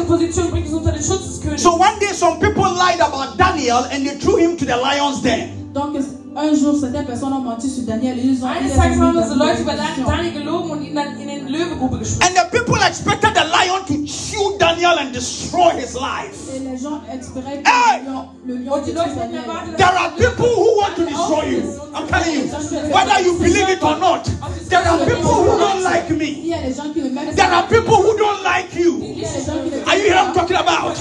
So 1.56 1.72
one 1.76 1.98
day 2.00 2.12
some 2.12 2.38
people 2.38 2.62
lied 2.62 3.00
about 3.00 3.36
Daniel 3.36 3.84
and 3.90 4.04
they 4.04 4.18
threw 4.18 4.36
him 4.36 4.56
to 4.56 4.64
the 4.64 4.76
lion's 4.76 5.22
den. 5.22 5.72
Donc 5.72 5.96
un 6.36 6.54
jour, 6.54 6.76
certaines 6.78 7.06
personnes 7.06 7.32
ont 7.32 7.40
menti 7.40 7.68
sur 7.68 7.84
Daniel 7.84 8.18
et 8.18 8.22
ils 8.22 8.44
ont 8.44 8.48
Eines 8.48 8.74
Tages 8.74 9.00
haben 9.00 9.18
diese 9.20 9.34
Leute 9.34 9.62
über. 9.62 9.72
Daniel 10.06 10.32
gelogen 10.32 10.70
und 10.70 10.82
ihn 10.82 10.94
dann 10.94 11.18
in 11.18 11.28
den 11.28 11.48
Löwegrube 11.48 11.98
geschmissen. 11.98 12.22
And 12.22 12.36
the 12.36 12.56
people 12.56 12.80
expected 12.86 13.30
the 13.34 13.44
lion 13.50 13.84
to 13.86 13.97
destroy 15.18 15.70
his 15.80 15.94
life. 15.94 16.36
Et 16.54 16.60
les 16.60 16.76
gens 16.78 17.00
espéraient 17.12 17.62
Hey! 17.66 18.00
que 18.00 18.04
le 18.06 18.12
lion, 18.12 18.28
le 18.46 18.54
lion 18.54 18.72
Und 18.74 18.84
die 18.84 18.92
détruise 18.92 19.14
Leute 19.14 19.20
hätten 19.20 19.32
Daniel. 19.32 19.44
erwartet, 19.44 19.76
There 19.76 19.98
are 19.98 20.10
people 20.16 20.46
who 20.54 20.78
want 20.80 20.94
to 20.96 21.04
destroy 21.04 21.44
you. 21.50 21.62
I'm 21.94 22.06
telling 22.06 22.34
you. 22.34 22.92
Whether 22.94 23.20
you 23.24 23.38
believe 23.38 23.68
it 23.68 23.82
or 23.82 23.96
not, 23.98 24.24
there 24.68 24.86
are 24.86 24.98
people 24.98 25.34
who 25.34 25.58
don't 25.58 25.82
like 25.82 26.10
me. 26.10 26.30
y 26.46 26.54
a 26.54 26.58
des 26.62 26.74
gens 26.74 26.92
qui 26.92 27.00
le 27.00 27.10
mettent 27.10 27.34
There 27.36 27.50
are 27.52 27.66
people 27.66 27.96
who 27.96 28.16
don't 28.16 28.42
like 28.44 28.74
you. 28.74 29.02
Are 29.86 29.96
you 29.96 30.02
hearing 30.04 30.18
I'm 30.18 30.32
talking 30.34 30.56
about? 30.56 30.94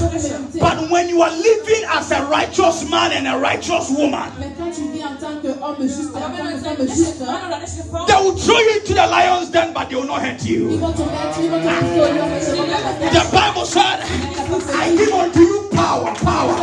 But 0.59 0.89
when 0.89 1.09
you 1.09 1.21
are 1.21 1.31
living 1.31 1.83
as 1.89 2.11
a 2.11 2.25
righteous 2.25 2.89
man 2.89 3.11
and 3.11 3.27
a 3.27 3.37
righteous 3.37 3.89
woman, 3.91 4.31
Mais 4.39 4.51
quand 4.57 4.71
tu 4.71 4.81
vis 4.91 5.03
en 5.03 5.15
tant 5.19 5.37
qu'homme 5.41 5.87
juste 5.87 6.09
et 6.13 6.17
en 6.17 6.25
Aber 6.25 6.37
tant 6.37 6.45
wenn 6.45 6.53
que 6.53 6.57
du 6.57 6.63
femme 6.63 6.75
eine 6.79 6.87
juste, 6.89 7.21
echte 7.21 7.25
Mann 7.25 7.45
oder 7.47 7.55
eine 7.57 7.63
echte 7.65 7.83
Frau 7.91 8.05
they 8.05 8.15
will 8.23 8.35
throw 8.35 8.59
you 8.59 8.79
into 8.79 8.93
the 8.93 9.07
lion's 9.07 9.49
den, 9.51 9.73
but 9.73 9.89
they 9.89 9.95
will 9.95 10.07
not 10.07 10.21
hurt 10.21 10.43
you. 10.43 10.69
vont 10.79 10.91
te 10.93 11.01
mettre, 11.01 11.39
ils 11.41 11.49
vont 11.51 11.59
te 11.59 11.67
pousser 11.67 12.01
au 12.01 12.13
lion, 12.15 12.25
mais 12.31 12.41
ils 12.41 12.51
ne 12.51 12.57
vont 12.57 12.67
pas 12.67 13.07
The 13.11 13.23
Bible 13.31 13.65
said, 13.65 13.99
I 14.09 14.95
give 14.95 15.11
unto 15.11 15.39
you 15.41 15.69
power, 15.73 16.13
power, 16.15 16.55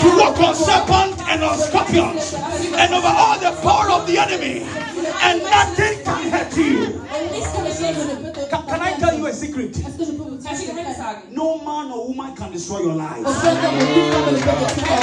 to 0.00 0.18
walk 0.18 0.40
on 0.40 0.54
serpents 0.54 1.21
and 1.32 1.42
on 1.44 1.58
scorpions, 1.58 2.34
and 2.34 2.92
over 2.92 3.06
all 3.08 3.38
the 3.40 3.50
power 3.62 3.90
of 3.90 4.06
the 4.06 4.18
enemy, 4.18 4.66
and 5.24 5.42
nothing 5.42 6.04
can 6.04 6.30
hurt 6.30 6.54
you. 6.56 7.00
Can, 8.50 8.62
can 8.66 8.80
I 8.80 8.92
tell 8.98 9.16
you 9.16 9.26
a 9.26 9.32
secret? 9.32 9.78
No 11.30 11.58
man 11.64 11.90
or 11.90 12.08
woman 12.08 12.36
can 12.36 12.52
destroy 12.52 12.80
your 12.80 12.94
life. 12.94 13.24
Détruire 13.24 13.72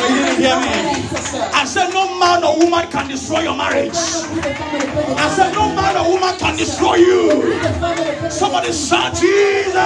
You 0.10 0.16
didn't 0.26 0.38
hear 0.38 0.60
me? 0.60 1.10
I 1.54 1.66
said, 1.66 1.90
no 1.94 2.20
man 2.20 2.44
or 2.44 2.60
woman 2.60 2.88
can 2.92 3.08
destroy 3.08 3.42
your 3.42 3.58
marriage. 3.58 3.96
I 3.96 5.34
said, 5.36 5.54
no 5.54 5.74
man 5.74 5.98
or 5.98 6.12
woman 6.12 6.38
can 6.38 6.56
destroy 6.56 6.96
you. 6.96 7.60
Somebody 8.30 8.72
shout 8.72 9.16
Jesus. 9.16 9.80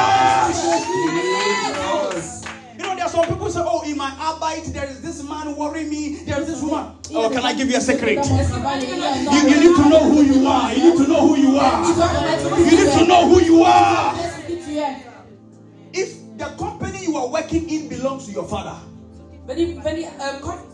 Some 3.14 3.28
people 3.28 3.48
say, 3.48 3.62
oh, 3.64 3.84
in 3.88 3.96
my 3.96 4.10
arbeit, 4.10 4.74
there 4.74 4.90
is 4.90 5.00
this 5.00 5.22
man 5.22 5.56
worrying 5.56 5.88
me, 5.88 6.24
there 6.26 6.42
is 6.42 6.48
this 6.48 6.62
woman. 6.64 6.96
Oh, 7.14 7.30
can 7.30 7.46
I 7.46 7.54
give 7.54 7.70
you 7.70 7.78
a 7.78 7.82
secret? 7.82 8.26
You, 8.26 9.40
you 9.50 9.58
need 9.62 9.76
to 9.78 9.88
know 9.88 10.10
who 10.10 10.24
you 10.24 10.48
are. 10.48 10.74
You 10.74 10.84
need 10.84 10.98
to 10.98 11.08
know 11.08 11.28
who 11.28 11.36
you 11.38 11.60
are. 11.60 11.86
You 12.58 12.72
need 12.72 12.92
to 12.98 13.06
know 13.06 13.30
who 13.30 13.40
you 13.44 13.64
are. 13.64 14.16
If 15.94 16.38
the 16.40 16.46
company 16.58 17.04
you 17.04 17.16
are 17.18 17.28
working 17.28 17.70
in 17.70 17.88
belongs 17.88 18.26
to 18.26 18.32
your 18.32 18.48
father, 18.48 18.80
Wenn 19.46 19.58
die, 19.58 19.78
wenn, 19.84 19.96
die, 19.98 20.08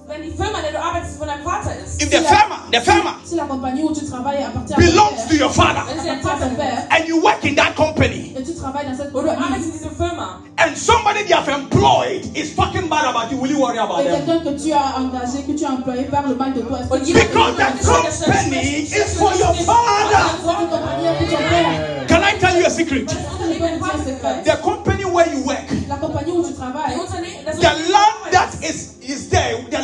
wenn 0.08 0.22
die 0.22 0.30
Firma, 0.30 0.60
in 0.60 0.64
der 0.64 0.72
du 0.74 0.80
arbeitest, 0.80 1.18
von 1.18 1.26
deinem 1.26 1.44
Vater 1.44 1.72
ist, 1.84 2.00
if 2.04 2.12
the 2.12 2.18
firm, 2.18 2.54
the 2.72 2.80
firm 2.80 3.08
Si 3.26 3.36
la 3.36 3.46
compagnie 3.46 3.82
où 3.82 3.92
tu 3.92 4.06
travailles 4.06 4.44
appartient 4.46 4.78
belongs 4.78 5.26
to 5.28 5.36
your 5.36 5.50
father, 5.50 5.82
wenn 5.88 5.98
es 5.98 6.06
dein 6.06 6.20
appartient 6.20 6.30
à 6.30 6.38
Vater 6.38 6.50
ton 6.50 6.56
père, 6.56 6.88
and 6.92 7.08
you 7.08 7.20
work 7.20 7.44
in 7.46 7.56
that 7.56 7.74
company, 7.76 8.32
et 8.38 8.44
tu 8.44 8.54
travailles 8.54 8.86
dans 8.86 8.96
cette 8.96 9.12
und 9.12 9.28
arbeitest 9.28 9.66
in 9.66 9.72
dieser 9.72 9.90
Firma, 9.90 10.42
and 10.60 10.78
somebody 10.78 11.24
they 11.26 11.34
have 11.34 11.50
employed 11.50 12.30
is 12.38 12.56
talking 12.56 12.88
bad 12.88 13.06
about 13.06 13.32
you, 13.32 13.42
will 13.42 13.50
you 13.50 13.58
worry 13.60 13.80
about 13.80 14.02
et 14.02 14.12
them? 14.12 14.22
quelqu'un 14.24 14.52
que 14.52 14.62
tu 14.62 14.72
as 14.72 15.02
engagé, 15.02 15.42
que 15.48 15.58
tu 15.58 15.66
as 15.66 15.72
employé 15.72 16.04
parle 16.04 16.36
mal 16.36 16.54
de 16.54 16.62
toi, 16.62 16.78
est-ce 16.78 16.90
que 16.90 16.94
und 16.94 17.02
tu 17.02 17.08
jeder 17.08 17.26
Because 17.26 18.20
the 18.20 18.26
company 18.30 18.86
is 18.86 19.18
for 19.18 19.34
your 19.34 19.54
father. 19.66 20.30
Cette 20.46 20.70
compagnie 20.70 21.08
est 21.08 21.18
pour 21.18 21.28
ton 21.28 21.42
père. 21.50 22.06
Can 22.08 22.22
I 22.22 22.38
tell 22.38 22.60
you 22.60 22.66
a 22.68 22.70
secret? 22.70 23.02
Est-ce 23.02 23.16
que 23.16 23.52
je 23.52 23.58
peux 23.58 23.66
vous 23.66 23.82
dire 23.82 23.94
un 23.96 24.06
secret? 24.06 24.44
The 24.46 24.62
company 24.62 25.06
where 25.06 25.28
you 25.34 25.42
work, 25.44 25.66
La 25.90 25.96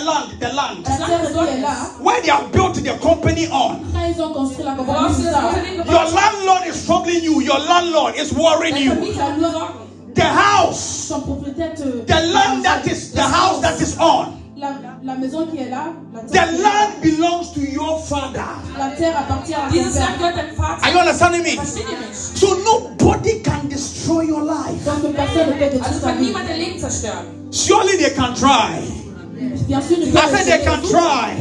land, 0.06 0.30
the 0.40 0.54
land 0.54 0.84
la 0.86 1.06
terre 1.06 1.20
qui 1.32 1.58
est 1.58 1.62
là, 1.62 1.76
where 2.02 2.22
they 2.22 2.30
have 2.32 2.52
built 2.52 2.76
the 2.76 3.00
company 3.02 3.48
on. 3.52 3.80
quand 3.94 4.06
ils 4.08 4.22
ont 4.22 4.34
construit 4.34 4.64
la 4.66 4.74
Worauf 4.76 4.88
compagnie, 4.88 5.16
sie 5.16 5.24
c'est 5.24 5.32
das 5.32 5.42
ça. 5.42 5.50
Unternehmen 5.50 5.86
Your 5.88 6.06
landlord 6.14 6.68
is 6.68 6.86
troubling 6.86 7.24
you. 7.24 7.42
Your 7.42 7.60
landlord 7.60 8.16
is 8.16 8.32
worrying 8.34 8.78
you. 8.78 8.92
Vermieter 8.94 9.24
hat 9.24 9.38
nur 9.38 9.52
Sorgen. 9.52 9.86
The 10.16 10.24
house, 10.24 10.80
Son 11.10 11.22
propriétaire 11.22 11.74
te. 11.76 11.84
the 12.06 12.22
land 12.34 12.64
that 12.64 12.86
is 12.88 13.12
the 13.12 13.22
house 13.22 13.60
that 13.62 13.80
is 13.82 13.98
on. 14.00 14.42
La, 14.58 14.70
la 15.04 15.16
maison 15.16 15.46
qui 15.48 15.58
est 15.58 15.70
là, 15.70 15.88
la 16.14 16.22
The 16.22 16.32
terre, 16.32 16.48
qui 16.50 16.56
est 16.56 16.62
là, 16.64 16.70
land 16.70 16.92
belongs 17.04 17.52
to 17.54 17.60
your 17.60 18.00
father. 18.00 18.46
la 18.80 18.90
terre 18.92 19.20
appartient 19.20 19.54
à 19.54 19.68
ton 19.68 19.74
père. 19.74 20.18
gehört 20.18 20.36
deinem 20.38 20.56
Vater. 20.56 20.82
Are 20.86 20.92
you 20.94 21.00
understanding 21.00 21.44
me? 21.44 21.56
Versteht 21.58 21.84
ihr 21.92 21.98
mich? 21.98 22.16
So 22.16 22.56
nobody 22.64 23.42
can 23.44 23.68
destroy 23.68 24.24
your 24.28 24.44
life. 24.46 24.86
Donc 24.86 25.14
personne 25.14 25.48
peut 25.58 25.66
Also 25.66 25.76
détruire 25.78 26.02
ta 26.02 26.08
kann 26.08 26.18
vie. 26.20 26.26
niemand 26.28 26.46
dein 26.48 26.58
Leben 26.58 26.80
zerstören. 26.80 27.26
Surely 27.52 27.98
they 27.98 28.14
can 28.16 28.34
try, 28.34 28.80
Bien 28.80 28.82
sûr, 28.82 28.96
ils 28.96 29.05
I 29.38 29.82
said 29.82 30.46
they 30.46 30.64
can 30.64 30.82
try, 30.88 31.36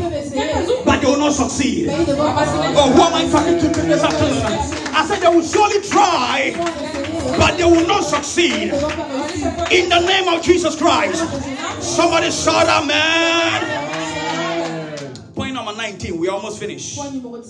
but 0.84 1.00
they 1.00 1.06
will 1.06 1.18
not 1.18 1.32
succeed. 1.32 1.88
Oh, 1.90 2.92
who 2.92 3.02
am 3.02 3.14
I 3.14 3.28
talking 3.30 3.58
to 3.58 3.68
this 3.82 4.02
afternoon? 4.02 4.42
I 4.94 5.06
said 5.06 5.20
they 5.20 5.28
will 5.28 5.42
surely 5.42 5.80
try, 5.80 6.54
but 7.38 7.56
they 7.56 7.64
will 7.64 7.86
not 7.86 8.02
succeed. 8.04 8.72
In 9.70 9.88
the 9.88 10.00
name 10.06 10.28
of 10.28 10.42
Jesus 10.42 10.76
Christ. 10.76 11.24
Somebody 11.80 12.30
shout 12.30 12.66
amen. 12.66 13.84
Point 15.34 15.54
number 15.54 15.74
19. 15.76 16.18
We 16.18 16.28
almost 16.28 16.58
finished. 16.58 16.96
Point 16.96 17.14
number 17.22 17.42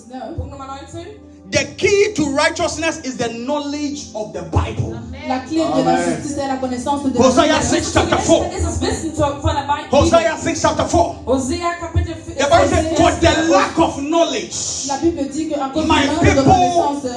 19. 0.57 1.34
Punkt 1.51 1.51
Nummer 1.51 1.51
19. 1.51 1.51
The 1.51 1.75
key 1.77 2.13
to 2.15 2.23
righteousness 2.35 2.99
is 3.05 3.17
the 3.17 3.29
knowledge 3.29 4.09
of 4.15 4.33
the 4.33 4.43
Bible. 4.51 4.99
La 5.27 5.39
clé 5.39 5.57
de 5.57 5.83
la 5.83 5.95
justice 5.97 6.37
est 6.37 6.47
la 6.47 6.57
connaissance 6.57 7.03
de 7.03 7.17
Hosea 7.17 7.61
6 7.61 7.93
chapter 7.93 8.17
4. 8.17 8.45
Das 8.51 8.57
ist 8.59 8.65
das 8.65 8.81
Wissen 8.81 9.13
von 9.15 9.55
der 9.55 9.65
Bibel. 9.67 9.91
Hosea 9.91 10.37
6 10.37 10.61
chapter 10.61 10.85
4. 10.87 11.15
Hosea 11.25 11.73
Kapitel 11.79 12.15
4. 12.15 12.35
The 12.35 12.43
Bible 12.43 12.67
said, 12.69 12.97
For 12.97 13.11
the 13.21 13.51
lack 13.51 13.77
of 13.79 13.97
knowledge 14.01 14.87
La 14.87 14.97
Bible 14.97 15.25
dit 15.31 15.49
qu'à 15.49 15.69
cause 15.73 15.83
du 15.83 15.87
My 15.87 16.01
people- 16.21 16.43
connaissance, 16.43 17.07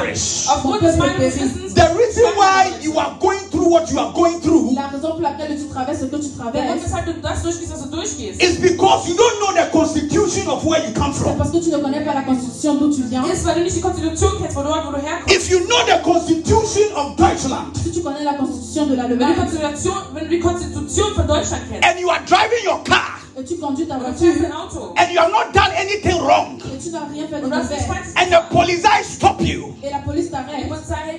perish. 0.00 0.46
Aufgrund 0.48 0.80
des 0.82 0.96
Meinungswissens 0.96 1.54
Wissens. 1.54 1.74
The 1.74 1.88
reason 1.96 2.24
why 2.36 2.72
you 2.82 2.98
are 2.98 3.16
going 3.20 3.40
through 3.50 3.68
what 3.70 3.90
you 3.90 3.98
are 3.98 4.12
going 4.12 4.40
through 4.40 4.74
la 4.74 4.88
raison 4.88 5.12
pour 5.12 5.20
laquelle 5.20 5.56
tu 5.56 5.66
traverses 5.68 6.00
ce 6.00 6.04
que 6.06 6.16
tu 6.16 6.28
Der 6.28 6.36
Grund, 6.36 6.52
traverses, 6.52 6.84
weshalb 6.84 7.04
du 7.06 7.20
das 7.20 7.42
durchgehst, 7.42 7.72
was 7.72 7.82
du 7.82 7.88
durchgehst, 7.96 8.42
is 8.42 8.58
because 8.60 9.08
you 9.08 9.14
don't 9.16 9.38
know 9.40 9.52
the 9.54 9.70
constitution 9.70 10.48
of 10.48 10.64
where 10.64 10.80
you 10.86 10.92
come 10.94 11.12
from. 11.12 11.36
parce 11.36 11.50
que 11.50 11.58
tu 11.58 11.70
ne 11.70 11.78
connais 11.78 12.00
pas 12.04 12.14
la 12.14 12.22
constitution 12.22 12.74
d'où 12.76 12.90
tu 12.94 13.02
viens. 13.04 13.24
ist, 13.26 13.44
weil 13.44 13.56
du 13.56 13.62
nicht 13.64 13.76
die 13.76 13.80
Konstitution 13.80 14.30
kennst, 14.40 14.54
von 14.54 14.64
dort, 14.64 14.86
wo 14.86 14.92
du 14.92 14.98
herkommst. 15.04 15.34
If 15.34 15.50
you 15.50 15.60
know 15.66 15.80
the 15.86 16.02
constitution 16.02 16.92
of 16.96 17.16
Deutschland 17.16 17.76
Si 17.76 17.92
tu 17.92 18.02
connais 18.02 18.24
la 18.24 18.34
constitution 18.34 18.86
de 18.86 18.96
Wenn 18.96 19.08
du, 19.08 19.14
die 19.16 19.20
l'Allemagne 19.20 19.36
Konstitution, 19.36 19.94
wenn 20.14 20.24
du 20.24 20.30
die 20.30 20.40
Konstitution 20.40 21.14
von 21.14 21.26
Deutschland 21.26 21.62
kennst, 21.70 21.84
and 21.88 22.00
you 22.00 22.08
are 22.10 22.20
driving 22.26 22.64
your 22.66 22.82
car 22.84 23.20
et 23.38 23.44
tu 23.44 23.56
conduis 23.58 23.86
ta 23.86 23.96
und 23.96 24.00
du 24.00 24.32
fährst 24.32 24.40
voiture 24.40 24.94
and 24.96 25.12
you 25.12 25.20
have 25.20 25.30
not 25.30 25.52
done 25.52 25.70
anything 25.76 26.18
wrong. 26.22 26.58
Et 26.74 26.78
tu 26.78 26.90
n'as 26.90 27.04
rien 27.12 27.26
fait 27.28 27.40
de 27.40 27.44
und 27.44 27.50
du 27.50 27.56
hast 27.56 27.70
nichts 27.70 27.86
mauvais 27.86 28.00
and 28.16 28.26
the 28.26 28.30
gemacht, 28.30 28.50
police 28.50 28.82
stop 29.04 29.40
you. 29.42 29.74
Et 29.82 29.90
la 29.90 29.98
police 29.98 30.30
t'arrête 30.30 30.70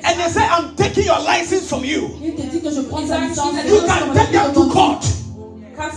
and 0.04 0.18
they 0.18 0.30
say 0.32 0.42
I'm 0.42 0.76
taking 0.76 1.06
your 1.06 1.20
license 1.20 1.68
from 1.68 1.86
you, 1.86 2.10
il 2.24 2.34
te 2.34 2.42
dit 2.42 2.62
que 2.62 2.72
je 2.72 2.82
prends 2.82 3.06
ta 3.06 3.20
licence 3.20 3.54
you 3.68 3.82
can 3.86 4.14
take 4.16 4.32
them 4.32 4.54
to 4.54 4.66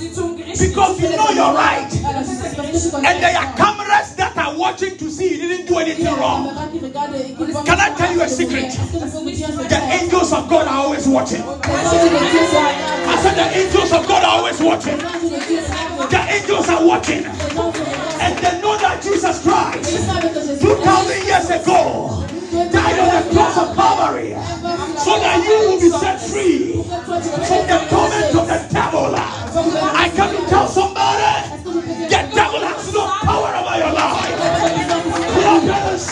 because 0.00 1.00
you 1.00 1.10
know 1.10 1.28
you're 1.30 1.52
right. 1.54 1.92
And 1.92 3.22
there 3.22 3.36
are 3.36 3.52
cameras 3.56 4.14
that 4.16 4.32
are 4.36 4.56
watching 4.56 4.96
to 4.96 5.10
see 5.10 5.36
you 5.36 5.48
didn't 5.48 5.66
do 5.66 5.78
anything 5.78 6.06
wrong. 6.16 6.48
Can 7.64 7.80
I 7.80 7.94
tell 7.96 8.12
you 8.12 8.22
a 8.22 8.28
secret? 8.28 8.72
The 8.72 9.80
angels 10.00 10.32
of 10.32 10.48
God 10.48 10.66
are 10.66 10.84
always 10.84 11.06
watching. 11.06 11.42
I 11.42 13.18
said 13.22 13.34
the 13.36 13.58
angels 13.58 13.92
of 13.92 14.06
God 14.08 14.24
are 14.24 14.38
always 14.38 14.60
watching. 14.60 14.98
The 14.98 16.26
angels 16.30 16.68
are 16.68 16.84
watching. 16.86 17.24
And 18.20 18.38
they 18.38 18.60
know 18.60 18.76
that 18.78 19.02
Jesus 19.02 19.42
Christ, 19.42 19.92
Ils 19.92 20.00
savent 20.06 20.32
que 20.32 20.40
Jésus 20.40 20.60
2,000 20.60 21.24
years 21.26 21.50
ago, 21.50 22.24
died 22.50 22.98
on 22.98 23.08
the 23.22 23.34
cross 23.34 23.56
of 23.58 23.76
Calvary 23.76 24.30
so 24.98 25.18
that 25.20 25.44
you 25.44 25.56
will 25.68 25.80
be 25.80 25.90
set 25.90 26.20
free 26.20 26.82
from 26.82 27.20
the 27.22 27.78
torment 27.88 28.34
of 28.34 28.46
the 28.46 28.68
devil. 28.72 29.14
I 29.14 30.10
come 30.16 30.36
to 30.36 30.42
tell 30.48 30.66
somebody 30.66 31.62
the 32.08 32.20
devil 32.34 32.60
has 32.60 32.92
no 32.92 33.06
power 33.06 33.54
over 33.54 33.78
your 33.78 33.92
life. 33.92 34.38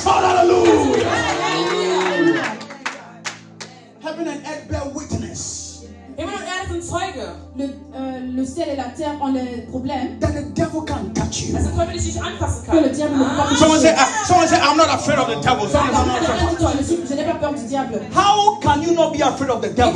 Hallelujah. 0.05 0.88
Zeuge. 6.89 7.25
Le, 7.59 7.65
euh, 7.65 8.21
le 8.37 8.45
ciel 8.45 8.69
et 8.73 8.77
la 8.77 8.85
terre 8.85 9.15
ont 9.21 9.33
les 9.33 9.63
problèmes 9.71 10.19
that 10.21 10.29
the 10.33 10.45
devil 10.55 10.83
can't 10.87 11.13
touch 11.15 11.43
you. 11.43 11.55
Das 11.55 11.65
sind 11.65 11.75
Teufel, 11.77 11.93
die 11.93 11.99
dich 11.99 12.15
nicht 12.15 12.23
anfassen 12.25 12.65
que 12.71 12.77
le 12.77 12.89
diable 12.91 13.17
ne 13.19 13.25
peut 13.25 13.37
pas 13.37 13.57
Someone 13.57 13.81
say, 13.81 13.93
toucher. 13.95 14.05
uh, 14.05 14.27
someone 14.27 14.49
say, 14.49 14.57
I'm 14.61 14.77
not 14.77 14.89
afraid 14.91 15.19
of 15.19 15.27
the 15.29 15.41
devil. 15.43 15.69
Someone 15.69 15.93
say, 15.93 16.01
I'm 16.01 16.09
not 16.09 16.23
afraid. 16.23 17.09
Je 17.09 17.15
n'ai 17.15 17.25
pas 17.25 17.35
peur 17.35 17.53
du 17.55 17.65
diable. 17.67 18.01
How 18.15 18.59
can 18.61 18.83
you 18.83 18.93
not 18.95 19.13
be 19.13 19.21
afraid 19.23 19.51
of 19.51 19.61
the 19.61 19.69
devil? 19.75 19.93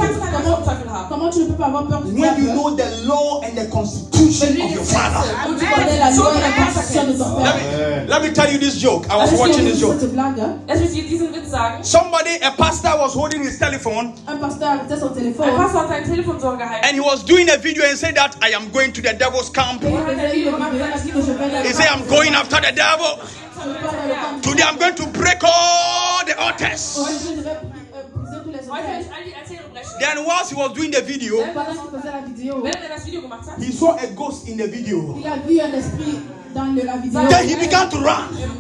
Comment 1.09 1.31
tu 1.31 1.39
ne 1.41 1.45
peux 1.47 1.55
pas 1.55 1.67
avoir 1.67 1.87
peur 1.87 2.03
du 2.03 2.13
when 2.13 2.35
you 2.39 2.47
diable? 2.47 2.55
know 2.55 2.71
the 2.77 3.07
law 3.07 3.41
and 3.43 3.55
the 3.57 3.69
constitution 3.71 4.49
of 4.61 4.71
your 4.73 4.85
father? 4.85 5.23
und 5.49 5.59
Tu 5.59 5.67
connais 5.67 5.99
la 5.99 6.11
loi 6.11 6.33
et 6.37 6.41
la 6.41 6.65
Konstitution 6.65 6.73
constitution 6.73 7.05
de 7.07 7.13
ton 7.19 7.39
Let 7.39 7.53
père. 7.53 7.55
me, 7.55 8.09
let 8.09 8.23
me 8.23 8.33
tell 8.33 8.53
you 8.53 8.59
this 8.59 8.77
joke. 8.79 9.07
I 9.11 9.17
was 9.17 9.33
watching 9.39 9.65
this 9.65 9.79
joke. 9.81 9.97
cette 10.01 10.13
blague 10.13 10.43
Lass 10.69 10.81
mich 10.81 10.91
dir 10.93 11.05
diesen 11.07 11.33
Witz 11.33 11.51
sagen. 11.51 11.83
Somebody, 11.83 12.39
a 12.43 12.51
pastor, 12.53 12.91
was 12.99 13.15
holding 13.15 13.43
his 13.43 13.59
telephone 13.59 14.13
Un 14.27 14.37
pasteur 14.39 14.75
était 14.85 14.99
son 14.99 15.09
téléphone. 15.11 15.47
Ein 15.49 15.57
Pastor 15.57 15.81
hat 15.83 15.89
sein 15.89 16.05
Telefon 16.05 16.41
so 16.41 16.51
gehalten. 16.57 16.82
And 16.83 16.95
he 16.95 17.01
was 17.01 17.23
doing 17.25 17.49
a 17.51 17.57
video 17.57 17.85
and 17.85 17.97
said 17.97 18.15
that 18.17 18.37
I 18.43 18.51
am 18.51 18.71
going 18.71 18.93
to 18.93 19.03
the 19.03 19.13
devil's 19.13 19.51
camp. 19.51 19.83
He 19.83 21.73
said 21.73 21.87
I'm 21.89 22.07
going 22.09 22.35
after 22.35 22.57
the 22.57 22.73
devil. 22.75 23.21
Today 24.43 24.63
I'm 24.65 24.79
going 24.79 24.95
to 24.97 25.07
break 25.09 25.39
all 25.45 26.25
the 26.27 26.37
altars. 26.39 26.99
Then 30.01 30.25
whilst 30.25 30.51
he 30.51 30.57
was 30.57 30.73
doing 30.73 30.91
the 30.91 31.03
video, 31.03 31.37
he 33.59 33.71
saw 33.73 33.97
a 33.99 34.07
ghost 34.15 34.49
in 34.49 34.57
the 34.57 34.67
video. 34.67 35.21
Then 35.23 35.43
he 37.49 37.55
began 37.57 37.91
to 37.91 37.99
run. 37.99 38.35
Then 38.35 38.51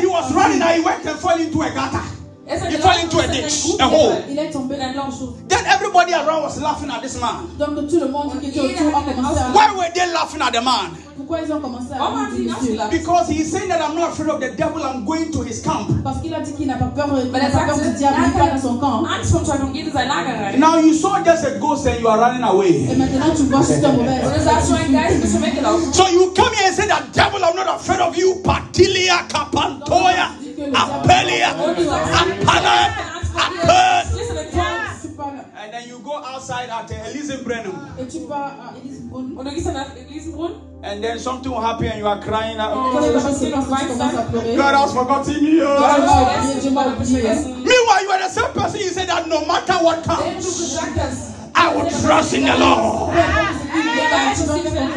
he 0.00 0.06
was 0.06 0.32
running 0.34 0.62
and 0.62 0.74
he 0.74 0.80
went 0.80 1.06
and 1.06 1.18
fell 1.18 1.38
into 1.40 1.62
a 1.62 1.70
gutter. 1.70 2.15
Ist 2.48 2.64
He 2.64 2.76
fell 2.76 2.98
into 3.02 3.18
a 3.18 3.26
ditch, 3.26 3.64
a 3.80 3.88
hole. 3.88 4.10
Grube 4.12 4.24
Il 4.30 4.38
est 4.38 4.50
tombé 4.50 4.76
in 4.76 4.78
dans 4.78 4.84
ein 4.86 4.94
la 4.94 5.02
Loch. 5.02 5.10
chose. 5.18 5.34
Then 5.48 5.64
everybody 5.66 6.12
around 6.14 6.44
was 6.44 6.60
laughing 6.60 6.90
at 6.90 7.02
this 7.02 7.18
man. 7.20 7.48
Donc 7.58 7.88
tout 7.88 7.98
le 7.98 8.06
monde 8.08 8.38
qui 8.40 8.48
était 8.50 8.60
autour 8.60 8.96
a 8.98 9.02
commencé 9.12 9.40
à... 9.40 9.50
Why 9.52 9.74
were 9.76 9.90
they 9.92 10.06
laughing 10.12 10.40
at 10.40 10.52
the 10.52 10.62
man? 10.62 10.94
Pourquoi 11.16 11.40
ils 11.42 11.50
ont 11.52 11.58
commencé 11.60 11.92
à 11.92 11.98
Warum 11.98 12.18
haben 12.20 12.26
rire 12.30 12.36
sie 12.36 12.36
du 12.36 12.42
ihn 12.44 12.52
monsieur 12.54 12.78
ausgelacht? 12.78 12.90
Because 12.92 13.28
he's 13.30 13.50
saying 13.50 13.68
that 13.68 13.80
I'm 13.82 13.96
not 13.96 14.10
afraid 14.10 14.28
of 14.30 14.38
the 14.38 14.50
devil, 14.56 14.80
I'm 14.84 15.04
going 15.04 15.32
to 15.32 15.42
his 15.42 15.60
camp. 15.60 15.88
Parce 16.04 16.20
qu'il 16.22 16.32
a 16.34 16.38
dit 16.40 16.52
qu'il 16.52 16.68
n'a 16.68 16.76
pas 16.76 16.86
peur, 16.94 17.08
il 17.18 17.32
Weil 17.32 17.42
n'a 17.42 17.50
pas 17.50 17.64
peur 17.66 17.74
sagte, 17.74 17.88
du 17.90 17.98
diable, 17.98 18.16
il 18.26 18.32
va 18.38 18.46
dans 18.46 18.54
hat 18.54 18.58
son 18.62 18.76
camp. 18.78 19.02
keine 19.02 19.16
Angst 19.18 19.32
vom 19.32 19.42
Teufel 19.44 19.62
und 19.66 19.72
geht 19.72 19.86
in 19.88 19.92
sein 19.92 20.06
Lager 20.06 20.38
rein. 20.38 20.60
Now 20.60 20.78
you 20.78 20.94
saw 20.94 21.18
just 21.24 21.44
a 21.44 21.58
ghost 21.58 21.84
and 21.88 21.98
you 22.00 22.06
are 22.06 22.20
running 22.20 22.44
away. 22.44 22.86
maintenant 22.96 23.34
tu 23.34 23.42
vois 23.50 23.58
juste 23.58 23.82
un 23.84 23.92
mauvais 23.92 24.22
Und 24.22 24.44
sagt, 24.44 24.66
so 24.66 24.74
ein 24.74 24.92
Geist, 24.92 25.20
bist 25.20 25.34
du 25.34 25.42
weggelaufen. 25.42 25.92
So 25.92 26.04
you 26.12 26.30
come 26.32 26.54
here 26.54 26.68
and 26.68 26.76
say 26.76 26.86
that 26.86 27.02
devil, 27.12 27.42
I'm 27.42 27.56
not 27.56 27.66
afraid 27.74 27.98
of 28.00 28.16
you. 28.16 28.36
Patilia, 28.44 29.26
Kapantoya, 29.26 30.30
Apelia, 30.74 31.52
Und 31.52 31.78
du 31.78 31.84
sagst, 31.84 32.08
ich 32.10 32.48
Apana, 32.48 32.70
habe 32.70 32.92
keine 32.96 33.14
Angst 33.16 33.32
vor 33.32 33.42
dir. 33.52 33.62
Apel. 33.62 34.16
Schließe 34.16 34.34
den 34.34 34.50
Tor. 34.52 34.64
Tu 35.02 35.08
parles 35.16 35.40
And 35.62 35.72
then 35.72 35.88
you 35.88 35.98
go 36.00 36.12
outside 36.16 36.68
at 36.70 36.90
uh, 36.90 37.08
Elisenbrunnen. 37.10 37.72
et 37.98 38.08
tu 38.08 38.26
vas 38.28 38.52
à 38.60 38.74
Elisabeth. 38.82 39.12
Und 39.12 39.44
du 39.44 39.50
gehst 39.50 39.66
dann 39.66 39.74
nach 39.74 39.86
Elisenbrunn. 39.96 40.52
And 40.82 41.02
then 41.02 41.18
something 41.18 41.50
will 41.50 41.60
happen 41.60 41.86
and 41.88 41.98
you 41.98 42.06
are 42.06 42.20
crying 42.20 42.58
out. 42.60 42.72
Quand 42.92 43.00
les 43.00 43.12
gens 43.12 43.20
se 43.32 43.46
passent, 43.46 43.66
tu 43.80 43.86
commences 43.88 44.14
à 44.16 44.22
pleurer. 44.30 44.56
God 44.56 44.74
has 44.74 44.92
forgotten 44.92 45.34
you. 45.44 45.66
Dieu 45.66 45.66
m'a 45.66 46.22
oublié, 46.22 46.60
Dieu 46.60 46.70
m'a 46.70 46.86
oublié. 46.86 47.22
Meanwhile, 47.22 48.02
you 48.04 48.10
are 48.10 48.18
the 48.22 48.28
same 48.30 48.52
person. 48.52 48.80
You 48.80 48.90
said 48.90 49.08
that 49.08 49.26
no 49.28 49.44
matter 49.46 49.74
what 49.82 50.02
comes, 50.04 50.44
du 50.44 50.50
gesagt 50.50 50.96
hast, 50.96 51.32
I 51.56 51.74
will 51.74 51.88
trust 51.90 52.34
in 52.34 52.44
the 52.44 52.56
Lord. 52.58 53.14
der 53.14 54.10
Geist 54.10 54.40
ist 54.42 54.48
dir 54.48 54.80
ein 54.80 54.90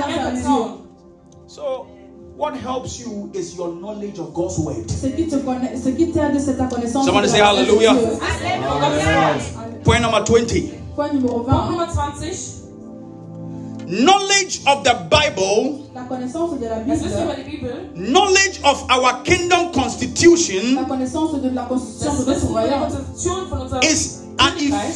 Vertrauen. 0.43 0.79
So, 1.47 1.87
what 2.39 2.55
helps 2.55 2.99
you 2.99 3.29
is 3.33 3.55
your 3.57 3.75
knowledge 3.75 4.17
of 4.17 4.33
God's 4.33 4.57
word. 4.59 4.89
Ce 4.89 5.07
qui 5.07 5.27
te 5.27 5.35
connaît, 5.37 5.75
ce 5.77 5.89
qui 5.89 6.11
t'aide, 6.11 6.39
c'est 6.39 6.55
ta 6.57 6.65
connaissance. 6.67 7.05
Somebody 7.05 7.27
say 7.27 7.39
la 7.39 7.49
hallelujah. 7.49 7.93
Point 9.83 9.99
number 10.01 10.23
20. 10.23 10.71
Point 10.95 11.13
numéro 11.13 11.41
Punkt 11.41 11.51
20. 11.51 11.69
Nummer 11.71 11.87
20. 11.87 12.55
Knowledge 13.87 14.61
of 14.67 14.83
the 14.83 14.93
Bible, 15.09 15.79
La 15.95 16.03
connaissance 16.03 16.59
de 16.59 16.65
la 16.67 16.79
Das 16.81 17.03
Wissen 17.03 17.23
über 17.23 17.33
Bible. 17.35 17.43
die 17.43 17.57
Bibel. 17.57 17.89
knowledge 17.95 18.59
of 18.63 18.85
our 18.91 19.23
kingdom 19.23 19.71
constitution 19.73 20.85
connaissance 20.87 21.41
de 21.41 21.49
la 21.49 21.63
constitution 21.65 22.05
Das 22.05 22.25
de 22.25 22.25
notre 22.25 22.35
Wissen 22.35 22.49
über 22.51 22.61
die 22.61 22.67
royaume. 22.69 22.85
Konstitution 22.87 23.47
von 23.49 23.61
unserem 23.61 23.81
is 23.81 24.19
an, 24.37 24.53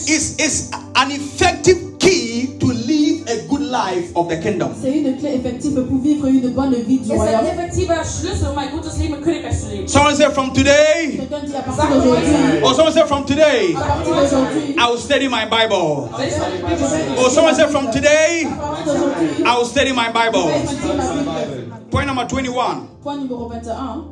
is, 0.08 0.36
is 0.38 0.70
an 0.94 1.10
effective 1.12 1.98
key 1.98 2.56
to 2.60 2.68
live 2.68 3.13
a 3.28 3.48
good 3.48 3.62
life 3.62 4.12
of 4.16 4.28
the 4.30 4.40
kingdom. 4.42 4.70
C'est 4.82 4.92
une 4.92 5.18
clé 5.18 5.36
effective 5.36 5.82
pour 5.88 5.98
vivre 6.00 6.28
une 6.28 6.50
bonne 6.50 6.74
vie 6.76 7.00
du 7.00 7.06
ist 7.06 7.12
ein 7.12 7.18
royaume. 7.18 7.46
effektiver 7.46 7.96
Schlüssel, 8.04 8.48
ein 8.58 8.72
gutes 8.72 8.98
Leben 8.98 9.16
im 9.16 9.22
Königreich 9.22 9.56
zu. 9.60 9.88
Someone 9.88 10.16
said 10.16 10.32
from 10.34 10.54
today, 10.54 11.18
Quelqu'un 11.18 11.46
dit 11.46 11.56
à 11.56 11.62
partir 11.62 11.90
d'aujourd'hui. 11.90 12.64
or 12.64 12.74
someone 12.76 12.94
say 12.94 13.06
from 13.08 13.26
today, 13.26 13.76
À 13.76 13.80
partir 13.80 14.14
d'aujourd'hui. 14.16 14.76
I 14.78 14.86
will 14.90 14.98
study 15.00 15.28
my 15.28 15.46
Bible. 15.46 16.10
Wenn 16.18 16.28
ich 16.28 16.38
meine 16.38 16.58
Bibel 16.58 16.78
je 16.78 16.86
vais 17.16 17.22
Or 17.24 17.30
someone 17.30 17.56
said 17.56 17.70
from 17.70 17.92
today, 17.92 18.46
À 18.46 18.56
partir 18.62 18.94
d'aujourd'hui. 18.94 19.44
I 19.46 19.58
will 19.58 19.66
study 19.66 19.92
my 19.94 20.10
Bible. 20.14 20.50
étudier 20.54 20.94
la 20.98 21.04
Bible. 21.04 21.90
Point 21.92 22.06
number 22.08 22.26
21. 22.26 22.88
Point 23.04 23.18
numéro 23.22 23.48
21. 23.50 24.06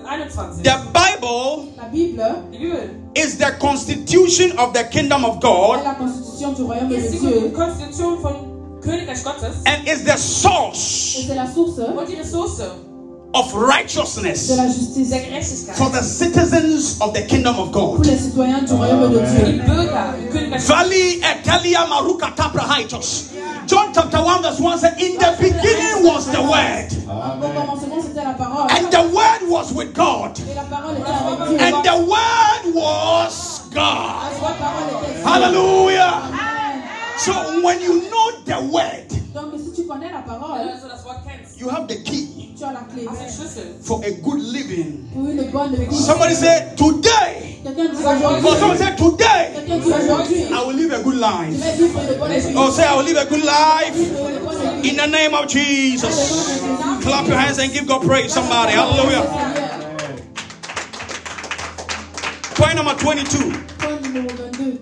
Punkt 0.00 0.04
The, 0.04 0.16
Nummer 0.16 0.30
27, 0.30 0.62
21. 0.62 0.62
the 0.62 0.92
Bible 0.92 1.72
La 1.76 1.84
Bible 1.88 2.38
Die 2.50 2.58
Bibel 2.58 3.12
is 3.14 3.36
the 3.38 3.52
constitution 3.60 4.58
of 4.58 4.72
the 4.72 4.84
kingdom 4.84 5.24
of 5.24 5.40
God 5.40 5.84
la 5.84 5.94
constitution 5.94 6.54
du 6.54 6.64
royaume 6.66 6.88
de 6.88 6.96
ist 6.98 7.12
die 7.12 7.18
Dieu. 7.18 7.50
Konstitution 7.50 8.18
vom 8.20 8.80
Königreich 8.80 9.22
Gottes 9.22 9.56
and 9.66 9.86
is 9.86 10.04
the 10.04 10.16
source 10.16 11.24
c'est 11.28 11.34
la 11.34 11.46
source 11.46 11.78
und 11.78 12.08
die 12.08 12.16
Ressource 12.16 12.60
of 13.34 13.54
righteousness 13.54 14.48
la 14.56 14.66
justice 14.66 15.10
der 15.10 15.20
Gerechtigkeit. 15.20 15.76
for 15.76 15.90
the 15.90 16.02
citizens 16.02 16.96
of 17.00 17.12
the 17.14 17.22
kingdom 17.26 17.58
of 17.58 17.70
God. 17.72 18.04
les 18.06 18.16
citoyens 18.16 18.64
du 18.66 18.74
royaume 18.74 19.10
de 19.10 19.26
Für 19.26 19.44
die 19.44 19.52
Dieu. 19.52 19.64
Bürger 19.66 20.14
im 20.18 20.30
Königreich 20.30 20.68
Valley 20.68 21.20
Etelia 21.22 21.86
Maruka 21.86 22.30
Taprahaitos. 22.34 23.28
John 23.68 23.92
chapter 23.94 24.18
1 24.18 24.42
verse 24.42 24.60
1 24.60 24.78
said, 24.80 25.00
In 25.00 25.16
the 25.18 25.36
beginning 25.38 26.04
was 26.04 26.26
the 26.26 26.42
word, 26.42 26.90
Au 27.08 27.38
commencement, 27.40 28.02
c'était 28.02 28.24
la 28.24 28.34
parole. 28.34 28.66
and 28.68 28.81
the 28.92 29.02
word 29.14 29.48
was 29.50 29.72
with 29.72 29.92
God, 29.94 30.38
Et 30.38 30.54
la 30.54 30.62
parole 30.62 30.96
était 30.96 31.10
avec 31.10 31.48
Dieu. 31.48 31.58
and 31.60 31.84
the 31.84 31.96
word 32.06 32.74
was 32.74 33.68
God. 33.74 34.32
La 34.42 34.52
parole 34.52 35.02
était 35.02 35.14
Dieu. 35.14 35.24
Hallelujah. 35.24 36.22
So 37.18 37.32
when 37.62 37.80
you 37.80 38.08
know 38.10 38.30
the 38.44 38.60
word, 38.72 39.11
Donc, 39.34 39.52
si 39.56 39.72
tu 39.72 39.86
connais 39.88 40.10
la 40.12 40.20
parole, 40.20 40.60
du 40.60 40.88
das 40.88 41.04
Wort 41.04 41.22
kennst, 41.24 41.58
you 41.58 41.70
have 41.70 41.86
the 41.86 42.02
key 42.04 42.52
tu 42.58 42.64
as 42.64 42.72
la 42.72 42.80
clé 42.80 43.06
hast 43.08 43.18
du 43.18 43.24
den 43.24 43.32
Schlüssel. 43.32 43.82
for 43.82 44.00
a 44.04 44.10
good 44.10 44.40
living. 44.40 45.08
pour 45.12 45.26
une 45.26 45.50
bonne 45.50 45.74
vie. 45.74 45.96
Somebody 45.96 46.34
say, 46.34 46.74
Today, 46.76 47.60
Quelqu'un 47.64 47.88
dit 47.88 48.02
someone 48.02 48.76
say, 48.76 48.94
Today, 48.96 49.52
Quelqu'un 49.54 49.78
dit 49.78 49.92
aujourd'hui. 49.92 50.42
I 50.52 50.66
will 50.66 50.76
live 50.76 50.92
a 50.92 51.02
good 51.02 51.16
life. 51.16 51.54
vais 51.58 51.76
vivre 51.76 52.00
une 52.00 52.18
bonne 52.18 52.32
vie. 52.32 52.54
Oh, 52.56 52.70
say, 52.70 52.84
I 52.84 52.94
will 52.94 53.04
live 53.04 53.16
a 53.16 53.24
good 53.24 53.42
life. 53.42 53.94
Vivre 53.94 54.28
une 54.28 54.38
bonne 54.44 54.82
vie. 54.82 54.90
In 54.90 54.96
the 54.96 55.06
name 55.10 55.34
of 55.34 55.48
Jesus. 55.48 56.60
Clap 57.00 57.26
your 57.26 57.38
hands 57.38 57.58
and 57.58 57.72
give 57.72 57.86
God 57.86 58.02
praise. 58.02 58.32
Somebody. 58.32 58.72
Hallelujah. 58.72 59.22
Point 62.54 62.76
number 62.76 62.94
22. 62.94 63.50
Point 63.78 64.02
numéro 64.02 64.28
22. 64.28 64.78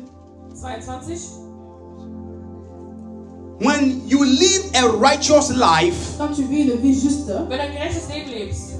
22. 3.60 3.64
When 3.64 4.08
you 4.08 4.24
live 4.24 4.70
a 4.74 4.88
righteous 4.88 5.50
life, 5.50 6.16
Quand 6.18 6.34
tu 6.34 6.42
vis 6.44 6.62
une 6.62 6.76
vie 6.80 6.94
juste, 6.94 7.28
Wenn 7.48 7.58
du 7.58 7.62
ein 7.64 7.72
gerechtes 7.72 8.74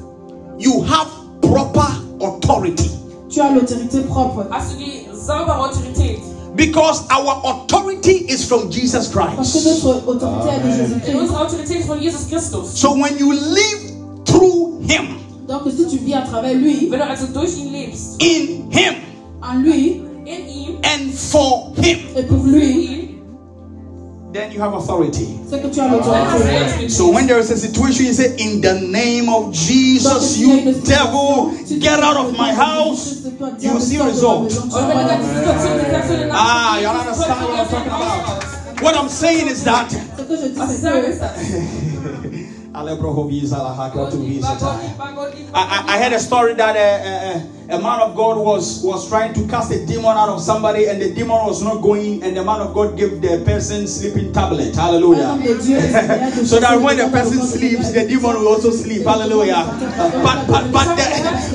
you 0.58 0.82
have 0.84 1.08
proper 1.40 1.86
authority. 2.20 2.90
tu 3.30 3.40
as 3.40 3.50
l'autorité 3.52 4.00
propre. 4.08 4.46
hast 4.50 4.72
du 4.72 4.78
die 4.84 5.06
saubere 5.14 5.58
Autorität. 5.60 6.18
Because 6.56 7.02
our 7.10 7.40
authority 7.44 8.26
is 8.28 8.44
from 8.44 8.70
Jesus 8.70 9.08
Parce 9.08 9.52
que 9.52 9.58
Christ. 9.60 9.84
notre 9.84 10.08
autorité 10.08 10.48
est 10.48 10.60
de 10.60 10.68
Denn 10.68 10.76
Jésus-Christ. 10.76 11.20
unsere 11.20 11.40
Autorität 11.40 11.76
ist 11.80 11.86
von 11.86 12.00
Jesus 12.00 12.26
Christus. 12.28 12.72
So 12.74 12.92
when 12.92 13.16
you 13.18 13.32
live 13.32 14.24
through 14.24 14.80
Him, 14.88 15.16
Donc, 15.46 15.62
si 15.76 15.86
tu 15.86 15.98
vis 16.04 16.14
à 16.14 16.22
travers 16.22 16.54
lui, 16.54 16.88
Wenn 16.90 16.98
du 17.00 17.04
also 17.04 17.26
durch 17.32 17.56
ihn 17.56 17.72
lebst, 17.72 18.20
in 18.20 18.70
Him, 18.70 18.94
en 19.42 19.62
lui 19.62 20.02
in 20.26 20.48
ihm, 20.48 20.76
and 20.84 21.12
for 21.12 21.72
Him, 21.76 21.98
et 22.16 22.22
pour 22.28 22.44
lui, 22.44 22.66
ihn, 22.86 22.99
then 24.32 24.52
you 24.52 24.60
have 24.60 24.74
authority. 24.74 25.38
c'est 25.48 25.60
que 25.62 25.68
tu 25.68 25.80
as 25.80 25.88
dann 25.88 26.00
hast 26.00 26.04
du 26.04 26.10
l'autorité. 26.10 26.58
Recht 26.58 26.80
mit 26.82 26.90
So 26.90 27.10
when 27.12 27.26
there 27.26 27.38
is 27.40 27.50
a 27.50 27.56
situation, 27.56 28.06
you 28.06 28.12
say, 28.12 28.34
In 28.38 28.60
the 28.60 28.74
name 28.90 29.28
of 29.28 29.52
Jesus, 29.52 30.36
you 30.38 30.72
devil, 30.84 31.50
get 31.80 32.00
out 32.00 32.16
of 32.16 32.32
my 32.38 32.52
house. 32.52 33.16
You 33.60 33.72
will 33.72 33.80
see 33.80 33.98
result. 33.98 34.52
Und 34.52 34.72
wenn 34.88 34.98
du 34.98 35.04
dann 35.06 35.20
die 35.20 35.26
Situation 35.36 35.72
siehst, 35.78 35.90
sagst 35.92 36.10
du 36.10 36.16
den 36.16 36.28
Namen 36.28 36.40
Ah, 36.40 36.74
von 36.74 36.82
you 36.82 36.88
Jesus, 36.90 37.06
understand 37.06 37.40
what 37.42 37.50
I'm 37.50 37.52
talking 37.52 37.52
geh 37.52 37.60
aus 37.60 37.68
deinem 37.70 37.90
about. 37.90 38.82
What 38.82 38.94
I'm 38.96 39.08
saying 39.10 39.48
is 39.48 39.62
that 39.64 39.88
I, 45.52 45.84
I, 45.88 45.94
I 45.94 45.98
heard 46.02 46.12
a 46.12 46.20
story 46.20 46.54
that 46.54 46.76
a, 46.76 47.72
a, 47.72 47.76
a 47.76 47.82
man 47.82 48.00
of 48.00 48.14
God 48.14 48.38
was, 48.38 48.84
was 48.84 49.08
trying 49.08 49.34
to 49.34 49.46
cast 49.48 49.72
a 49.72 49.84
demon 49.86 50.16
out 50.16 50.28
of 50.28 50.40
somebody, 50.40 50.86
and 50.86 51.02
the 51.02 51.12
demon 51.12 51.46
was 51.46 51.62
not 51.62 51.82
going, 51.82 52.22
and 52.22 52.36
the 52.36 52.44
man 52.44 52.60
of 52.60 52.72
God 52.72 52.96
gave 52.96 53.20
the 53.20 53.42
person 53.44 53.88
sleeping 53.88 54.32
tablet. 54.32 54.74
Hallelujah. 54.76 55.26
homme 55.26 55.42
de 55.42 55.58
Dieu 55.58 55.76
essaya 55.78 56.30
de 56.30 56.46
So 56.46 56.60
that 56.60 56.80
when 56.80 56.96
the 56.96 57.08
person 57.10 57.42
sleeps, 57.42 57.90
the 57.92 58.06
demon 58.06 58.36
will 58.36 58.48
also 58.48 58.70
sleep. 58.70 59.02
Hallelujah. 59.04 59.66
But 60.22 60.46
but 60.46 60.70
but 60.70 60.94
the 60.94 61.06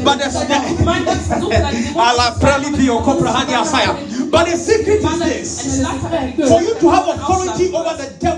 but 0.04 0.20
the, 0.20 0.28
the 0.28 0.84
Mein 0.84 1.06
Gott 1.06 1.16
versucht 1.16 1.52
deinen 1.52 1.84
Dämonen 1.84 1.98
Allah 1.98 2.36
praliti 2.40 2.90
or 2.90 3.02
kopra 3.02 3.32
hadi 3.32 3.54
asaya. 3.54 3.96
But 4.30 4.48
the 4.48 4.58
secret 4.58 5.00
is 5.02 5.20
this: 5.20 5.82
Mais 5.82 5.96
le 5.96 6.02
secret 6.02 6.24
est 6.28 6.36
que 6.36 6.48
for 6.48 6.62
you 6.62 6.76
to 6.80 6.90
have 6.90 7.08
authority 7.08 7.72
over 7.74 7.96
the 7.96 8.10
devil 8.20 8.35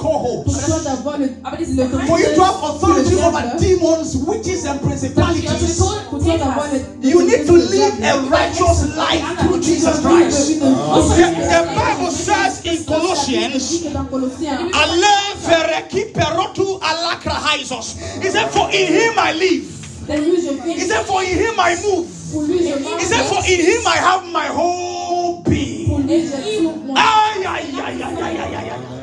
and 0.00 0.46
his 0.46 0.56
pour 0.56 0.64
cohorts, 0.64 0.66
toi 0.66 0.80
d'avoir 0.84 1.18
le 1.18 1.28
Aber 1.44 1.56
dieses 1.56 1.76
l'autorité 1.76 2.06
for 2.06 2.18
you 2.18 2.34
to 2.34 2.42
have 2.42 2.62
authority 2.64 3.14
over 3.14 3.42
demons, 3.58 4.16
witches, 4.26 4.64
and 4.66 4.78
principalities. 4.80 5.78
pour 6.10 6.18
toi 6.18 6.36
d'avoir 6.38 6.66
le 6.72 7.08
You 7.08 7.22
need 7.22 7.46
to 7.46 7.56
live 7.56 7.94
a 8.02 8.20
righteous 8.30 8.96
life 8.96 9.24
through 9.40 9.60
Jesus 9.62 10.00
Christ. 10.00 10.60
The, 10.60 10.66
the 10.66 11.62
Bible 11.74 12.10
says 12.10 12.64
in 12.64 12.84
Colossians, 12.84 13.82
dans 13.92 14.04
Colossiens, 14.06 14.58
Ale 14.72 15.14
vereki 15.46 16.12
perotu 16.12 16.78
alakra 16.80 17.34
haisos. 17.34 17.96
He 18.22 18.30
said, 18.30 18.48
For 18.50 18.68
in 18.70 18.86
him 18.92 19.14
I 19.18 19.32
live. 19.32 19.64
pour 20.06 20.16
lui 20.16 20.40
je 20.42 20.50
He 20.74 20.80
said, 20.80 21.04
For 21.06 21.22
in 21.22 21.38
him 21.38 21.54
I 21.58 21.76
move. 21.82 22.06
pour 22.32 22.42
lui 22.42 22.58
je 22.58 22.74
He 22.98 23.04
said, 23.04 23.24
For 23.26 23.42
in 23.44 23.60
him 23.60 23.86
I 23.86 23.96
have 23.96 24.24
my 24.32 24.46
whole 24.46 25.42
being. 25.42 26.06
lui 26.06 26.26
j'ai 26.26 26.58
tout 26.58 26.72
mon 26.86 26.94
Ay, 26.96 27.44
ay, 27.46 27.64
ay, 27.74 28.02
ay, 28.02 28.02
ay, 28.02 28.38
ay, 28.38 28.54
ay, 28.54 28.70
ay. 28.70 28.99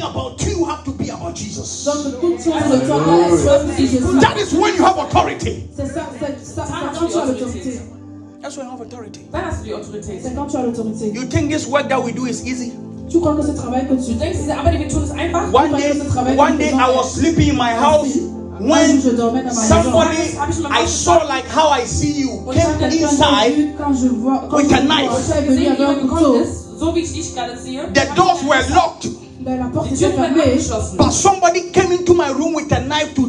So 0.00 0.06
you, 0.06 0.06
everything 0.06 0.06
about 0.06 0.46
you 0.46 0.64
have 0.64 0.84
to 0.84 0.90
be 0.92 1.10
about 1.10 1.34
Jesus. 1.34 1.84
Donc 1.84 2.20
toute 2.20 2.38
chose 2.42 2.80
de 2.80 2.86
toi 2.86 3.00
doit 3.04 3.26
être 3.26 3.66
de 3.66 3.72
Jésus. 3.76 4.20
That 4.20 4.36
is 4.38 4.54
when 4.54 4.74
you 4.76 4.84
have 4.84 4.98
authority. 4.98 5.64
C'est 5.76 5.86
ça, 5.86 6.06
c'est 6.18 6.44
ça, 6.44 6.64
c'est 6.66 6.98
quand 6.98 7.06
tu 7.06 7.16
as 7.18 7.24
l'autorité. 7.26 7.80
That's 8.42 8.56
when 8.56 8.66
you 8.66 8.72
have 8.72 8.80
authority. 8.80 9.20
Dann 9.32 9.44
hast 9.44 9.62
du 9.62 9.68
die 9.68 9.74
Autorität. 9.74 10.20
C'est 10.22 10.34
quand 10.34 10.46
tu 10.46 10.56
as 10.56 10.62
l'autorité. 10.62 11.12
You 11.12 11.24
think 11.24 11.50
this 11.50 11.66
work 11.66 11.88
that 11.88 12.00
we 12.02 12.12
do 12.14 12.26
is 12.26 12.42
easy? 12.46 12.72
Tu 13.10 13.20
crois 13.20 13.34
que 13.34 13.42
ce 13.42 13.52
travail 13.52 13.86
que 13.88 13.94
tu 13.94 14.12
Du 14.12 14.18
denkst, 14.18 14.38
diese 14.38 14.50
Arbeit, 14.56 14.72
die 14.72 14.78
wir 14.78 14.88
tun, 14.88 15.02
ist 15.04 15.10
einfach? 15.12 15.52
One 15.52 15.72
day, 15.76 15.92
one 16.38 16.56
day 16.58 16.70
I 16.72 16.90
was 16.94 17.12
sleeping 17.14 17.50
in 17.50 17.56
my 17.56 17.74
house 17.74 18.16
when 18.60 19.00
jour, 19.00 19.10
je 19.12 19.16
dormais 19.16 19.42
dans 19.42 19.54
ma 19.54 19.60
maison. 19.60 19.82
somebody 19.82 20.16
I 20.70 20.86
saw 20.86 21.24
like 21.26 21.44
how 21.48 21.70
I 21.70 21.84
see 21.86 22.20
you 22.20 22.30
Und 22.46 22.54
ich 22.56 22.62
habe 22.64 22.78
came 22.78 22.92
inside, 22.92 23.56
vu 23.56 23.74
quand 23.76 23.92
je 23.94 24.08
vois, 24.08 24.44
quand 24.48 24.56
with 24.58 24.72
a 24.72 24.80
knife. 24.80 25.10
tu 25.10 25.16
es 25.16 25.28
venu 25.34 25.48
Gesehen, 25.48 25.72
avec 25.72 25.78
wie 25.78 25.84
un 25.84 25.94
du 25.94 26.00
gekommen 26.02 26.24
couteau, 26.24 26.38
bist, 26.38 26.78
so 26.78 26.94
wie 26.94 27.00
ich 27.00 27.12
dich 27.12 27.34
gerade 27.34 27.56
sehe. 27.58 27.82
the 27.94 28.06
doors 28.14 28.42
were 28.44 28.62
locked, 28.74 29.04
ben, 29.04 29.19
la 29.44 29.64
porte 29.72 29.92
était 29.92 30.10
fermée. 30.10 30.58
but 30.98 31.12
somebody 31.12 31.70
came 31.72 31.92
into 31.92 32.14
my 32.14 32.28
room 32.30 32.54
with 32.54 32.70
a 32.72 32.80
knife 32.80 33.14
to 33.14 33.22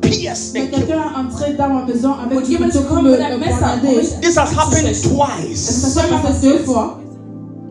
pierce 0.00 0.52
Mais 0.52 0.62
and 0.62 0.70
kill. 0.70 0.78
quelqu'un 0.86 1.02
est 1.02 1.18
entré 1.18 1.54
dans 1.54 1.68
ma 1.68 1.84
maison 1.84 2.14
avec 2.14 2.38
Und 2.38 2.44
du 2.46 2.52
jemand 2.52 2.68
ist 2.68 2.76
couteau 2.78 2.88
pour 2.94 3.02
me 3.02 3.10
mit 3.12 3.16
einem 3.22 3.40
me 3.40 3.46
Messer. 3.46 3.58
poignarder. 3.58 4.00
This 4.20 4.36
has 4.36 4.52
happened 4.52 4.86
abzustechen. 4.86 4.94
Ça 4.94 5.08
twice. 5.08 5.60
s'est 5.60 6.22
passé 6.22 6.48
deux 6.48 6.58
fois. 6.64 6.98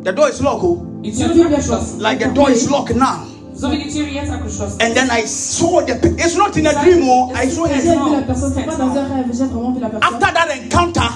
The 0.03 0.12
door 0.14 0.30
is 0.30 0.41
locked, 0.41 0.64
oh. 0.64 0.82
Die 1.03 1.12
La 1.12 1.18
Tür 1.28 1.34
Tür 1.34 1.34
ist 1.34 1.51
est 1.51 1.53
abgeschlossen. 1.53 1.99
like 2.01 2.20
the 2.20 2.34
door 2.34 2.49
is 2.49 2.70
locked 2.70 2.95
now. 2.95 3.26
So 3.53 3.70
wie 3.70 3.78
die 3.84 3.89
Tür 3.91 4.07
jetzt 4.07 4.32
abgeschlossen 4.32 4.80
ist. 4.80 4.84
And 4.84 4.95
then 4.95 5.09
I 5.12 5.26
saw 5.28 5.82
the. 5.86 5.93
pe- 5.95 6.16
It's 6.18 6.36
not 6.36 6.55
in 6.57 6.66
a 6.68 6.74
dream, 6.84 7.03
oh. 7.07 7.32
I 7.36 7.47
saw 7.49 7.66
it. 7.66 7.82
vu 7.84 7.88
la 8.12 8.22
personne, 8.26 8.53
c'est 8.55 8.64
pas 8.66 8.76
dans 8.76 8.89
un 8.89 9.03
rêve, 9.03 9.26
j'ai 9.32 9.45
vraiment 9.45 9.72
vu 9.74 9.80
la 9.82 9.89
personne. 9.89 10.14
After 10.16 10.34
that 10.34 10.47
encounter, 10.55 11.09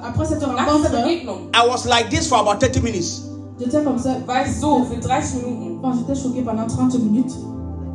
Après 0.00 0.24
cette 0.26 0.40
Nach 0.42 0.48
dieser 0.54 0.64
rencontre, 0.70 0.90
Begegnung 0.92 1.38
I 1.54 1.66
was 1.68 1.86
like 1.88 2.08
this 2.10 2.28
for 2.28 2.38
about 2.38 2.60
30 2.60 2.82
minutes. 2.84 3.22
j'étais 3.58 3.82
comme 3.82 3.98
ça. 3.98 4.10
war 4.26 4.46
ich 4.46 4.52
für 4.52 5.00
30 5.00 5.34
Minuten. 5.42 5.67
Bon, 5.80 5.92
j'étais 5.92 6.20
choquée 6.20 6.42
pendant 6.42 6.66
30 6.66 6.94
minutes. 6.98 7.32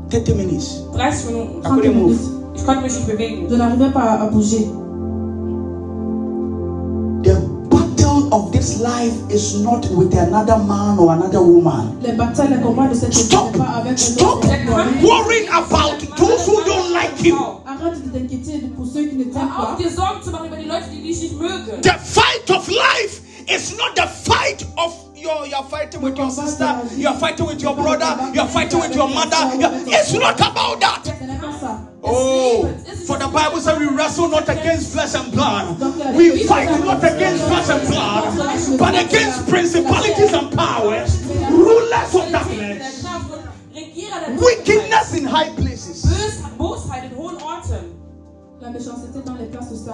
30 0.09 0.29
minutes. 0.35 0.83
30 0.93 1.25
Minuten. 1.27 1.59
I 1.59 1.61
30 1.61 1.75
couldn't 1.75 1.95
minutes. 1.95 2.21
move. 2.21 2.55
Ich 2.55 2.65
konnte 2.65 2.81
mich 2.83 2.93
nicht 2.95 3.07
bewegen. 3.07 3.47
Je 3.49 3.55
n'arrivais 3.55 3.91
pas 3.91 4.19
à 4.21 4.25
bouger. 4.27 4.67
The 7.23 7.35
battle 7.69 8.27
of 8.33 8.51
this 8.51 8.79
life 8.81 9.13
is 9.29 9.61
not 9.63 9.85
with 9.95 10.13
another 10.15 10.57
man 10.59 10.97
or 10.99 11.11
another 11.13 11.41
woman. 11.41 11.97
Les 12.01 12.13
batailles, 12.13 12.49
les 12.49 12.61
combats 12.61 12.87
de 12.87 12.93
cette 12.95 13.13
vie, 13.13 13.23
Stop! 13.23 13.49
c'est 13.53 13.57
pas 13.57 13.65
avec 13.79 13.93
un 13.93 13.97
Stop 13.97 14.43
autre. 14.45 14.47
worrying 15.01 15.47
about 15.49 15.99
those 16.17 16.45
who 16.47 16.63
don't 16.65 16.91
like 16.93 17.23
you. 17.23 17.35
Arrête 17.65 18.03
de 18.05 18.09
t'inquiéter 18.17 18.67
pour 18.75 18.85
ceux 18.85 19.05
qui 19.05 19.15
ne 19.17 19.23
t'aiment 19.25 19.49
Hör 19.57 19.59
auf, 19.71 19.77
pas. 19.77 19.83
dir 19.83 19.89
Sorgen 19.89 20.21
zu 20.23 20.31
machen 20.31 20.47
über 20.47 20.57
die 20.57 20.67
Leute, 20.67 20.85
die 20.91 21.01
dich 21.01 21.21
nicht 21.21 21.39
mögen. 21.39 21.81
The 21.81 21.97
fight 22.03 22.49
of 22.49 22.67
life 22.69 23.21
is 23.47 23.75
not 23.77 23.95
the 23.95 24.07
fight 24.07 24.65
of 24.77 24.93
your 25.23 25.47
you're 25.47 25.63
fighting 25.63 26.01
with 26.01 26.17
your 26.17 26.29
sister, 26.29 26.69
you're 26.95 27.13
fighting 27.15 27.45
with 27.47 27.61
your 27.61 27.75
brother, 27.75 28.31
you're 28.33 28.47
fighting 28.47 28.79
with 28.79 28.93
your 28.95 29.07
mother. 29.09 29.55
You're- 29.57 29.73
it's 29.87 30.13
not 30.13 30.39
about 30.39 30.79
that. 30.81 31.03
Ce 31.05 31.23
n'est 31.25 31.39
pas 31.39 31.53
ça. 31.59 31.79
Oh, 32.05 32.67
for 33.07 33.17
the 33.17 33.27
Bible 33.27 33.61
says 33.61 33.79
we 33.79 33.87
wrestle 33.87 34.27
not 34.27 34.47
against 34.49 34.91
flesh 34.91 35.15
and 35.15 35.31
blood. 35.31 35.79
We 36.15 36.43
fight 36.43 36.69
not 36.83 37.01
against 37.03 37.45
flesh 37.45 37.69
and 37.69 37.87
blood, 37.87 38.77
but 38.77 38.93
against 38.99 39.47
principalities 39.47 40.33
and 40.33 40.51
powers, 40.51 41.17
rulers 41.49 42.13
of 42.13 42.29
darkness, 42.29 43.01
Kraft 43.01 43.31
und 43.31 43.43
Regierer 43.73 44.19
der 44.27 44.35
wickedness 44.37 45.13
in 45.13 45.25
high 45.25 45.49
places. 45.55 46.03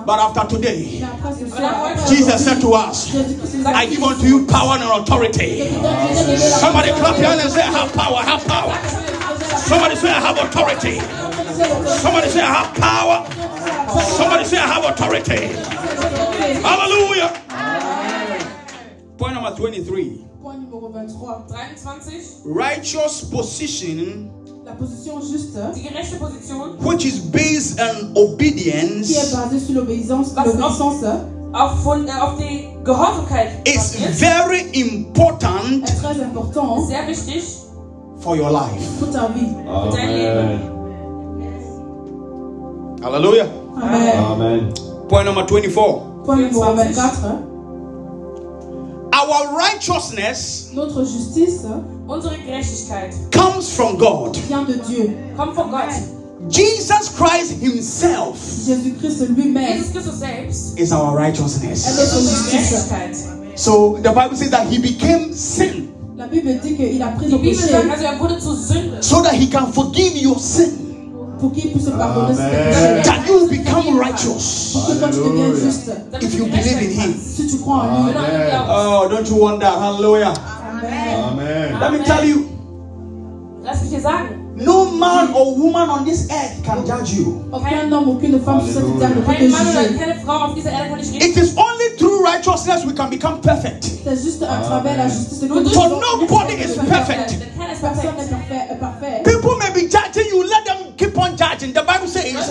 But 0.05 0.20
after 0.20 0.47
today, 0.55 0.99
Mais 0.99 1.05
après 1.07 1.34
ce 1.39 1.45
Voilà, 1.45 1.70
soir, 1.70 1.84
ouais. 1.86 1.91
après 1.93 2.15
Jesus 2.15 2.38
said 2.38 2.61
to 2.61 2.74
us, 2.74 3.07
Jésus-Christ 3.11 3.55
nous 3.59 3.67
a 3.67 3.72
I 3.74 3.88
dit, 3.88 3.95
give 3.95 4.03
unto 4.03 4.26
you 4.26 4.45
power 4.45 4.78
and 4.78 5.01
authority. 5.01 5.57
Je 5.59 5.63
te 5.65 5.74
donne- 5.74 5.84
je 6.13 6.20
te 6.20 6.26
donne 6.26 6.39
la 6.39 6.59
Somebody 6.59 6.89
puissance. 6.91 6.99
clap 6.99 7.17
your 7.20 7.30
hands 7.30 7.43
and 7.45 7.51
say, 7.51 7.61
I 7.61 7.72
have 7.72 7.93
power, 7.93 8.17
I 8.17 8.26
have 8.26 8.45
power. 8.45 8.76
Somebody 9.57 9.95
say, 9.95 10.09
I 10.09 10.20
have 10.20 10.38
authority. 10.38 10.99
Somebody 12.01 12.30
say, 12.30 12.41
I 12.41 12.53
have 12.53 12.74
power. 12.76 13.26
Somebody 14.17 14.45
say, 14.45 14.57
I 14.57 14.67
have 14.67 14.86
authority. 14.86 15.47
Hallelujah. 16.61 17.32
Point 19.17 19.34
number 19.34 19.51
23. 19.55 20.26
Point 20.41 20.61
numéro 20.61 20.89
23. 20.89 21.43
23. 21.47 22.22
Righteous 22.45 23.22
position, 23.30 24.32
La 24.70 24.76
position 24.76 25.20
juste 25.20 25.57
Die 25.76 25.82
gerechte 25.82 26.17
Position 26.17 26.78
which 26.86 27.03
is 27.03 27.20
based 27.20 27.80
on 27.80 28.13
qui 28.13 28.20
est 28.20 28.24
obedience, 28.24 29.32
basée 29.34 29.59
sur 29.59 29.74
l'obéissance, 29.74 30.36
l'obéissance 30.36 31.03
auf, 31.53 31.80
von, 31.84 32.05
äh, 32.07 32.11
auf 32.22 32.38
die 32.38 32.67
Gehorsamkeit 32.84 33.67
is 33.67 33.95
very 34.20 34.61
important 34.76 35.84
est 35.84 35.97
très 35.97 36.22
important 36.22 36.88
sehr 36.88 37.07
wichtig 37.07 37.43
for 38.20 38.36
your 38.36 38.51
life. 38.51 38.86
pour 38.99 39.09
ta 39.09 39.28
vie. 39.30 39.47
Amen. 39.67 40.59
Hallelujah. 43.01 43.47
Amen. 43.76 44.26
Amen. 44.32 44.74
Point 45.07 45.26
number 45.26 45.45
24. 45.47 46.24
Point 46.26 46.41
numéro 46.41 46.76
24. 46.76 47.39
Our 49.13 49.57
righteousness 49.57 50.70
Notre 50.76 51.03
justice 51.03 51.65
Unsere 52.10 52.36
Gerechtigkeit 52.43 53.14
comes 53.32 53.70
from 53.70 53.95
God. 53.99 54.36
vient 54.47 54.66
de 54.68 54.80
Dieu. 54.88 55.14
kommt 55.38 55.55
von 55.55 55.70
Gott. 55.70 55.89
Jesus 56.49 57.12
Christ 57.16 57.62
Himself 57.62 58.36
Jésus-Christ 58.66 59.28
lui-même 59.36 59.78
Jesus 59.78 59.91
Christus 59.91 60.16
selbst 60.20 60.80
is 60.80 60.91
our 60.91 61.14
est 61.14 61.24
righteousness. 61.24 61.86
notre 61.86 62.18
unsere 62.18 62.51
justice. 62.51 62.89
Gerechtigkeit. 62.89 63.60
So 63.60 63.99
the 64.01 64.10
Bible 64.10 64.36
says 64.36 64.49
that 64.49 64.66
He 64.72 64.80
became 64.80 65.34
sin 65.34 65.89
La 66.18 66.26
Bible 66.28 66.60
dit 66.64 66.76
qu'il 66.76 67.01
a 67.03 67.10
pris 67.10 67.28
nos 67.30 67.38
péchés 67.38 67.74
also 67.76 68.03
er 68.03 68.20
wurde 68.20 68.39
zu 68.39 68.55
Sünde, 68.55 68.97
so 69.01 69.22
that 69.22 69.34
He 69.36 69.47
can 69.47 69.72
forgive 69.72 70.18
your 70.18 70.39
sin, 70.39 70.72
pour 71.39 71.51
qu'il 71.53 71.72
puisse 71.72 71.89
pardonner 71.91 72.34
ses 72.36 72.41
Amen. 72.41 72.74
péchés. 72.74 73.03
that 73.03 73.28
you 73.28 73.47
become 73.47 73.99
righteous. 73.99 74.72
Pour 74.74 74.88
que 74.88 74.93
toi 74.99 75.10
tu 75.10 75.18
deviennes 75.20 75.51
Alléluia. 75.51 75.64
juste. 75.64 75.91
If 76.22 76.34
you 76.36 76.45
believe 76.45 76.82
in 76.82 76.91
Him. 77.01 77.14
Si 77.16 77.47
tu 77.47 77.57
crois 77.60 77.84
en 77.84 78.05
lui. 78.07 78.14
Wenn 78.14 78.14
du 78.14 78.20
an 78.20 78.26
ihn 78.26 78.53
Amen. 78.53 78.68
Oh, 78.70 79.07
don't 79.10 79.30
you 79.30 79.38
want 79.38 79.60
that? 79.60 79.78
Hallelujah. 79.80 80.34
Amen. 80.84 81.24
Amen. 81.24 81.80
Let 81.80 81.92
me 81.92 82.00
tell 82.06 82.24
you, 82.26 82.46
Lass 83.64 83.82
mich 83.82 83.90
dir 83.92 84.00
sagen, 84.02 84.54
no 84.56 84.86
man 84.86 85.34
or 85.34 85.56
woman 85.58 85.90
on 85.90 86.06
this 86.06 86.28
earth 86.32 86.64
can 86.64 86.86
judge 86.86 87.14
you. 87.14 87.44
Aucun 87.52 87.92
homme, 87.92 88.10
aucune 88.10 88.40
femme 88.42 88.62
sur 88.62 88.74
cette 88.82 89.00
terre 89.00 89.10
ne 89.10 89.22
peut 89.22 89.34
te 89.34 89.38
kein 89.40 89.50
Mann 89.52 89.68
oder 89.68 89.82
juger. 89.84 90.00
keine 90.00 90.16
Frau 90.22 90.46
auf 90.46 90.54
dieser 90.56 90.72
Erde 90.72 90.90
kann 90.90 91.00
dich 91.00 91.16
It 91.16 91.22
richten. 91.24 91.40
is 91.42 91.56
only 91.58 91.98
through 91.98 92.24
righteousness 92.24 92.86
we 92.86 92.94
can 92.94 93.10
become 93.10 93.42
perfect. 93.42 93.84
C'est 93.84 94.16
juste 94.24 94.44
à 94.44 94.62
travers 94.62 94.98
la 94.98 95.08
justice 95.10 95.42
que 95.42 95.48
For 95.48 95.90
nobody 95.90 96.54
is 96.56 96.78
perfect. 96.78 97.32
Denn 97.32 97.50
keiner 97.58 97.74
ist 97.74 97.82
Personne 97.82 98.16
perfekt. 98.16 98.32
n'est 98.32 98.38
parfait. 98.38 98.74
est 98.74 98.80
parfait. 98.80 99.24
People 99.24 99.58
may 99.60 99.72
be 99.74 99.88
judging 99.90 100.28
you, 100.32 100.44
let 100.44 100.64
them 100.66 100.79
keep 101.20 101.32
on 101.32 101.38
judging. 101.38 101.74
The 101.74 101.84
Bible 101.84 102.07
says 102.07 102.47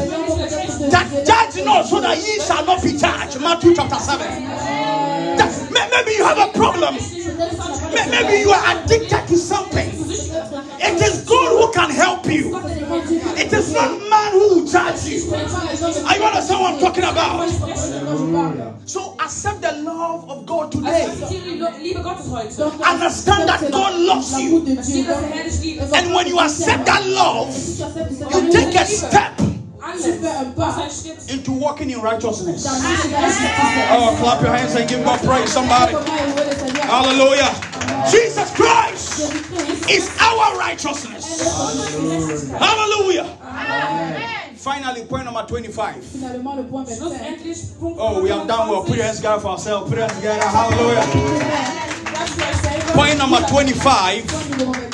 that 0.90 1.08
judge 1.26 1.64
not 1.64 1.86
so 1.86 2.00
that 2.00 2.16
ye 2.18 2.40
shall 2.40 2.64
not 2.64 2.82
be 2.82 2.96
judged. 2.96 3.40
Matthew 3.40 3.74
chapter 3.74 3.96
7. 3.96 4.44
That, 5.36 5.90
maybe 5.92 6.12
you 6.16 6.24
have 6.24 6.38
a 6.38 6.52
problem. 6.52 6.94
Maybe 6.94 8.40
you 8.40 8.50
are 8.50 8.76
addicted 8.76 9.26
to 9.28 9.36
something. 9.36 9.88
It 10.80 11.02
is 11.02 11.24
God 11.24 11.66
who 11.66 11.72
can 11.72 11.90
help 11.90 12.26
you. 12.26 12.56
It 13.36 13.52
is 13.52 13.72
not 13.72 13.98
man 14.10 14.32
who 14.32 14.38
will 14.38 14.66
judge 14.66 15.04
you. 15.04 15.32
Are 15.34 16.16
you 16.16 16.24
understand 16.24 16.60
what 16.60 16.74
I'm 16.74 16.80
talking 16.80 17.04
about? 17.04 17.48
So 18.88 19.14
accept 19.20 19.60
the 19.60 19.72
love 19.72 20.30
of 20.30 20.46
God 20.46 20.72
today. 20.72 21.04
Understand 22.84 23.48
that 23.48 23.68
God 23.70 24.00
loves 24.00 24.40
you. 24.40 24.66
And 25.94 26.14
when 26.14 26.26
you 26.26 26.40
accept 26.40 26.86
that 26.86 27.06
love, 27.06 27.54
You 28.18 28.50
take 28.59 28.74
a 28.74 28.84
step 28.84 29.38
into 31.30 31.52
walking 31.52 31.90
in 31.90 32.00
righteousness. 32.00 32.66
Oh, 33.90 34.16
clap 34.20 34.42
your 34.42 34.52
hands 34.52 34.74
and 34.74 34.88
give 34.88 35.04
God 35.04 35.20
praise, 35.20 35.52
somebody. 35.52 35.94
Hallelujah. 36.82 37.54
Jesus 38.11 38.54
Christ 38.54 39.32
is 39.90 40.11
our 40.20 40.59
righteousness. 40.59 42.50
Hallelujah. 42.52 43.24
Finally, 44.56 45.04
point 45.06 45.24
number 45.24 45.44
25. 45.46 46.04
Finalement, 46.04 46.56
le 46.56 46.64
point 46.64 46.86
25. 46.88 46.98
Schlussendlich, 46.98 47.78
Punkt 47.80 47.98
Oh, 48.00 48.22
we 48.22 48.28
have 48.28 48.46
done 48.46 48.68
well. 48.68 48.82
Put 48.82 48.96
your 48.96 49.04
hands 49.04 49.18
together 49.18 49.40
for 49.40 49.48
ourselves. 49.50 49.88
Put 49.88 49.98
your 49.98 50.09
hands 50.09 50.18
together. 50.18 50.46
Hallelujah. 50.46 51.04
Point 52.92 53.18
number 53.18 53.40
25. 53.48 54.88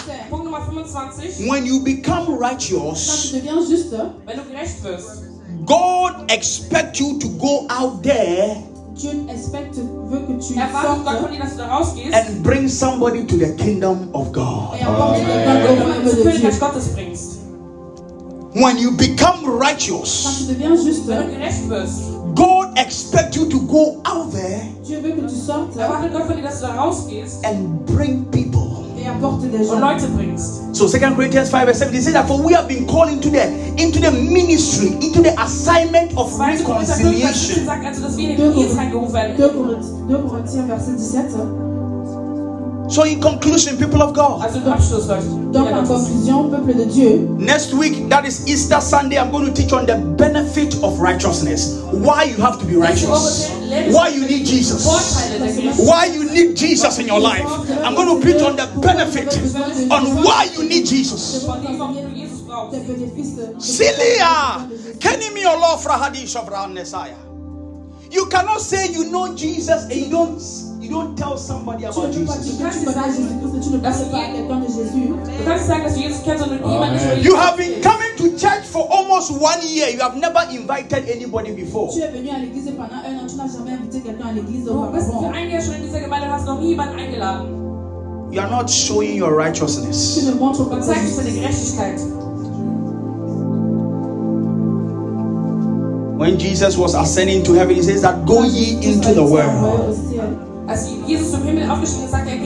Point 0.95 1.11
numéro 1.11 1.18
25. 1.18 1.18
Punkt 1.18 1.18
Nummer 1.18 1.22
25. 1.28 1.49
When 1.49 1.66
you 1.66 1.80
become 1.80 2.38
righteous, 2.38 3.30
tu 3.30 3.36
deviens 3.38 3.68
juste, 3.68 3.97
Wenn 4.24 4.36
du 4.36 4.45
gerecht 4.45 4.82
wirst, 4.84 5.24
God 5.66 6.30
expects 6.30 7.01
you 7.01 7.18
to 7.18 7.28
go 7.40 7.66
out 7.68 8.03
there 8.03 8.57
Dieu 8.95 9.11
expecte, 9.28 9.80
veut 10.09 10.24
que 10.26 10.34
tu 10.34 10.55
erwartet 10.55 11.05
Gott 11.05 11.18
von 11.20 11.30
sortes 11.30 11.30
dir, 11.32 11.40
dass 11.40 11.53
du 11.53 11.59
da 11.59 11.76
rausgehst 11.76 12.14
and 12.14 12.42
bring 12.45 12.68
somebody 12.68 13.26
to 13.26 13.36
the 13.36 13.57
kingdom 13.57 14.09
of 14.12 14.30
God. 14.32 14.76
et 14.78 14.84
apportes 14.84 15.18
quelqu'un 15.18 15.66
au 15.66 15.72
und 15.72 15.82
royaume 15.82 16.05
ins 16.05 16.11
de 16.11 16.14
Dieu. 16.14 16.30
Königreich 16.30 16.61
Gottes 16.61 16.88
bringst. 16.95 17.38
When 18.55 18.78
you 18.78 18.92
become 18.92 19.45
righteous, 19.47 20.47
tu 20.47 20.55
deviens 20.55 20.84
juste, 20.84 21.09
Wenn 21.09 21.26
du 21.26 21.32
gerecht 21.34 21.68
wirst, 21.68 22.03
God 22.36 22.68
expects 22.76 23.36
you 23.36 23.47
to 23.47 23.59
go 23.59 24.01
out 24.05 24.30
there 24.32 24.62
Dieu 24.86 25.01
veut 25.03 25.16
que 25.16 25.22
tu 25.22 25.34
sortes 25.34 25.76
erwartet 25.76 26.12
Gott 26.12 26.26
von 26.26 26.36
dir, 26.36 26.42
dass 26.42 26.61
du 26.61 26.66
da 26.68 26.74
rausgehst 26.74 27.45
and 27.45 27.84
bring 27.84 28.24
people. 28.30 28.84
Et 29.44 29.58
des 29.58 29.64
gens. 29.64 29.80
So 30.72 30.88
2 30.88 30.98
Corinthians 31.14 31.48
5 31.50 31.66
verse 31.66 31.78
7 31.78 31.94
it 31.94 32.02
says 32.02 32.12
that 32.14 32.26
for 32.26 32.40
we 32.42 32.52
have 32.52 32.66
been 32.66 32.86
called 32.86 33.10
into 33.10 33.30
the 33.30 33.44
into 33.76 34.00
the 34.00 34.10
ministry, 34.10 34.88
into 35.00 35.22
the 35.22 35.34
assignment 35.40 36.12
of 36.16 36.30
2. 36.30 36.64
Korinther 36.64 36.64
5, 36.64 36.66
Vers 36.78 36.96
17 36.98 37.06
reconciliation. 37.06 37.66
sagt 37.66 37.86
also, 37.86 38.02
dass 38.02 38.16
wir 38.16 38.30
in 38.30 38.36
den 38.36 38.54
Dienst 38.54 38.76
reingerufen 38.76 39.14
werden. 39.14 39.36
2 39.36 39.48
Corinthiens, 39.48 39.86
2 40.08 40.18
Corinthiens, 40.28 40.66
verset 40.66 41.00
17. 41.00 41.73
So, 42.89 43.05
in 43.05 43.20
conclusion, 43.20 43.78
people 43.78 44.03
of 44.03 44.12
God, 44.12 44.43
Also 44.45 44.59
im 44.59 45.53
Donc 45.53 45.68
en 45.68 45.87
conclusion, 45.87 46.51
peuple 46.51 46.74
de 46.74 46.85
Dieu, 46.85 47.28
next 47.39 47.72
week, 47.72 48.09
that 48.11 48.26
is 48.26 48.47
Easter 48.47 48.80
Sunday, 48.80 49.16
I'm 49.18 49.30
going 49.30 49.47
to 49.47 49.53
teach 49.53 49.72
on 49.72 49.87
the 49.87 49.97
benefit 50.18 50.74
of 50.82 50.99
righteousness. 51.01 51.80
Why 51.93 52.24
you 52.24 52.37
have 52.43 52.59
to 52.61 52.66
be 52.66 52.76
righteous. 52.76 53.51
Why 53.91 54.09
you 54.09 54.26
need 54.26 54.45
Jesus. 54.45 54.85
Vorteile 54.85 55.39
der 55.39 55.53
Gerechtigkeit. 55.55 55.87
Why 55.87 56.07
you 56.07 56.24
need 56.30 56.57
Jesus 56.57 56.99
in 56.99 57.07
your 57.07 57.20
life. 57.20 57.47
I'm 57.85 57.95
going 57.95 58.09
to 58.09 58.20
preach 58.20 58.43
on 58.43 58.57
the 58.57 58.66
benefit 58.80 59.32
on 59.91 60.22
why 60.22 60.49
you 60.55 60.68
need 60.68 60.85
Jesus. 60.87 61.45
Von 61.47 61.62
dem, 61.62 61.78
warum 61.78 61.95
du 61.95 62.14
Jesus 62.14 62.41
brauchst. 62.47 62.72
des 62.74 62.80
bénéfices 62.80 63.37
de- 63.37 63.61
Silia, 63.61 64.68
Kenimi 65.01 65.45
Allah 65.47 65.78
Frahadish 65.78 66.37
of 66.37 66.51
Messiah. 66.72 67.16
You 68.11 68.26
cannot 68.26 68.61
say 68.61 68.93
you 68.93 69.11
know 69.11 69.35
Jesus 69.35 69.85
and 69.85 69.93
you 69.93 70.11
don't 70.11 70.39
you 70.85 70.91
don't 70.91 71.16
tell 71.16 71.37
somebody 71.39 71.85
about 71.85 72.09
ne 72.09 72.12
peux 72.12 72.24
pas 72.26 72.35
Jesus. 72.37 72.57
dire 72.59 72.68
que 72.68 72.78
tu 72.78 72.85
connais 72.85 73.09
Jésus-Christ 73.09 73.57
et 73.57 73.61
tu 73.61 73.70
ne 73.70 73.78
parles 73.78 74.11
pas 74.11 74.18
à 74.18 74.28
quelqu'un 74.35 74.61
de 74.61 74.66
Jésus. 74.68 75.09
Du 75.39 75.45
kannst 75.47 75.66
sagen, 75.66 75.82
dass 75.85 75.95
du 75.95 76.01
Jesus 76.01 76.20
kennst 76.24 76.43
und 76.45 76.51
du 76.51 76.57
niemand 76.68 76.93
nicht 76.93 77.05
Amen. 77.05 77.22
You 77.24 77.35
have 77.37 77.57
been 77.57 77.80
coming 77.80 78.12
to 78.18 78.24
church 78.37 78.64
for 78.70 78.87
almost 78.93 79.30
one 79.32 79.61
year. 79.64 79.89
You 79.89 80.01
have 80.01 80.16
never 80.16 80.41
invited 80.53 81.09
anybody 81.09 81.53
before. 81.53 81.91
Tu 81.93 82.01
es 82.03 82.09
venu 82.12 82.28
à 82.30 82.39
l'église 82.39 82.68
et 82.68 82.72
pendant 82.72 83.01
un 83.01 83.16
an, 83.16 83.26
tu 83.26 83.37
n'as 83.37 83.49
jamais 83.49 83.72
invité 83.72 84.01
quelqu'un 84.01 84.28
à 84.28 84.32
l'église 84.32 84.64
Du 84.64 84.70
bist 84.93 85.07
für 85.09 85.16
auparavant. 85.16 85.32
ein 85.35 85.51
Jahr 85.51 85.62
schon 85.62 85.74
in 85.74 85.82
dieser 85.82 86.01
Gemeinde 86.01 86.26
und 86.26 86.32
hast 86.32 86.47
noch 86.47 86.61
niemanden 86.61 86.99
eingeladen. 86.99 87.47
You 88.30 88.41
are 88.41 88.51
not 88.51 88.68
showing 88.68 89.16
your 89.20 89.32
righteousness. 89.37 90.22
ne 90.24 90.32
montres 90.35 90.68
pas 90.68 90.74
Und 90.76 90.80
ta 90.80 90.87
zeig 90.95 91.03
nicht 91.05 91.16
deine 91.16 91.30
justice. 91.30 91.76
Gerechtigkeit. 91.76 92.01
When 96.16 96.39
Jesus 96.39 96.76
was 96.78 96.95
ascending 96.95 97.43
to 97.45 97.53
heaven, 97.55 97.74
he 97.74 97.82
says 97.82 98.01
that 98.03 98.24
go 98.24 98.45
ye 98.45 98.78
into 98.82 99.12
the 99.12 99.22
world. 99.22 99.95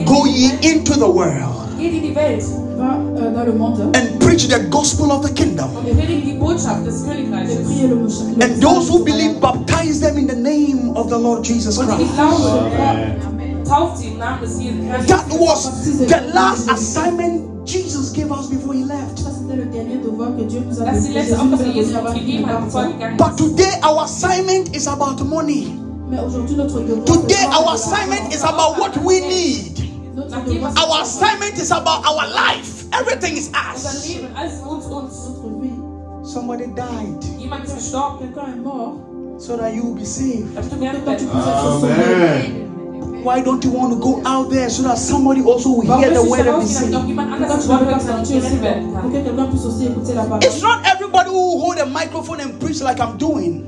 Go 0.05 0.25
ye 0.25 0.51
into 0.61 0.93
the 0.93 1.07
world 1.07 1.55
Geht 1.79 1.93
in 1.93 2.01
die 2.03 2.15
Welt. 2.15 2.43
Va 2.77 2.97
dans 3.33 3.45
le 3.45 3.53
monde 3.53 3.81
and 3.95 4.19
preach 4.19 4.47
the 4.49 4.59
gospel 4.69 5.11
of 5.11 5.25
the 5.25 5.31
kingdom. 5.33 5.69
Und 5.77 5.85
wir 5.85 5.93
predigen 5.95 6.23
die 6.25 6.33
Botschaft 6.33 6.85
des 6.85 7.01
et 7.03 7.07
Königreiches. 7.07 7.65
prier 7.65 7.87
le 7.87 7.95
mouche- 7.95 8.23
le 8.37 8.43
And 8.45 8.61
those 8.61 8.89
who 8.89 8.99
believe, 9.03 9.39
baptize 9.39 9.99
them 10.01 10.17
in 10.17 10.27
the 10.27 10.35
name 10.35 10.91
of 10.95 11.09
the 11.09 11.17
Lord 11.17 11.45
Jesus 11.45 11.77
Christ. 11.77 11.89
glauben, 12.15 13.21
Amen. 13.27 13.63
tauft 13.65 13.97
sie 13.99 14.07
im 14.09 14.17
Namen 14.17 14.41
des 14.41 14.59
Jesus 14.59 14.85
Herrn. 14.89 15.05
That 15.07 15.25
was 15.39 15.69
the 16.07 16.33
last 16.33 16.69
assignment 16.69 17.43
Jesus 17.65 18.11
gave 18.13 18.31
us 18.31 18.47
before 18.47 18.73
he 18.73 18.83
left. 18.83 19.19
Ça, 19.19 19.29
c'était 19.31 19.55
le 19.57 19.65
dernier 19.65 19.97
devoir 20.03 20.35
que 20.37 20.43
Dieu 20.43 20.61
nous 20.67 20.81
a 20.81 20.85
Das 20.85 20.97
ist 20.97 21.07
die 21.07 21.13
donné. 21.13 21.19
letzte 21.19 21.31
Jésus 21.35 21.45
nous 21.45 21.51
a 21.51 21.55
Aufgabe, 21.55 21.63
die 21.63 21.79
Jesus 21.79 21.93
donné 21.93 21.99
uns 21.99 22.07
avant 22.07 22.13
qu'il 22.13 22.25
gegeben 22.25 22.45
ne 22.47 22.51
hat, 22.53 22.65
bevor 22.65 22.81
er 22.81 22.87
parte. 22.87 22.93
gegangen 22.97 23.17
But 23.17 23.37
today, 23.37 23.73
our 23.87 24.03
assignment 24.03 24.75
is 24.75 24.87
about 24.87 25.23
money. 25.25 25.67
Mais 26.09 26.19
aujourd'hui, 26.19 26.55
notre 26.55 26.79
devoir. 26.79 27.05
Today, 27.05 27.45
our 27.53 27.73
assignment 27.75 28.33
is 28.33 28.43
about 28.43 28.77
what 28.79 28.97
we 29.03 29.19
need. 29.21 29.77
Notre 30.15 30.41
devoir, 30.45 30.71
c'est 30.75 30.83
Our 30.83 31.01
assignment 31.01 31.57
is 31.57 31.71
about 31.71 32.03
our 32.05 32.27
life. 32.33 32.85
Everything 32.93 33.37
is 33.37 33.49
us. 33.53 34.07
Leben, 34.07 34.29
alles 34.35 34.53
ist 34.53 34.63
uns, 34.65 34.85
uns. 34.85 35.29
notre 35.29 35.61
vie. 35.61 35.69
Somebody 36.23 36.65
died 36.75 37.23
Jemand 37.39 37.63
ist 37.65 37.75
gestorben, 37.75 38.19
Quelqu'un 38.19 38.53
est 38.53 38.61
mort. 38.63 38.95
so 39.39 39.55
that 39.57 39.73
you 39.73 39.83
will 39.83 39.95
be 39.95 40.05
saved. 40.05 40.53
damit 40.55 40.71
du 40.71 40.79
werden 40.81 41.05
Toi, 41.05 41.15
tu 41.15 41.25
werden. 41.25 41.29
puisses 41.31 41.47
être 41.47 41.63
sauvé. 41.63 41.93
Amen. 41.93 42.65
Why 43.23 43.41
don't 43.41 43.63
you 43.65 43.71
want 43.71 43.91
to 43.91 43.97
go 43.99 44.21
out 44.25 44.49
there 44.49 44.69
so 44.69 44.81
that 44.83 44.97
somebody 44.97 45.41
also 45.41 45.69
will 45.69 45.81
hear 45.99 46.09
the 46.13 46.23
word 46.23 46.45
nicht 46.45 46.47
and 46.47 46.89
be 46.89 46.91
rausgehen, 46.91 46.91
damit 46.91 46.95
auch 46.95 47.01
saved? 47.01 47.07
jemand 47.09 47.29
Pourquoi 47.29 47.45
anderes 47.45 47.65
tu 47.65 47.67
das 47.67 47.67
ne 47.67 47.69
Wort 47.69 47.79
peux 47.79 47.85
pas 47.85 48.03
hört 48.07 48.19
und 48.19 48.25
sortir 48.25 48.37
aussi 48.37 48.57
gerettet 48.57 48.61
werden 48.63 48.91
pour 48.91 49.01
kann? 49.01 49.11
que 49.11 49.17
quelqu'un 49.23 49.45
puisse 49.51 49.65
aussi 49.65 49.85
écouter 49.85 50.13
la 50.15 50.23
parole 50.23 50.43
It's 50.43 50.61
not 50.61 50.79
everybody 50.85 51.29
who 51.29 51.39
will 51.39 51.59
hold 51.61 51.79
a 51.79 51.85
microphone 51.85 52.39
and 52.41 52.59
preach 52.59 52.81
like 52.81 52.99
I'm 52.99 53.17
doing. 53.17 53.63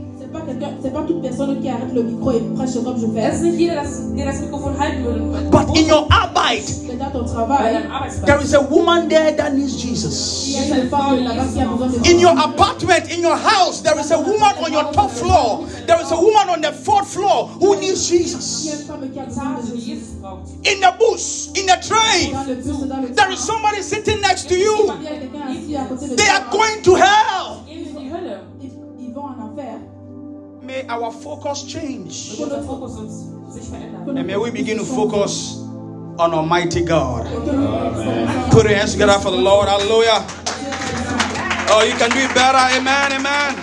C'est 0.52 0.60
pas 0.60 0.66
quelqu'un, 0.66 0.78
c'est 0.84 0.94
pas 0.94 1.02
toute 1.04 1.22
personne 1.22 1.62
qui 1.62 1.70
arrête 1.70 1.94
le 1.94 2.04
micro 2.04 2.32
et 2.32 2.40
prêche 2.56 2.74
comme 2.84 3.00
je 3.00 3.08
fais. 3.08 3.30
ist 3.36 3.42
nicht 3.44 3.60
jeder, 3.60 3.76
das, 3.76 4.14
der 4.16 4.26
das 4.26 4.42
Mikrofon 4.42 4.78
halten 4.80 5.04
würde. 5.06 5.50
But 5.52 5.78
in 5.78 5.88
your 5.90 6.08
Arbeit, 6.12 6.64
C'est 6.66 6.98
dans 6.98 7.12
ton 7.12 7.22
bei 7.24 7.32
travail. 7.32 7.74
deinem 7.74 7.92
Arbeitsplatz. 7.92 8.26
there 8.26 8.42
is 8.44 8.54
a 8.54 8.62
woman 8.62 9.08
there 9.10 9.32
that 9.36 9.52
needs 9.54 9.76
Jesus. 9.82 10.48
Il 10.48 10.54
y 10.54 10.72
a 10.72 10.78
une 10.84 10.90
femme 10.90 11.24
là-bas 11.24 11.46
qui 11.54 11.62
a 11.62 11.66
besoin 11.66 11.88
de 11.88 12.12
In 12.12 12.20
your 12.20 12.38
apartment, 12.38 13.04
in 13.12 13.22
your 13.22 13.38
house, 13.38 13.82
there 13.82 13.98
is 14.00 14.12
a 14.12 14.18
woman 14.20 14.54
on 14.66 14.72
your 14.74 14.92
top 14.92 15.10
floor. 15.12 15.66
There 15.88 16.02
is 16.02 16.12
a 16.12 16.16
woman 16.16 16.50
on 16.50 16.62
the 16.62 16.72
fourth 16.74 17.08
floor 17.08 17.48
who 17.60 17.76
needs 17.80 18.10
Il 18.12 18.18
y 18.18 18.20
a 18.20 18.24
Jesus. 18.24 18.66
une 18.74 18.86
femme 18.88 19.10
qui 19.12 19.20
a 19.20 19.24
besoin 19.26 19.44
Tage, 19.56 19.72
de 19.72 19.76
die 19.76 19.82
Jésus. 19.82 19.92
Jesus 19.92 20.14
braucht. 20.22 20.48
In 20.66 20.80
the 20.82 20.94
bus, 21.00 21.50
in 21.56 21.66
the 21.66 21.80
train, 21.82 22.32
Dans 22.34 22.44
le 22.48 22.56
bus, 22.56 22.88
dans 22.88 23.02
le 23.02 23.14
there 23.16 23.32
is 23.32 23.40
somebody 23.40 23.82
sitting 23.82 24.20
next 24.22 24.48
to 24.50 24.56
you. 24.56 24.76
Il 25.00 25.04
y 25.04 25.08
a 25.08 25.12
quelqu'un 25.12 25.48
assis 25.50 25.76
à 25.78 25.84
côté 25.86 26.08
de 26.10 26.16
They 26.16 26.30
are 26.30 26.50
going 26.52 26.82
to 26.84 26.96
hell. 26.96 27.61
May 30.72 30.86
our 30.88 31.12
focus 31.12 31.66
change. 31.68 32.32
Und 32.32 32.44
unser 32.46 32.64
Fokus 32.64 32.96
uns 32.96 33.54
sich 33.54 33.68
verändern. 33.68 34.18
And 34.18 34.26
may 34.26 34.38
we 34.38 34.52
begin 34.52 34.78
to 34.78 34.86
focus 34.86 35.58
on 36.18 36.34
Almighty 36.34 36.86
God. 36.86 37.28
Amen. 37.28 38.50
Put 38.52 38.64
your 38.64 38.76
hands 38.76 38.94
together 38.94 39.20
for 39.20 39.32
the 39.32 39.38
Lord. 39.38 39.68
Hallelujah. 39.68 40.24
Oh, 41.72 41.84
you 41.84 41.94
can 41.98 42.10
do 42.12 42.20
it 42.20 42.34
better. 42.34 42.58
Amen. 42.58 43.12
Amen. 43.12 43.56